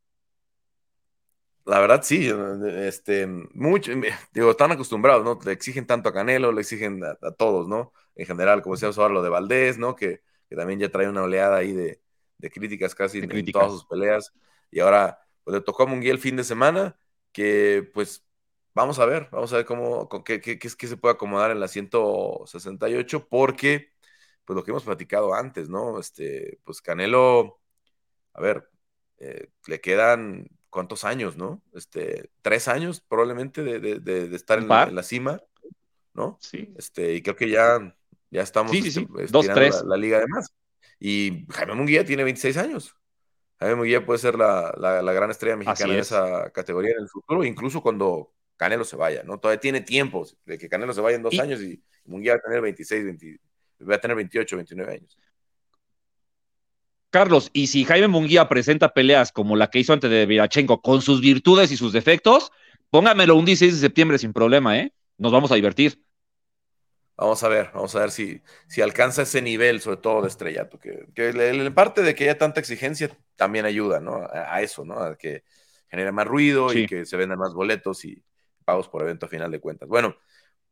la 1.66 1.80
verdad 1.80 2.02
sí, 2.02 2.32
este, 2.76 3.26
mucho, 3.26 3.92
digo, 4.32 4.50
están 4.50 4.72
acostumbrados, 4.72 5.22
¿no? 5.22 5.38
Le 5.44 5.52
exigen 5.52 5.86
tanto 5.86 6.08
a 6.08 6.14
Canelo, 6.14 6.50
le 6.50 6.62
exigen 6.62 7.02
a, 7.04 7.32
todos, 7.32 7.68
¿no? 7.68 7.92
En 8.14 8.26
general, 8.26 8.62
como 8.62 8.74
decíamos 8.74 8.96
ahora 8.98 9.12
lo 9.12 9.22
de 9.22 9.28
Valdés, 9.28 9.78
¿no? 9.78 9.94
Que, 9.96 10.22
también 10.54 10.78
ya 10.78 10.90
trae 10.90 11.08
una 11.08 11.22
oleada 11.22 11.56
ahí 11.56 11.72
de, 11.72 11.98
críticas 12.50 12.94
casi 12.94 13.20
en, 13.20 13.52
todas 13.52 13.72
sus 13.72 13.86
peleas. 13.86 14.34
Y 14.70 14.80
ahora, 14.80 15.18
pues 15.44 15.54
le 15.54 15.60
tocó 15.62 15.84
a 15.84 15.86
Munguía 15.86 16.12
el 16.12 16.18
fin 16.18 16.36
de 16.36 16.44
semana, 16.44 16.94
que 17.33 17.91
pues 17.95 18.24
vamos 18.74 18.99
a 18.99 19.07
ver, 19.07 19.28
vamos 19.30 19.53
a 19.53 19.57
ver 19.57 19.66
cómo, 19.66 20.09
qué, 20.24 20.41
qué, 20.41 20.59
qué, 20.59 20.68
se 20.68 20.97
puede 20.97 21.14
acomodar 21.14 21.51
en 21.51 21.61
la 21.61 21.68
168, 21.68 23.28
porque, 23.28 23.93
pues 24.45 24.57
lo 24.57 24.64
que 24.64 24.70
hemos 24.70 24.85
platicado 24.85 25.35
antes, 25.35 25.68
¿no? 25.68 25.99
Este, 25.99 26.59
pues 26.64 26.80
Canelo, 26.80 27.61
a 28.35 28.41
ver, 28.41 28.68
eh, 29.18 29.49
le 29.66 29.80
quedan 29.80 30.49
cuántos 30.70 31.05
años, 31.05 31.37
¿no? 31.37 31.62
Este, 31.74 32.30
tres 32.41 32.68
años 32.68 33.01
probablemente 33.01 33.62
de, 33.62 34.35
estar 34.35 34.59
en 34.59 34.68
la, 34.68 35.03
cima, 35.03 35.41
¿no? 36.14 36.39
Sí. 36.41 36.72
Este, 36.76 37.14
y 37.14 37.22
creo 37.22 37.37
que 37.37 37.51
ya, 37.51 37.95
ya 38.30 38.43
estamos 38.43 38.72
sí, 38.72 38.91
sí, 38.91 39.07
este, 39.18 39.33
Dos, 39.33 39.47
tres. 39.49 39.83
La, 39.85 39.97
liga 39.97 40.18
además. 40.18 40.53
Y 40.99 41.47
Jaime 41.51 41.74
Munguía 41.74 42.05
tiene 42.05 42.24
26 42.24 42.57
años. 42.57 42.97
Jaime 43.62 43.76
Munguía 43.76 44.04
puede 44.04 44.18
ser 44.18 44.34
la, 44.34 44.72
gran 45.14 45.30
estrella 45.30 45.56
mexicana 45.56 45.94
en 45.94 46.00
esa 46.00 46.50
categoría 46.50 46.90
en 46.90 47.02
el 47.02 47.08
futuro, 47.08 47.44
incluso 47.44 47.80
cuando 47.80 48.32
Canelo 48.56 48.84
se 48.84 48.96
vaya, 48.96 49.22
¿no? 49.22 49.38
Todavía 49.38 49.60
tiene 49.60 49.80
tiempo 49.80 50.26
de 50.44 50.58
que 50.58 50.68
Canelo 50.68 50.92
se 50.92 51.00
vaya 51.00 51.16
en 51.16 51.22
dos 51.22 51.38
años 51.38 51.60
y 51.62 51.80
Munguía 52.04 52.32
va 52.32 52.38
a 52.38 52.42
tener 52.42 52.60
26, 52.60 53.04
20, 53.04 53.40
va 53.88 53.94
a 53.94 54.00
tener 54.00 54.16
28, 54.16 54.56
29 54.56 54.92
años. 54.92 55.16
Carlos, 57.10 57.50
y 57.52 57.68
si 57.68 57.84
Jaime 57.84 58.08
Munguía 58.08 58.48
presenta 58.48 58.94
peleas 58.94 59.30
como 59.30 59.54
la 59.54 59.70
que 59.70 59.78
hizo 59.78 59.92
antes 59.92 60.10
de 60.10 60.26
Virachenko, 60.26 60.82
con 60.82 61.00
sus 61.00 61.20
virtudes 61.20 61.70
y 61.70 61.76
sus 61.76 61.92
defectos, 61.92 62.50
póngamelo 62.90 63.36
un 63.36 63.44
16 63.44 63.74
de 63.74 63.80
septiembre 63.80 64.18
sin 64.18 64.32
problema, 64.32 64.76
¿eh? 64.76 64.92
Nos 65.18 65.30
vamos 65.30 65.52
a 65.52 65.54
divertir. 65.54 66.02
Vamos 67.22 67.40
a 67.44 67.48
ver, 67.48 67.70
vamos 67.72 67.94
a 67.94 68.00
ver 68.00 68.10
si, 68.10 68.42
si 68.66 68.82
alcanza 68.82 69.22
ese 69.22 69.40
nivel, 69.40 69.80
sobre 69.80 69.98
todo 69.98 70.22
de 70.22 70.28
estrellato, 70.28 70.80
que, 70.80 71.06
que 71.14 71.28
en 71.28 71.72
parte 71.72 72.02
de 72.02 72.16
que 72.16 72.24
haya 72.24 72.36
tanta 72.36 72.58
exigencia 72.58 73.16
también 73.36 73.64
ayuda, 73.64 74.00
¿no? 74.00 74.26
A, 74.32 74.60
eso, 74.60 74.84
¿no? 74.84 74.98
A 74.98 75.16
que 75.16 75.44
genere 75.88 76.10
más 76.10 76.26
ruido 76.26 76.72
y 76.74 76.84
que 76.84 77.06
se 77.06 77.16
vendan 77.16 77.38
más 77.38 77.54
boletos 77.54 78.04
y 78.04 78.24
pagos 78.64 78.88
por 78.88 79.02
evento 79.02 79.26
a 79.26 79.28
final 79.28 79.52
de 79.52 79.60
cuentas. 79.60 79.88
Bueno, 79.88 80.16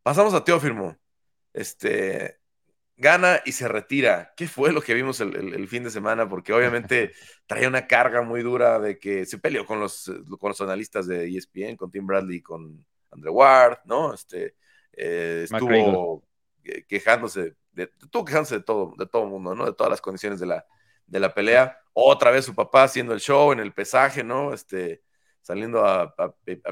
pasamos 0.02 0.34
a 0.34 0.42
Teófimo. 0.42 0.96
Este, 1.52 2.40
gana 2.96 3.40
y 3.44 3.52
se 3.52 3.68
retira. 3.68 4.32
¿Qué 4.36 4.48
fue 4.48 4.72
lo 4.72 4.80
que 4.80 4.94
vimos 4.94 5.20
el, 5.20 5.68
fin 5.68 5.84
de 5.84 5.90
semana? 5.90 6.28
Porque 6.28 6.52
obviamente 6.52 7.12
traía 7.46 7.68
una 7.68 7.86
carga 7.86 8.22
muy 8.22 8.42
dura 8.42 8.80
de 8.80 8.98
que 8.98 9.24
se 9.24 9.38
peleó 9.38 9.64
con 9.66 9.78
los, 9.78 10.10
con 10.40 10.48
los 10.48 10.60
analistas 10.60 11.06
de 11.06 11.28
ESPN, 11.28 11.76
con 11.76 11.92
Tim 11.92 12.08
Bradley 12.08 12.42
con 12.42 12.84
Andre 13.12 13.30
Ward, 13.30 13.78
¿no? 13.84 14.12
Este, 14.14 14.56
eh, 14.92 15.42
estuvo 15.44 16.24
quejándose, 16.88 17.56
de, 17.72 17.90
quejándose 18.10 18.56
de 18.56 18.62
todo, 18.62 18.94
de 18.98 19.06
todo 19.06 19.24
el 19.24 19.30
mundo, 19.30 19.54
¿no? 19.54 19.66
De 19.66 19.72
todas 19.72 19.90
las 19.90 20.00
condiciones 20.00 20.40
de 20.40 20.46
la, 20.46 20.66
de 21.06 21.20
la 21.20 21.34
pelea. 21.34 21.78
Otra 21.92 22.30
vez 22.30 22.44
su 22.44 22.54
papá 22.54 22.84
haciendo 22.84 23.12
el 23.12 23.20
show 23.20 23.52
en 23.52 23.60
el 23.60 23.72
pesaje, 23.72 24.22
¿no? 24.22 24.54
Este, 24.54 25.02
saliendo 25.42 25.84
a, 25.84 26.14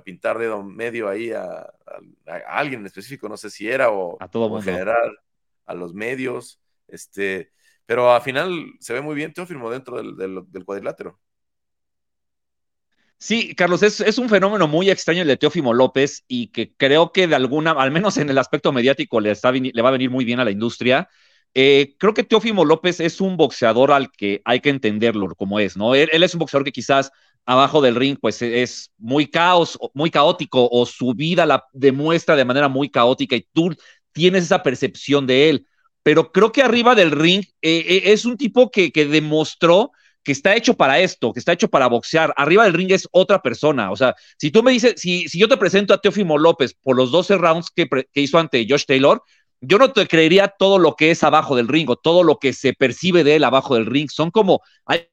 pintar 0.04 0.38
dedo 0.38 0.62
medio 0.62 1.08
ahí 1.08 1.32
a, 1.32 1.72
alguien 2.46 2.80
en 2.80 2.86
específico, 2.86 3.28
no 3.28 3.36
sé 3.36 3.50
si 3.50 3.68
era 3.68 3.90
o, 3.90 4.16
a 4.20 4.28
todo 4.28 4.56
en 4.56 4.62
general 4.62 5.18
a 5.66 5.74
los 5.74 5.92
medios, 5.94 6.60
este, 6.86 7.52
pero 7.84 8.12
al 8.12 8.22
final 8.22 8.72
se 8.80 8.94
ve 8.94 9.00
muy 9.00 9.14
bien 9.14 9.32
Teófimo 9.32 9.70
dentro 9.70 10.02
del, 10.02 10.64
cuadrilátero. 10.64 11.18
Sí, 13.20 13.54
Carlos, 13.56 13.82
es, 13.82 14.18
un 14.18 14.28
fenómeno 14.28 14.68
muy 14.68 14.90
extraño 14.90 15.22
el 15.22 15.28
de 15.28 15.36
Teófimo 15.36 15.74
López 15.74 16.24
y 16.28 16.48
que 16.48 16.72
creo 16.76 17.10
que 17.12 17.26
de 17.26 17.34
alguna, 17.34 17.72
al 17.72 17.90
menos 17.90 18.16
en 18.16 18.30
el 18.30 18.38
aspecto 18.38 18.72
mediático, 18.72 19.20
le, 19.20 19.32
está, 19.32 19.50
le 19.50 19.82
va 19.82 19.88
a 19.88 19.92
venir 19.92 20.08
muy 20.08 20.24
bien 20.24 20.38
a 20.38 20.44
la 20.44 20.52
industria. 20.52 21.08
Eh, 21.54 21.96
creo 21.98 22.14
que 22.14 22.22
Teófimo 22.22 22.64
López 22.64 23.00
es 23.00 23.20
un 23.20 23.36
boxeador 23.36 23.90
al 23.90 24.12
que 24.12 24.40
hay 24.44 24.60
que 24.60 24.70
entenderlo 24.70 25.34
como 25.34 25.58
es, 25.58 25.76
¿no? 25.76 25.96
Él, 25.96 26.22
es 26.22 26.34
un 26.34 26.38
boxeador 26.38 26.64
que 26.64 26.70
quizás 26.70 27.10
abajo 27.44 27.80
del 27.80 27.96
ring, 27.96 28.18
pues 28.20 28.40
es 28.42 28.92
muy 28.98 29.26
caos, 29.26 29.78
muy 29.94 30.10
caótico, 30.10 30.68
o 30.70 30.86
su 30.86 31.14
vida 31.14 31.44
la 31.46 31.64
demuestra 31.72 32.36
de 32.36 32.44
manera 32.44 32.68
muy 32.68 32.88
caótica 32.88 33.34
y 33.34 33.46
tú 33.52 33.74
tienes 34.12 34.44
esa 34.44 34.62
percepción 34.62 35.26
de 35.26 35.50
él. 35.50 35.66
Pero 36.04 36.30
creo 36.30 36.52
que 36.52 36.62
arriba 36.62 36.94
del 36.94 37.10
ring 37.10 37.44
eh, 37.62 37.84
eh, 37.88 38.02
es 38.12 38.24
un 38.24 38.36
tipo 38.36 38.70
que, 38.70 38.90
demostró 38.90 39.90
que 40.28 40.32
está 40.32 40.54
hecho 40.54 40.74
para 40.74 40.98
esto, 40.98 41.32
que 41.32 41.38
está 41.38 41.54
hecho 41.54 41.68
para 41.68 41.86
boxear. 41.86 42.34
Arriba 42.36 42.64
del 42.64 42.74
ring 42.74 42.92
es 42.92 43.08
otra 43.12 43.40
persona. 43.40 43.90
O 43.90 43.96
sea, 43.96 44.14
si 44.36 44.50
tú 44.50 44.62
me 44.62 44.72
dices, 44.72 44.92
si, 44.98 45.26
si 45.26 45.38
yo 45.38 45.48
te 45.48 45.56
presento 45.56 45.94
a 45.94 46.02
Teofimo 46.02 46.36
López 46.36 46.74
por 46.74 46.96
los 46.96 47.10
12 47.10 47.38
rounds 47.38 47.70
que, 47.74 47.88
que, 47.88 48.20
hizo 48.20 48.38
ante 48.38 48.66
Josh 48.68 48.84
Taylor, 48.84 49.22
yo 49.62 49.78
no 49.78 49.90
te 49.90 50.06
creería 50.06 50.48
todo 50.48 50.78
lo 50.78 50.96
que 50.96 51.10
es 51.10 51.24
abajo 51.24 51.56
del 51.56 51.66
ring 51.66 51.88
o 51.88 51.96
todo 51.96 52.24
lo 52.24 52.36
que 52.36 52.52
se 52.52 52.74
percibe 52.74 53.24
de 53.24 53.36
él 53.36 53.44
abajo 53.44 53.74
del 53.74 53.86
ring. 53.86 54.10
Son 54.10 54.30
como, 54.30 54.60
hay, 54.84 55.08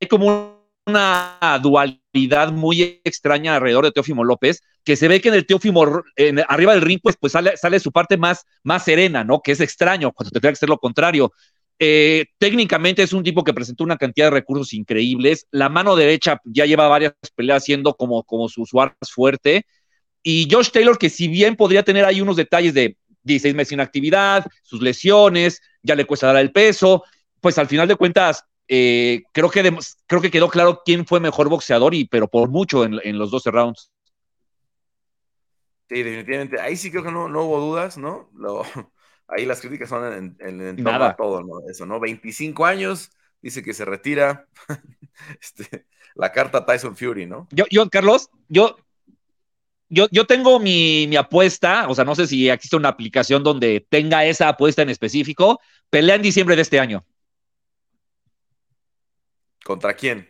hay 0.00 0.08
como 0.08 0.56
una 0.86 1.60
dualidad 1.62 2.50
muy 2.50 3.02
extraña 3.04 3.56
alrededor 3.56 3.84
de 3.84 3.92
Teófimo 3.92 4.24
López, 4.24 4.62
que 4.84 4.96
se 4.96 5.06
ve 5.06 5.20
que 5.20 5.28
en 5.28 5.34
el 5.34 5.44
Teófimo, 5.44 6.02
en, 6.16 6.42
arriba 6.48 6.72
del 6.72 6.80
ring, 6.80 7.00
pues, 7.02 7.18
pues 7.20 7.34
sale, 7.34 7.58
sale, 7.58 7.78
su 7.78 7.92
parte 7.92 8.16
más, 8.16 8.46
más 8.62 8.84
serena, 8.84 9.22
¿no? 9.22 9.42
Que 9.42 9.52
es 9.52 9.60
extraño, 9.60 10.12
cuando 10.12 10.30
tendría 10.30 10.52
que 10.52 10.56
ser 10.56 10.70
lo 10.70 10.78
contrario. 10.78 11.30
Eh, 11.78 12.26
técnicamente 12.38 13.02
es 13.02 13.12
un 13.12 13.22
tipo 13.22 13.44
que 13.44 13.52
presentó 13.52 13.84
una 13.84 13.96
cantidad 13.96 14.26
de 14.26 14.30
recursos 14.30 14.72
increíbles. 14.72 15.46
La 15.50 15.68
mano 15.68 15.96
derecha 15.96 16.40
ya 16.44 16.64
lleva 16.64 16.88
varias 16.88 17.14
peleas 17.34 17.64
siendo 17.64 17.94
como, 17.94 18.22
como 18.24 18.48
su, 18.48 18.64
su 18.64 18.78
fuerte. 19.10 19.66
Y 20.22 20.48
Josh 20.50 20.70
Taylor, 20.70 20.98
que 20.98 21.10
si 21.10 21.28
bien 21.28 21.56
podría 21.56 21.82
tener 21.82 22.04
ahí 22.04 22.20
unos 22.20 22.36
detalles 22.36 22.74
de 22.74 22.96
16 23.22 23.54
meses 23.54 23.68
sin 23.68 23.80
actividad, 23.80 24.46
sus 24.62 24.80
lesiones, 24.80 25.60
ya 25.82 25.94
le 25.94 26.04
cuesta 26.04 26.28
dar 26.28 26.36
el 26.36 26.52
peso, 26.52 27.04
pues 27.40 27.58
al 27.58 27.66
final 27.66 27.88
de 27.88 27.96
cuentas 27.96 28.44
eh, 28.68 29.22
creo, 29.32 29.50
que 29.50 29.78
creo 30.06 30.20
que 30.20 30.30
quedó 30.30 30.48
claro 30.48 30.82
quién 30.84 31.06
fue 31.06 31.20
mejor 31.20 31.48
boxeador, 31.48 31.94
y, 31.94 32.06
pero 32.06 32.28
por 32.28 32.48
mucho 32.48 32.84
en, 32.84 33.18
los 33.18 33.30
12 33.30 33.50
rounds. 33.50 33.92
Sí, 35.88 36.02
definitivamente. 36.02 36.60
Ahí 36.60 36.76
sí 36.76 36.90
creo 36.90 37.04
que 37.04 37.12
no, 37.12 37.28
no 37.28 37.42
hubo 37.44 37.60
dudas, 37.60 37.96
¿no? 37.96 38.30
Ahí 39.28 39.44
las 39.44 39.60
críticas 39.60 39.88
son 39.88 40.12
en, 40.12 40.36
en, 40.40 40.84
todo, 41.16 41.42
¿no? 41.42 41.68
Eso, 41.68 41.86
¿no? 41.86 42.00
25 42.00 42.64
años, 42.64 43.10
dice 43.40 43.62
que 43.62 43.74
se 43.74 43.84
retira. 43.84 44.46
este, 45.40 45.86
la 46.14 46.32
carta 46.32 46.64
Tyson 46.64 46.96
Fury, 46.96 47.26
¿no? 47.26 47.48
Yo, 47.50 47.64
yo 47.70 47.88
Carlos, 47.90 48.30
yo, 48.48 48.76
yo, 49.88 50.08
yo 50.10 50.26
tengo 50.26 50.58
mi, 50.58 51.06
mi, 51.08 51.16
apuesta, 51.16 51.88
o 51.88 51.94
sea, 51.94 52.04
no 52.04 52.14
sé 52.14 52.26
si 52.26 52.48
existe 52.48 52.76
una 52.76 52.88
aplicación 52.88 53.42
donde 53.42 53.86
tenga 53.88 54.24
esa 54.24 54.48
apuesta 54.48 54.82
en 54.82 54.90
específico. 54.90 55.60
Pelea 55.90 56.16
en 56.16 56.22
diciembre 56.22 56.56
de 56.56 56.62
este 56.62 56.80
año. 56.80 57.04
¿Contra 59.64 59.94
quién? 59.94 60.28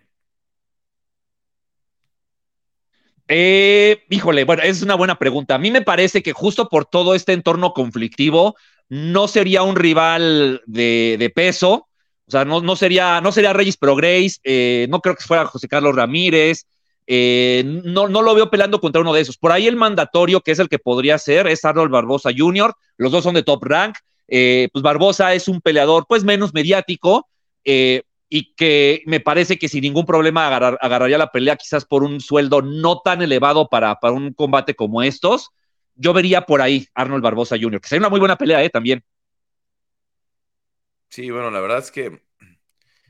Eh, 3.29 4.05
híjole, 4.09 4.45
bueno, 4.45 4.63
es 4.63 4.83
una 4.83 4.95
buena 4.95 5.19
pregunta. 5.19 5.55
A 5.55 5.59
mí 5.59 5.71
me 5.71 5.83
parece 5.83 6.23
que 6.23 6.33
justo 6.33 6.69
por 6.69 6.85
todo 6.85 7.15
este 7.15 7.33
entorno 7.33 7.73
conflictivo, 7.73 8.57
no 8.89 9.29
sería 9.29 9.63
un 9.63 9.77
rival 9.77 10.63
de, 10.67 11.33
peso. 11.35 11.89
O 12.27 12.31
sea, 12.31 12.45
no, 12.45 12.77
sería, 12.77 13.21
no 13.21 13.33
sería 13.33 13.53
Regis 13.53 13.77
Pro 13.77 13.95
Grace, 13.95 14.39
eh, 14.43 14.87
no 14.91 15.01
creo 15.01 15.15
que 15.15 15.25
fuera 15.25 15.47
José 15.47 15.69
Carlos 15.69 15.95
Ramírez. 15.95 16.67
Eh, 17.07 17.63
no, 17.85 18.09
no 18.09 18.21
lo 18.21 18.35
veo 18.35 18.51
peleando 18.51 18.81
contra 18.81 19.01
uno 19.01 19.13
de 19.13 19.21
esos. 19.21 19.37
Por 19.39 19.53
ahí 19.53 19.69
el 19.69 19.77
mandatorio, 19.77 20.41
que 20.41 20.51
es 20.51 20.59
el 20.59 20.69
que 20.69 20.81
podría 20.81 21.19
ser, 21.19 21.47
es 21.47 21.65
Arnold 21.65 21.91
Barbosa 21.91 22.31
Jr. 22.37 22.75
Los 22.97 23.13
dos 23.13 23.23
son 23.23 23.35
de 23.35 23.45
top 23.45 23.65
rank. 23.65 23.97
pues 24.27 24.83
Barbosa 24.83 25.35
es 25.35 25.47
un 25.47 25.61
peleador, 25.61 26.07
pues 26.09 26.25
menos 26.25 26.53
mediático, 26.53 27.29
y 28.29 28.55
que 28.55 29.03
me 29.07 29.21
parece 29.21 29.59
que 29.59 29.69
sin 29.69 29.83
ningún 29.83 30.05
problema 30.05 30.49
agarraría 30.49 31.19
la 31.19 31.31
pelea 31.31 31.57
quizás 31.57 31.85
por 31.85 32.03
un 32.03 32.21
sueldo 32.21 32.61
no 32.61 33.01
tan 33.01 33.23
elevado 33.23 33.69
para, 33.69 34.01
para 34.01 34.15
un 34.15 34.33
combate 34.33 34.75
como 34.75 35.03
estos. 35.03 35.51
Yo 35.97 36.13
vería 36.13 36.43
por 36.43 36.61
ahí 36.61 36.87
Arnold 36.95 37.23
Barbosa 37.23 37.57
Jr., 37.61 37.81
que 37.81 37.89
sería 37.89 38.01
una 38.01 38.11
muy 38.11 38.21
buena 38.21 38.37
pelea 38.37 38.63
¿eh? 38.63 38.71
también. 38.71 39.03
Sí, 41.09 41.31
bueno, 41.31 41.51
la 41.51 41.61
verdad 41.61 41.79
es 41.79 41.91
que 41.91 42.23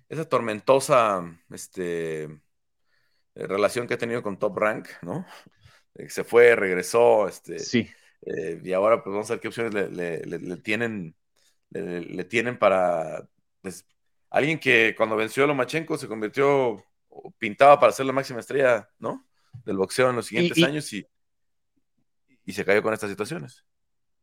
esa 0.08 0.28
tormentosa 0.28 1.24
este, 1.50 2.28
relación 3.34 3.86
que 3.86 3.94
ha 3.94 3.98
tenido 3.98 4.22
con 4.22 4.38
Top 4.38 4.56
Rank, 4.56 4.88
¿no? 5.02 5.26
Se 6.08 6.24
fue, 6.24 6.54
regresó, 6.54 7.26
este, 7.26 7.58
sí. 7.58 7.88
Eh, 8.22 8.60
y 8.62 8.72
ahora 8.72 9.02
pues 9.02 9.12
vamos 9.12 9.30
a 9.30 9.34
ver 9.34 9.40
qué 9.40 9.48
opciones 9.48 9.72
le, 9.74 10.56
tienen, 10.58 11.14
le, 11.70 12.24
tienen 12.24 12.58
para 12.58 13.28
pues, 13.60 13.86
alguien 14.30 14.58
que 14.58 14.94
cuando 14.96 15.16
venció 15.16 15.44
a 15.44 15.46
Lomachenko 15.46 15.96
se 15.96 16.08
convirtió, 16.08 16.84
pintaba 17.38 17.78
para 17.78 17.92
ser 17.92 18.06
la 18.06 18.12
máxima 18.12 18.40
estrella, 18.40 18.88
¿no? 18.98 19.26
Del 19.64 19.76
boxeo 19.76 20.10
en 20.10 20.16
los 20.16 20.26
siguientes 20.26 20.62
años 20.62 20.92
y, 20.92 21.06
y 22.46 22.52
se 22.52 22.64
cayó 22.64 22.82
con 22.82 22.94
estas 22.94 23.10
situaciones. 23.10 23.64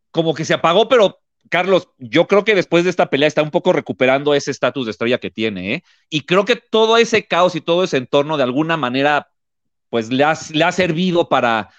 Como 0.09 0.34
que 0.34 0.45
se 0.45 0.53
apagó, 0.53 0.88
pero 0.88 1.19
Carlos, 1.49 1.89
yo 1.97 2.28
creo 2.28 2.43
que 2.43 2.55
después 2.55 2.84
de 2.84 2.89
esta 2.89 3.09
pelea 3.09 3.28
está 3.28 3.43
un 3.43 3.51
poco 3.51 3.74
recuperando 3.74 4.34
ese 4.34 4.49
estatus 4.49 4.86
de 4.86 4.91
estrella 4.91 5.19
que 5.19 5.30
tiene, 5.30 5.76
¿eh? 5.76 5.84
Y 6.09 6.21
creo 6.21 6.45
que 6.45 6.55
todo 6.55 6.97
ese 6.97 7.28
caos 7.28 7.55
y 7.55 7.61
todo 7.61 7.84
ese 7.84 7.97
entorno 7.97 8.38
de 8.38 8.43
alguna 8.43 8.78
manera 8.78 9.28
pues 9.89 10.11
le 10.11 10.24
ha, 10.24 10.34
le 10.51 10.63
ha 10.63 10.71
servido 10.71 11.30
para, 11.30 11.69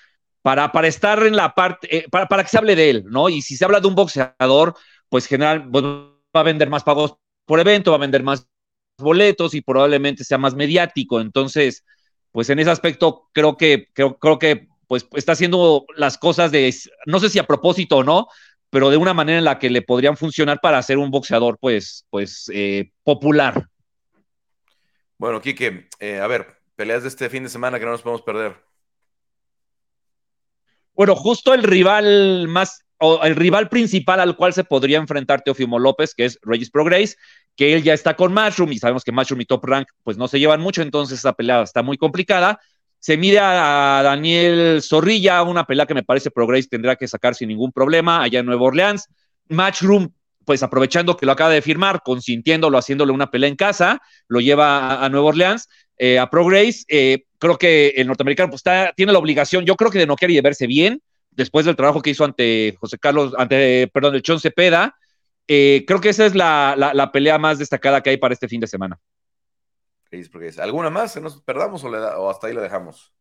para, 0.43 0.71
para 0.71 0.87
estar 0.87 1.27
en 1.27 1.35
la 1.35 1.53
parte, 1.53 1.97
eh, 1.97 2.09
para, 2.09 2.29
para 2.29 2.45
que 2.45 2.51
se 2.51 2.59
hable 2.59 2.77
de 2.77 2.91
él, 2.91 3.05
¿no? 3.09 3.29
Y 3.29 3.43
si 3.43 3.57
se 3.57 3.65
habla 3.65 3.81
de 3.81 3.89
un 3.89 3.97
boxeador, 3.97 4.77
pues 5.09 5.27
general, 5.27 5.69
pues, 5.69 5.83
va 5.85 6.41
a 6.41 6.43
vender 6.45 6.71
más 6.71 6.85
pagos 6.85 7.17
por 7.45 7.59
evento, 7.59 7.91
va 7.91 7.97
a 7.97 8.01
vender 8.01 8.23
más 8.23 8.47
boletos 8.99 9.55
y 9.55 9.63
probablemente 9.63 10.23
sea 10.23 10.39
más 10.39 10.55
mediático. 10.55 11.21
Entonces, 11.21 11.85
pues 12.31 12.51
en 12.51 12.61
ese 12.61 12.71
aspecto 12.71 13.29
creo 13.33 13.57
que, 13.57 13.89
creo, 13.93 14.17
creo 14.19 14.39
que 14.39 14.69
pues 15.03 15.21
está 15.21 15.33
haciendo 15.33 15.85
las 15.97 16.19
cosas 16.19 16.53
de, 16.53 16.73
no 17.07 17.19
sé 17.19 17.29
si 17.29 17.39
a 17.39 17.47
propósito 17.47 17.99
o 17.99 18.05
no, 18.05 18.29
pero 18.71 18.91
de 18.91 18.97
una 18.97 19.15
manera 19.15 19.39
en 19.39 19.45
la 19.45 19.59
que 19.59 19.71
le 19.71 19.83
podrían 19.83 20.17
funcionar 20.17 20.61
para 20.61 20.83
ser 20.83 20.99
un 20.99 21.11
boxeador, 21.11 21.59
pues, 21.61 22.07
pues 22.11 22.51
eh, 22.53 22.91
popular. 23.03 23.69
Bueno, 25.19 25.41
Quique, 25.41 25.89
eh, 26.01 26.19
a 26.19 26.27
ver, 26.27 26.57
peleas 26.77 27.03
de 27.03 27.09
este 27.09 27.31
fin 27.31 27.45
de 27.45 27.49
semana 27.49 27.79
que 27.79 27.85
no 27.85 27.93
nos 27.93 28.03
podemos 28.03 28.23
perder. 28.23 28.57
Bueno, 30.95 31.15
justo 31.17 31.55
el 31.55 31.63
rival 31.63 32.49
más, 32.49 32.85
o 32.99 33.23
el 33.23 33.37
rival 33.37 33.69
principal 33.69 34.21
al 34.21 34.37
cual 34.37 34.53
se 34.53 34.65
podría 34.65 34.99
enfrentar 34.99 35.43
Teofimo 35.43 35.79
López, 35.79 36.15
que 36.15 36.25
es 36.25 36.39
Regis 36.43 36.71
Progress, 36.71 37.17
que 37.57 37.75
él 37.75 37.83
ya 37.83 37.95
está 37.95 38.15
con 38.15 38.33
Mushroom 38.33 38.73
y 38.73 38.79
sabemos 38.79 39.05
que 39.05 39.13
Mushroom 39.13 39.41
y 39.41 39.45
Top 39.45 39.65
Rank 39.65 39.89
pues 40.03 40.17
no 40.17 40.29
se 40.29 40.39
llevan 40.39 40.61
mucho, 40.61 40.83
entonces 40.83 41.19
esa 41.19 41.33
pelea 41.33 41.63
está 41.63 41.83
muy 41.83 41.97
complicada. 41.97 42.61
Se 43.05 43.19
mide 43.19 43.39
a 43.39 44.01
Daniel 44.03 44.81
Zorrilla, 44.81 45.43
una 45.43 45.67
pelea 45.67 45.85
que 45.85 45.93
me 45.93 46.05
parece 46.05 46.31
Progress 46.31 46.71
tendrá 46.71 46.97
que 46.97 47.07
sacar 47.07 47.35
sin 47.35 47.49
ningún 47.49 47.71
problema 47.71 48.23
allá 48.23 48.41
en 48.41 48.47
Nueva 48.47 48.63
Orleans. 48.63 49.11
Matchroom, 49.51 50.09
pues 50.47 50.63
aprovechando 50.63 51.15
que 51.15 51.27
lo 51.27 51.33
acaba 51.33 51.51
de 51.51 51.61
firmar, 51.61 52.01
consintiéndolo, 52.03 52.79
haciéndole 52.79 53.13
una 53.13 53.31
pelea 53.31 53.51
en 53.51 53.57
casa, 53.57 54.01
lo 54.27 54.41
lleva 54.41 54.79
a, 54.79 55.05
a 55.05 55.11
Nueva 55.11 55.27
Orleans. 55.27 55.69
Eh, 55.99 56.19
a 56.19 56.31
Progress, 56.31 56.87
eh, 56.89 57.25
creo 57.39 57.59
que 57.59 57.89
el 57.89 58.07
norteamericano 58.07 58.49
pues, 58.49 58.61
está, 58.61 58.95
tiene 58.97 59.13
la 59.13 59.19
obligación, 59.19 59.67
yo 59.67 59.77
creo 59.77 59.91
que 59.91 59.99
de 59.99 60.07
noquear 60.07 60.31
y 60.31 60.37
de 60.37 60.41
verse 60.41 60.67
bien, 60.67 61.03
después 61.31 61.67
del 61.67 61.77
trabajo 61.77 62.01
que 62.01 62.09
hizo 62.09 62.25
ante 62.25 62.75
José 62.81 62.97
Carlos, 62.99 63.35
ante, 63.37 63.87
perdón, 63.93 64.15
el 64.15 64.23
Chon 64.23 64.41
Cepeda, 64.41 64.97
eh, 65.47 65.85
creo 65.87 66.01
que 66.01 66.09
esa 66.09 66.25
es 66.25 66.35
la, 66.35 66.75
la, 66.79 66.95
la, 66.95 67.13
pelea 67.13 67.37
más 67.37 67.59
destacada 67.59 68.03
que 68.03 68.09
hay 68.09 68.17
para 68.17 68.33
este 68.33 68.49
fin 68.49 68.61
de 68.61 68.67
semana. 68.67 68.99
¿Alguna 70.59 70.91
más? 70.91 71.21
¿Nos 71.21 71.41
perdamos 71.43 71.85
o, 71.85 71.91
da, 71.91 72.19
o 72.19 72.31
hasta 72.31 72.47
ahí 72.47 72.55
lo 72.55 72.61
dejamos? 72.61 73.13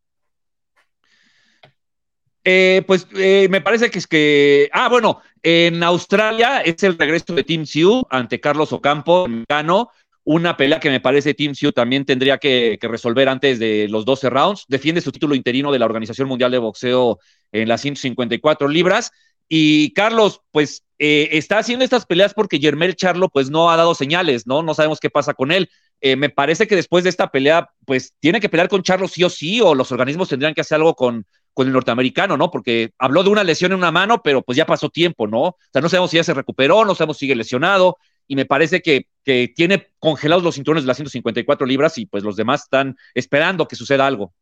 Eh, 2.44 2.82
pues 2.86 3.06
eh, 3.16 3.48
me 3.50 3.60
parece 3.60 3.90
que 3.90 3.98
es 3.98 4.06
que. 4.06 4.68
Ah, 4.72 4.88
bueno, 4.88 5.20
en 5.42 5.82
Australia 5.82 6.60
es 6.60 6.82
el 6.82 6.98
regreso 6.98 7.34
de 7.34 7.44
Team 7.44 7.64
Sioux 7.64 8.06
ante 8.10 8.40
Carlos 8.40 8.72
Ocampo, 8.72 9.26
mexicano. 9.26 9.90
Una 10.26 10.56
pelea 10.56 10.80
que 10.80 10.90
me 10.90 11.00
parece 11.00 11.34
Team 11.34 11.54
Sioux 11.54 11.72
también 11.72 12.04
tendría 12.04 12.38
que, 12.38 12.78
que, 12.80 12.88
resolver 12.88 13.28
antes 13.28 13.58
de 13.58 13.88
los 13.88 14.04
12 14.04 14.30
rounds. 14.30 14.64
Defiende 14.68 15.00
su 15.00 15.12
título 15.12 15.34
interino 15.34 15.70
de 15.72 15.78
la 15.78 15.84
Organización 15.86 16.28
Mundial 16.28 16.50
de 16.50 16.58
Boxeo 16.58 17.18
en 17.52 17.68
las 17.68 17.80
154 17.82 18.68
libras. 18.68 19.10
Y 19.48 19.92
Carlos, 19.92 20.40
pues 20.50 20.84
eh, 20.98 21.30
está 21.32 21.58
haciendo 21.58 21.84
estas 21.84 22.06
peleas 22.06 22.34
porque 22.34 22.58
Yermel 22.58 22.96
Charlo, 22.96 23.28
pues 23.28 23.50
no 23.50 23.70
ha 23.70 23.76
dado 23.76 23.94
señales, 23.94 24.46
¿no? 24.46 24.62
No 24.62 24.74
sabemos 24.74 25.00
qué 25.00 25.10
pasa 25.10 25.34
con 25.34 25.52
él. 25.52 25.68
Eh, 26.00 26.16
me 26.16 26.28
parece 26.28 26.66
que 26.66 26.76
después 26.76 27.04
de 27.04 27.10
esta 27.10 27.30
pelea, 27.30 27.70
pues 27.86 28.14
tiene 28.20 28.40
que 28.40 28.48
pelear 28.48 28.68
con 28.68 28.82
Charlo 28.82 29.08
sí 29.08 29.24
o 29.24 29.30
sí, 29.30 29.60
o 29.60 29.74
los 29.74 29.90
organismos 29.90 30.28
tendrían 30.28 30.54
que 30.54 30.60
hacer 30.60 30.76
algo 30.76 30.94
con, 30.94 31.26
con 31.54 31.66
el 31.66 31.72
norteamericano, 31.72 32.36
¿no? 32.36 32.50
Porque 32.50 32.92
habló 32.98 33.22
de 33.22 33.30
una 33.30 33.44
lesión 33.44 33.72
en 33.72 33.78
una 33.78 33.92
mano, 33.92 34.22
pero 34.22 34.42
pues 34.42 34.56
ya 34.56 34.66
pasó 34.66 34.90
tiempo, 34.90 35.26
¿no? 35.26 35.40
O 35.42 35.58
sea, 35.72 35.80
no 35.80 35.88
sabemos 35.88 36.10
si 36.10 36.18
ya 36.18 36.24
se 36.24 36.34
recuperó, 36.34 36.84
no 36.84 36.94
sabemos 36.94 37.16
si 37.16 37.26
sigue 37.26 37.36
lesionado, 37.36 37.96
y 38.26 38.36
me 38.36 38.44
parece 38.44 38.82
que, 38.82 39.08
que 39.24 39.52
tiene 39.54 39.88
congelados 39.98 40.42
los 40.42 40.56
cinturones 40.56 40.84
de 40.84 40.88
las 40.88 40.96
154 40.96 41.66
libras 41.66 41.96
y 41.98 42.06
pues 42.06 42.24
los 42.24 42.36
demás 42.36 42.64
están 42.64 42.96
esperando 43.14 43.68
que 43.68 43.76
suceda 43.76 44.06
algo. 44.06 44.34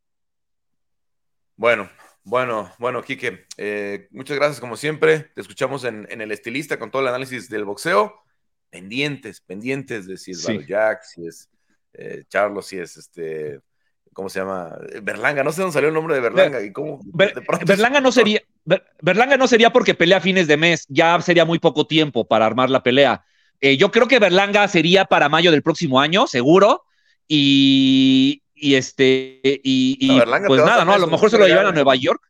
Bueno, 1.56 1.88
bueno, 2.24 2.72
bueno, 2.78 3.02
Quique, 3.02 3.46
eh, 3.56 4.08
muchas 4.10 4.36
gracias 4.36 4.60
como 4.60 4.76
siempre. 4.76 5.30
Te 5.34 5.40
escuchamos 5.40 5.84
en, 5.84 6.06
en, 6.10 6.20
el 6.20 6.30
estilista 6.30 6.78
con 6.78 6.90
todo 6.90 7.02
el 7.02 7.08
análisis 7.08 7.48
del 7.48 7.64
boxeo. 7.64 8.21
Pendientes, 8.72 9.42
pendientes 9.42 10.06
de 10.06 10.16
si 10.16 10.30
es 10.30 10.42
sí. 10.42 10.60
Jack, 10.66 11.02
si 11.02 11.26
es 11.26 11.50
eh, 11.92 12.24
Charlos, 12.26 12.66
si 12.66 12.78
es 12.78 12.96
este, 12.96 13.60
¿cómo 14.14 14.30
se 14.30 14.40
llama? 14.40 14.74
Berlanga, 15.02 15.44
no 15.44 15.52
sé 15.52 15.60
dónde 15.60 15.74
salió 15.74 15.88
el 15.88 15.94
nombre 15.94 16.14
de 16.14 16.22
Berlanga. 16.22 16.56
Ber, 16.56 16.66
y 16.66 16.72
cómo, 16.72 16.98
Ber, 17.04 17.34
Berlanga 17.66 18.00
no 18.00 18.10
sería, 18.12 18.40
Ber, 18.64 18.82
Berlanga 19.02 19.36
no 19.36 19.46
sería 19.46 19.70
porque 19.70 19.92
pelea 19.92 20.16
a 20.16 20.22
fines 20.22 20.46
de 20.46 20.56
mes, 20.56 20.86
ya 20.88 21.20
sería 21.20 21.44
muy 21.44 21.58
poco 21.58 21.86
tiempo 21.86 22.26
para 22.26 22.46
armar 22.46 22.70
la 22.70 22.82
pelea. 22.82 23.22
Eh, 23.60 23.76
yo 23.76 23.90
creo 23.90 24.08
que 24.08 24.18
Berlanga 24.18 24.66
sería 24.68 25.04
para 25.04 25.28
mayo 25.28 25.50
del 25.50 25.62
próximo 25.62 26.00
año, 26.00 26.26
seguro. 26.26 26.84
Y, 27.28 28.42
y 28.54 28.74
este, 28.74 29.40
y, 29.42 30.18
pues 30.46 30.64
nada, 30.64 30.84
¿no? 30.84 30.94
A 30.94 30.98
lo 30.98 31.08
mejor 31.08 31.30
se 31.30 31.38
lo 31.38 31.46
llevan 31.46 31.66
a 31.66 31.72
Nueva 31.72 31.94
York. 31.94 32.22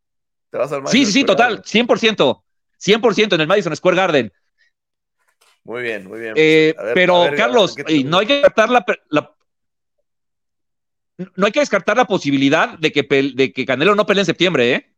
¿Te 0.51 0.59
vas 0.59 0.71
sí, 0.87 1.07
sí, 1.07 1.13
sí, 1.13 1.25
total, 1.25 1.63
100%, 1.63 2.43
100% 2.79 3.35
en 3.35 3.41
el 3.41 3.47
Madison 3.47 3.75
Square 3.75 3.97
Garden. 3.97 4.33
Muy 5.65 5.83
bien, 5.83 6.07
muy 6.07 6.19
bien. 6.21 6.35
Eh, 6.37 6.75
ver, 6.77 6.95
pero, 6.95 7.23
ver, 7.23 7.37
Carlos, 7.37 7.77
no 8.05 8.19
hay 8.19 8.27
que 8.27 8.35
descartar 8.35 8.71
la, 8.71 8.85
la, 9.11 9.35
no 11.37 11.47
hay 11.47 11.53
que 11.53 11.61
descartar 11.61 11.97
la 11.97 12.05
posibilidad 12.05 12.79
de 12.79 12.93
que, 12.93 13.03
de 13.35 13.53
que 13.53 13.67
Canelo 13.67 13.95
no 13.95 14.07
pelee 14.07 14.23
en 14.23 14.27
septiembre, 14.27 14.75
¿eh? 14.75 14.89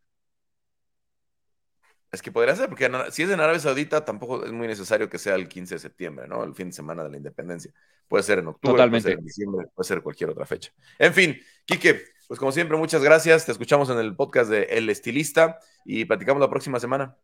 Es 2.10 2.22
que 2.22 2.30
podría 2.30 2.54
ser, 2.54 2.68
porque 2.68 2.88
si 3.10 3.24
es 3.24 3.30
en 3.30 3.40
Arabia 3.40 3.58
Saudita, 3.58 4.04
tampoco 4.04 4.44
es 4.44 4.52
muy 4.52 4.68
necesario 4.68 5.10
que 5.10 5.18
sea 5.18 5.34
el 5.34 5.48
15 5.48 5.74
de 5.74 5.78
septiembre, 5.80 6.28
¿no? 6.28 6.44
El 6.44 6.54
fin 6.54 6.68
de 6.68 6.72
semana 6.72 7.02
de 7.02 7.10
la 7.10 7.16
independencia. 7.16 7.72
Puede 8.06 8.22
ser 8.22 8.38
en 8.38 8.46
octubre, 8.46 8.74
Totalmente. 8.74 9.02
puede 9.02 9.14
ser 9.14 9.18
en 9.18 9.24
diciembre, 9.24 9.66
puede 9.74 9.88
ser 9.88 10.00
cualquier 10.00 10.30
otra 10.30 10.46
fecha. 10.46 10.72
En 10.96 11.12
fin, 11.12 11.36
Quique, 11.64 12.04
pues 12.28 12.38
como 12.38 12.52
siempre, 12.52 12.76
muchas 12.76 13.02
gracias. 13.02 13.44
Te 13.44 13.50
escuchamos 13.50 13.90
en 13.90 13.98
el 13.98 14.14
podcast 14.14 14.48
de 14.48 14.62
El 14.62 14.88
Estilista 14.90 15.58
y 15.84 16.04
platicamos 16.04 16.40
la 16.40 16.48
próxima 16.48 16.78
semana. 16.78 17.16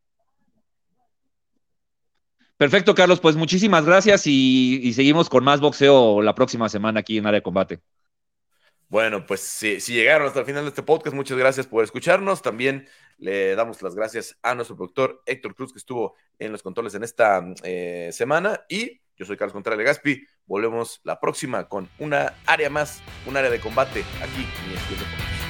Perfecto, 2.61 2.95
Carlos. 2.95 3.21
Pues 3.21 3.37
muchísimas 3.37 3.87
gracias 3.87 4.27
y, 4.27 4.93
seguimos 4.93 5.31
con 5.31 5.43
más 5.43 5.61
boxeo 5.61 6.21
la 6.21 6.35
próxima 6.35 6.69
semana 6.69 7.01
aquí 7.01 7.17
en 7.17 7.27
Área 7.27 7.39
de 7.39 7.43
Combate. 7.43 7.81
Bueno, 8.91 9.25
pues 9.25 9.41
si, 9.41 9.81
si, 9.81 9.95
llegaron 9.95 10.29
hasta 10.29 10.41
el 10.41 10.45
final 10.45 10.65
de 10.65 10.69
este 10.69 10.83
podcast, 10.83 11.17
muchas 11.17 11.39
gracias 11.39 11.67
por 11.67 11.83
escucharnos. 11.83 12.43
También 12.43 12.87
le 13.17 13.55
damos 13.55 13.81
las 13.81 13.95
gracias 13.95 14.37
a 14.43 14.55
nuestro 14.55 14.77
productor 14.77 15.23
Héctor 15.25 15.55
Cruz, 15.55 15.73
que 15.73 15.79
estuvo 15.79 16.17
en 16.39 16.53
los 16.53 16.63
controles 16.63 16.95
en 16.95 17.03
esta 17.03 17.43
eh, 17.63 18.11
semana. 18.13 18.61
Y 18.69 19.01
yo 19.17 19.25
soy 19.25 19.39
Carlos 19.39 19.55
Contreras 19.55 19.83
Gaspi. 19.83 20.23
Volvemos 20.45 21.01
la 21.05 21.19
próxima 21.19 21.67
con 21.67 21.89
una 21.99 22.35
área 22.45 22.69
más, 22.69 23.01
un 23.25 23.39
área 23.39 23.49
de 23.49 23.59
combate 23.59 24.05
aquí 24.21 24.47
en 24.67 24.73
Deportes. 24.73 25.50